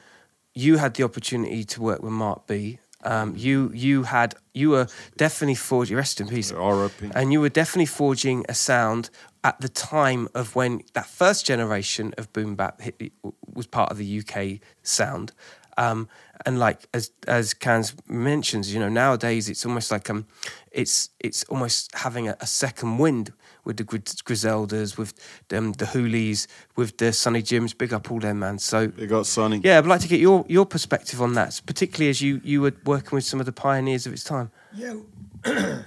you 0.55 0.77
had 0.77 0.95
the 0.95 1.03
opportunity 1.03 1.65
to 1.65 1.81
work 1.81 2.03
with 2.03 2.13
Mark 2.13 2.47
B. 2.47 2.79
Um, 3.05 3.35
you 3.37 3.71
you 3.75 4.03
had 4.03 4.35
you 4.55 4.71
were 4.71 4.89
definitely 5.17 5.55
forging. 5.55 5.97
Rest 5.97 6.21
in 6.21 6.29
peace. 6.29 6.51
R.I.P.. 6.51 7.11
And 7.15 7.33
you 7.33 7.41
were 7.41 7.49
definitely 7.49 7.87
forging 7.87 8.45
a 8.49 8.55
sound 8.55 9.11
at 9.45 9.61
the 9.61 9.69
time 9.69 10.29
of 10.35 10.57
when 10.57 10.83
that 10.95 11.07
first 11.07 11.47
generation 11.47 12.13
of 12.19 12.33
boom 12.33 12.57
bap 12.57 12.81
hit, 12.81 13.13
was 13.55 13.67
part 13.67 13.91
of 13.91 13.99
the 13.99 14.21
UK 14.21 14.61
sound. 14.83 15.33
Um, 15.77 16.09
and 16.45 16.59
like 16.59 16.89
as 16.93 17.13
as 17.29 17.55
Cans 17.55 17.95
mentions, 18.09 18.75
you 18.75 18.81
know, 18.81 18.89
nowadays 18.89 19.49
it's 19.49 19.65
almost 19.65 19.93
like 19.93 20.11
um, 20.11 20.27
it's 20.73 21.11
it's 21.21 21.45
almost 21.45 21.95
having 21.95 22.29
a, 22.29 22.37
a 22.41 22.47
second 22.47 22.99
wind 22.99 23.33
with 23.69 23.77
the 23.77 23.85
Griseldas, 23.85 24.97
with 24.99 25.15
um, 25.53 25.73
the 25.75 25.85
Hoolies, 25.85 26.49
with 26.75 26.97
the 26.97 27.13
Sonny 27.13 27.43
Jims. 27.43 27.75
Big 27.75 27.93
up 27.93 28.11
all 28.11 28.19
them, 28.19 28.41
man. 28.41 28.59
So 28.59 28.89
They 28.89 29.07
got 29.07 29.27
Sonny. 29.27 29.61
yeah, 29.63 29.79
I'd 29.79 29.87
like 29.87 30.01
to 30.01 30.09
get 30.09 30.19
your 30.19 30.45
your 30.49 30.67
perspective 30.67 31.23
on 31.23 31.35
that, 31.35 31.61
particularly 31.67 32.11
as 32.11 32.21
you 32.21 32.41
you 32.43 32.63
were 32.63 32.73
working 32.85 33.15
with 33.17 33.25
some 33.25 33.39
of 33.39 33.47
the 33.47 33.53
pioneers 33.53 34.07
of 34.07 34.13
its 34.13 34.25
time. 34.25 34.51
Yeah, 34.75 34.97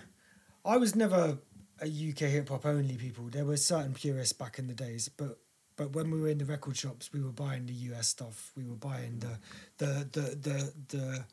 I 0.63 0.77
was 0.77 0.95
never 0.95 1.37
a 1.81 1.87
UK 1.87 2.19
hip 2.29 2.49
hop 2.49 2.65
only 2.65 2.95
people. 2.95 3.25
There 3.25 3.45
were 3.45 3.57
certain 3.57 3.93
purists 3.93 4.33
back 4.33 4.59
in 4.59 4.67
the 4.67 4.75
days, 4.75 5.09
but 5.09 5.39
but 5.75 5.93
when 5.93 6.11
we 6.11 6.21
were 6.21 6.29
in 6.29 6.37
the 6.37 6.45
record 6.45 6.77
shops, 6.77 7.11
we 7.11 7.21
were 7.21 7.31
buying 7.31 7.65
the 7.65 7.73
US 7.91 8.07
stuff. 8.07 8.51
We 8.55 8.63
were 8.63 8.75
buying 8.75 9.19
the 9.19 9.39
the 9.77 10.07
the 10.11 10.21
the 10.35 10.73
the. 10.87 11.25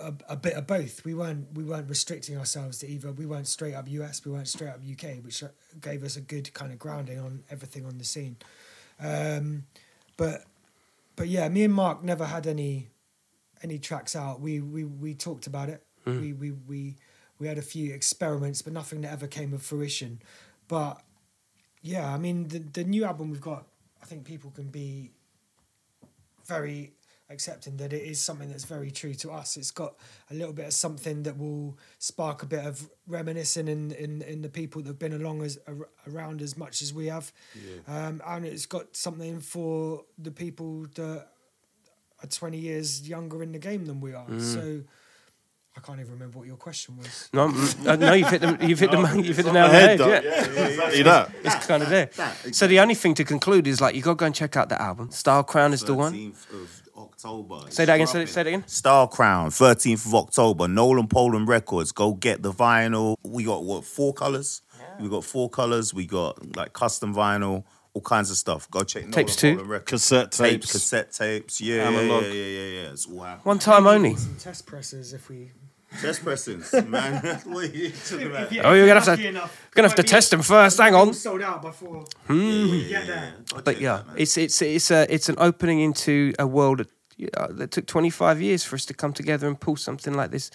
A, 0.00 0.14
a 0.30 0.36
bit 0.36 0.54
of 0.54 0.66
both. 0.66 1.04
We 1.04 1.14
weren't 1.14 1.52
we 1.54 1.64
weren't 1.64 1.88
restricting 1.88 2.36
ourselves 2.36 2.78
to 2.78 2.88
either. 2.88 3.12
We 3.12 3.26
weren't 3.26 3.48
straight 3.48 3.74
up 3.74 3.88
US. 3.88 4.24
We 4.24 4.32
weren't 4.32 4.48
straight 4.48 4.70
up 4.70 4.80
UK, 4.80 5.24
which 5.24 5.42
uh, 5.42 5.48
gave 5.80 6.04
us 6.04 6.16
a 6.16 6.20
good 6.20 6.52
kind 6.54 6.72
of 6.72 6.78
grounding 6.78 7.18
on 7.18 7.44
everything 7.50 7.86
on 7.86 7.98
the 7.98 8.04
scene. 8.04 8.36
Um, 9.00 9.64
but 10.16 10.44
but 11.16 11.28
yeah, 11.28 11.48
me 11.48 11.64
and 11.64 11.74
Mark 11.74 12.02
never 12.02 12.24
had 12.24 12.46
any 12.46 12.88
any 13.62 13.78
tracks 13.78 14.16
out. 14.16 14.40
We 14.40 14.60
we 14.60 14.84
we 14.84 15.14
talked 15.14 15.46
about 15.46 15.68
it. 15.68 15.84
We 16.04 16.32
we 16.32 16.50
we 16.50 16.96
we 17.38 17.48
had 17.48 17.58
a 17.58 17.62
few 17.62 17.92
experiments, 17.92 18.62
but 18.62 18.72
nothing 18.72 19.02
that 19.02 19.12
ever 19.12 19.26
came 19.26 19.52
of 19.52 19.62
fruition. 19.62 20.20
But 20.68 21.00
yeah, 21.80 22.12
I 22.12 22.18
mean 22.18 22.48
the 22.48 22.58
the 22.58 22.84
new 22.84 23.04
album 23.04 23.30
we've 23.30 23.40
got. 23.40 23.66
I 24.02 24.06
think 24.06 24.24
people 24.24 24.50
can 24.50 24.68
be 24.68 25.12
very 26.46 26.92
accepting 27.32 27.76
that 27.78 27.92
it 27.92 28.02
is 28.02 28.20
something 28.20 28.48
that's 28.48 28.64
very 28.64 28.90
true 28.90 29.14
to 29.14 29.30
us. 29.30 29.56
It's 29.56 29.70
got 29.70 29.94
a 30.30 30.34
little 30.34 30.52
bit 30.52 30.66
of 30.66 30.72
something 30.72 31.22
that 31.24 31.38
will 31.38 31.78
spark 31.98 32.42
a 32.42 32.46
bit 32.46 32.64
of 32.64 32.88
reminiscing 33.06 33.68
in 33.68 33.92
in, 33.92 34.22
in 34.22 34.42
the 34.42 34.48
people 34.48 34.82
that 34.82 34.88
have 34.88 34.98
been 34.98 35.14
along 35.14 35.42
as 35.42 35.58
around 36.06 36.42
as 36.42 36.56
much 36.56 36.82
as 36.82 36.92
we 36.92 37.06
have, 37.06 37.32
um, 37.88 38.22
and 38.26 38.44
it's 38.44 38.66
got 38.66 38.94
something 38.96 39.40
for 39.40 40.04
the 40.18 40.30
people 40.30 40.86
that 40.94 41.28
are 42.22 42.28
twenty 42.28 42.58
years 42.58 43.08
younger 43.08 43.42
in 43.42 43.52
the 43.52 43.58
game 43.58 43.86
than 43.86 44.00
we 44.00 44.14
are. 44.14 44.26
So. 44.38 44.82
I 45.74 45.80
can't 45.80 46.00
even 46.00 46.12
remember 46.12 46.36
what 46.38 46.46
your 46.46 46.58
question 46.58 46.98
was. 46.98 47.30
No, 47.32 47.48
mm, 47.48 47.86
uh, 47.86 47.96
no, 47.96 48.12
you've 48.12 48.28
hit 48.28 48.42
the 48.42 48.58
you've 48.60 48.78
hit 48.78 48.90
the 48.90 49.22
you've 49.24 49.36
hit 49.38 49.46
the 49.46 49.52
nail 49.52 49.64
on 49.64 49.70
the 49.70 49.78
Head, 49.78 49.88
head. 49.88 49.98
though. 50.00 50.08
Yeah. 50.08 50.20
Yeah, 50.22 50.66
exactly 50.66 51.02
that. 51.02 51.30
It's 51.44 51.66
kind 51.66 51.82
of 51.82 51.88
there. 51.88 52.10
So 52.52 52.66
the 52.66 52.78
only 52.78 52.94
thing 52.94 53.14
to 53.14 53.24
conclude 53.24 53.66
is 53.66 53.80
like 53.80 53.94
you 53.94 54.02
got 54.02 54.10
to 54.10 54.16
go 54.16 54.26
and 54.26 54.34
check 54.34 54.54
out 54.54 54.68
the 54.68 54.80
album. 54.80 55.10
Style 55.12 55.42
Crown 55.42 55.72
is 55.72 55.82
the 55.82 55.94
one. 55.94 56.34
of 56.52 56.81
October. 56.96 57.60
Say 57.70 57.84
that 57.84 57.94
again. 57.94 58.06
Say, 58.06 58.26
say 58.26 58.42
that 58.42 58.48
again. 58.48 58.64
Star 58.66 59.08
Crown, 59.08 59.50
13th 59.50 60.06
of 60.06 60.14
October, 60.14 60.68
Nolan 60.68 61.08
Poland 61.08 61.48
Records. 61.48 61.92
Go 61.92 62.14
get 62.14 62.42
the 62.42 62.52
vinyl. 62.52 63.16
We 63.22 63.44
got 63.44 63.64
what, 63.64 63.84
four 63.84 64.12
colors? 64.12 64.62
We 65.00 65.08
got 65.08 65.24
four 65.24 65.48
colors. 65.50 65.92
We 65.94 66.06
got 66.06 66.56
like 66.56 66.72
custom 66.72 67.14
vinyl, 67.14 67.64
all 67.94 68.02
kinds 68.02 68.30
of 68.30 68.36
stuff. 68.36 68.70
Go 68.70 68.82
check 68.82 69.02
Nolan 69.02 69.12
Tapes 69.12 69.36
too? 69.36 69.52
Poland 69.54 69.70
Records. 69.70 69.90
Cassette 69.90 70.32
tapes, 70.32 70.50
tapes. 70.66 70.72
cassette 70.72 71.12
tapes. 71.12 71.60
Yeah, 71.60 71.76
yeah, 71.76 71.82
yeah, 71.82 71.98
Analog. 71.98 72.24
yeah, 72.24 72.32
yeah, 72.32 72.66
yeah. 72.82 72.90
It's 72.90 73.06
all 73.06 73.20
happening. 73.20 73.44
One 73.44 73.58
time 73.58 73.86
only. 73.86 74.16
Some 74.16 74.36
test 74.36 74.66
presses 74.66 75.12
if 75.12 75.28
we. 75.28 75.50
Chest 76.00 76.24
pressings, 76.24 76.72
man. 76.88 77.14
what 77.44 77.64
are 77.64 77.66
you 77.66 77.90
talking 77.90 78.26
about? 78.28 78.56
Oh, 78.64 78.72
you're 78.72 78.86
gonna 78.86 79.00
have 79.00 79.18
to- 79.18 79.50
gonna 79.74 79.88
have 79.88 79.96
to 79.96 80.02
test 80.02 80.30
them 80.30 80.42
first, 80.42 80.78
hang 80.78 80.94
on. 80.94 81.12
Sold 81.12 81.42
out 81.42 81.62
before. 81.62 82.04
Hmm. 82.26 82.34
Yeah, 82.36 82.66
get 82.78 82.90
yeah, 82.90 83.04
there. 83.04 83.16
yeah. 83.16 83.30
Go 83.56 83.62
But 83.62 83.80
yeah, 83.80 84.02
that, 84.06 84.20
it's 84.20 84.36
it's 84.38 84.62
it's 84.62 84.90
a 84.90 85.12
it's 85.12 85.28
an 85.28 85.36
opening 85.38 85.80
into 85.80 86.32
a 86.38 86.46
world 86.46 86.86
that, 87.18 87.70
took 87.70 87.86
25 87.86 88.40
years 88.40 88.64
for 88.64 88.76
us 88.76 88.84
to 88.86 88.94
come 88.94 89.12
together 89.12 89.46
and 89.46 89.58
pull 89.60 89.76
something 89.76 90.14
like 90.14 90.30
this 90.30 90.50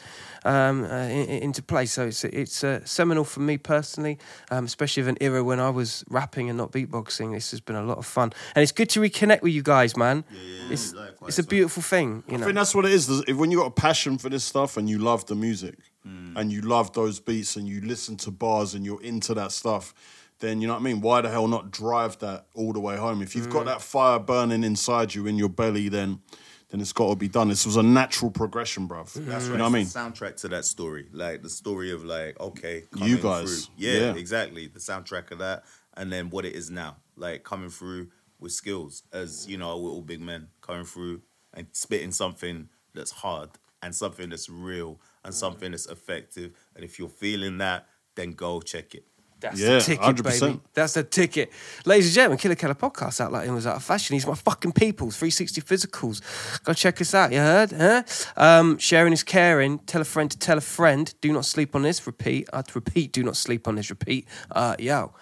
um, 0.46 0.84
uh, 0.84 0.88
in, 1.08 1.30
into 1.44 1.62
place. 1.62 1.94
So 1.94 2.08
it's 2.08 2.24
it's 2.24 2.64
uh, 2.64 2.82
seminal 2.86 3.24
for 3.24 3.40
me 3.42 3.58
personally, 3.58 4.18
um, 4.52 4.66
especially 4.66 5.02
of 5.02 5.08
an 5.08 5.18
era 5.22 5.44
when 5.44 5.60
I 5.60 5.70
was 5.70 6.04
rapping 6.10 6.50
and 6.50 6.58
not 6.58 6.72
beatboxing. 6.72 7.34
This 7.34 7.52
has 7.52 7.60
been 7.62 7.76
a 7.76 7.84
lot 7.84 7.98
of 7.98 8.06
fun, 8.06 8.32
and 8.56 8.64
it's 8.64 8.72
good 8.72 8.90
to 8.90 9.00
reconnect 9.02 9.42
with 9.42 9.54
you 9.54 9.64
guys, 9.64 9.96
man. 9.98 10.24
yeah, 10.32 10.72
it's 10.74 10.94
likewise, 10.94 11.30
it's 11.30 11.40
a 11.40 11.44
man. 11.44 11.50
beautiful 11.50 11.84
thing, 11.84 12.24
you 12.28 12.36
I 12.36 12.38
know. 12.38 12.46
think 12.46 12.56
that's 12.56 12.76
what 12.76 12.86
it 12.86 12.92
is. 12.92 13.10
If 13.28 13.38
when 13.38 13.52
you 13.52 13.58
got 13.60 13.68
a 13.68 13.72
passion 13.72 14.18
for 14.18 14.30
this 14.30 14.44
stuff 14.44 14.78
and 14.78 14.90
you 14.90 14.98
love 15.00 15.26
the 15.26 15.36
music 15.36 15.76
Mm. 16.08 16.38
and 16.38 16.52
you 16.54 16.62
love 16.62 16.94
those 16.94 17.20
beats 17.20 17.58
and 17.58 17.68
you 17.68 17.82
listen 17.82 18.16
to 18.16 18.32
bars 18.32 18.74
and 18.74 18.86
you're 18.86 19.02
into 19.04 19.34
that 19.34 19.52
stuff, 19.52 19.94
then 20.40 20.62
you 20.62 20.68
know 20.68 20.74
what 20.74 20.80
I 20.80 20.84
mean. 20.84 21.02
Why 21.02 21.20
the 21.20 21.30
hell 21.30 21.50
not 21.50 21.70
drive 21.70 22.18
that 22.20 22.46
all 22.56 22.72
the 22.72 22.80
way 22.80 22.96
home? 22.96 23.22
If 23.22 23.36
you've 23.36 23.50
got 23.50 23.64
Mm. 23.64 23.66
that 23.66 23.82
fire 23.82 24.18
burning 24.18 24.64
inside 24.64 25.14
you 25.16 25.28
in 25.28 25.38
your 25.38 25.50
belly, 25.50 25.90
then 25.90 26.20
then 26.70 26.82
it's 26.82 26.94
got 26.94 27.10
to 27.10 27.16
be 27.16 27.28
done. 27.30 27.48
This 27.50 27.66
was 27.66 27.76
a 27.78 27.84
natural 27.84 28.30
progression, 28.32 28.88
bruv. 28.88 29.06
Mm-hmm. 29.14 29.30
That's 29.30 29.46
you 29.46 29.52
right. 29.52 29.58
know 29.58 29.64
what 29.66 29.70
I 29.70 29.74
mean? 29.74 29.86
The 29.86 29.92
soundtrack 30.00 30.36
to 30.42 30.48
that 30.50 30.66
story, 30.66 31.08
like 31.14 31.42
the 31.42 31.50
story 31.50 31.92
of 31.92 32.04
like, 32.04 32.40
okay, 32.40 32.84
You 32.94 33.18
coming 33.18 33.22
guys. 33.22 33.66
through. 33.68 33.74
Yeah, 33.78 34.00
Yeah. 34.00 34.16
exactly. 34.16 34.68
The 34.68 34.80
soundtrack 34.80 35.32
of 35.32 35.40
that, 35.40 35.64
and 35.96 36.12
then 36.12 36.30
what 36.30 36.46
it 36.46 36.54
is 36.56 36.70
now, 36.70 36.98
like 37.16 37.44
coming 37.44 37.70
through 37.70 38.10
with 38.40 38.52
skills 38.52 39.04
as 39.14 39.48
you 39.48 39.58
know, 39.58 39.78
we're 39.80 39.90
all 39.92 40.02
big 40.02 40.22
men 40.22 40.48
coming 40.62 40.84
through 40.86 41.22
and 41.54 41.68
spitting 41.72 42.12
something 42.12 42.70
that's 42.94 43.12
hard 43.12 43.50
and 43.82 43.96
something 43.96 44.30
that's 44.30 44.50
real 44.50 45.00
and 45.24 45.34
something 45.34 45.72
that's 45.72 45.86
effective. 45.88 46.52
And 46.76 46.84
if 46.84 47.00
you're 47.00 47.10
feeling 47.10 47.58
that, 47.60 47.88
then 48.16 48.32
go 48.34 48.60
check 48.62 48.94
it. 48.94 49.06
That's 49.40 49.60
Yeah, 49.60 49.76
the 49.76 49.82
ticket, 49.82 50.04
100%. 50.04 50.40
baby. 50.40 50.60
That's 50.74 50.94
the 50.94 51.04
ticket. 51.04 51.52
Ladies 51.86 52.08
and 52.08 52.16
gentlemen, 52.16 52.38
Killer 52.40 52.56
Keller 52.56 52.74
podcast 52.74 53.22
out 53.22 53.32
like 53.32 53.48
it 53.48 53.52
was 53.52 53.68
out 53.68 53.76
of 53.76 53.84
fashion. 53.84 54.16
He's 54.16 54.26
my 54.26 54.34
fucking 54.34 54.72
people. 54.72 55.12
360 55.12 55.62
physicals. 55.62 56.64
Go 56.64 56.74
check 56.74 57.00
us 57.02 57.14
out. 57.14 57.32
You 57.32 57.38
heard? 57.40 57.72
Huh? 57.72 58.04
Um, 58.36 58.78
sharing 58.80 59.14
is 59.14 59.24
caring. 59.24 59.80
Tell 59.80 60.02
a 60.02 60.06
friend 60.06 60.32
to 60.32 60.40
tell 60.40 60.58
a 60.58 60.62
friend. 60.62 61.14
Do 61.22 61.32
not 61.32 61.46
sleep 61.46 61.76
on 61.76 61.84
this. 61.84 62.06
Repeat. 62.08 62.50
I 62.52 62.64
repeat. 62.74 63.12
Do 63.12 63.22
not 63.24 63.38
sleep 63.38 63.68
on 63.68 63.76
this. 63.76 63.90
Repeat. 63.92 64.28
Uh, 64.52 64.76
yo. 64.80 65.14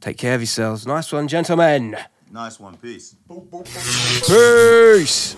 Take 0.00 0.16
care 0.18 0.34
of 0.34 0.40
yourselves. 0.40 0.86
Nice 0.86 1.12
one, 1.12 1.28
gentlemen. 1.28 1.96
Nice 2.30 2.58
one, 2.58 2.76
peace. 2.78 3.14
Peace. 4.26 5.36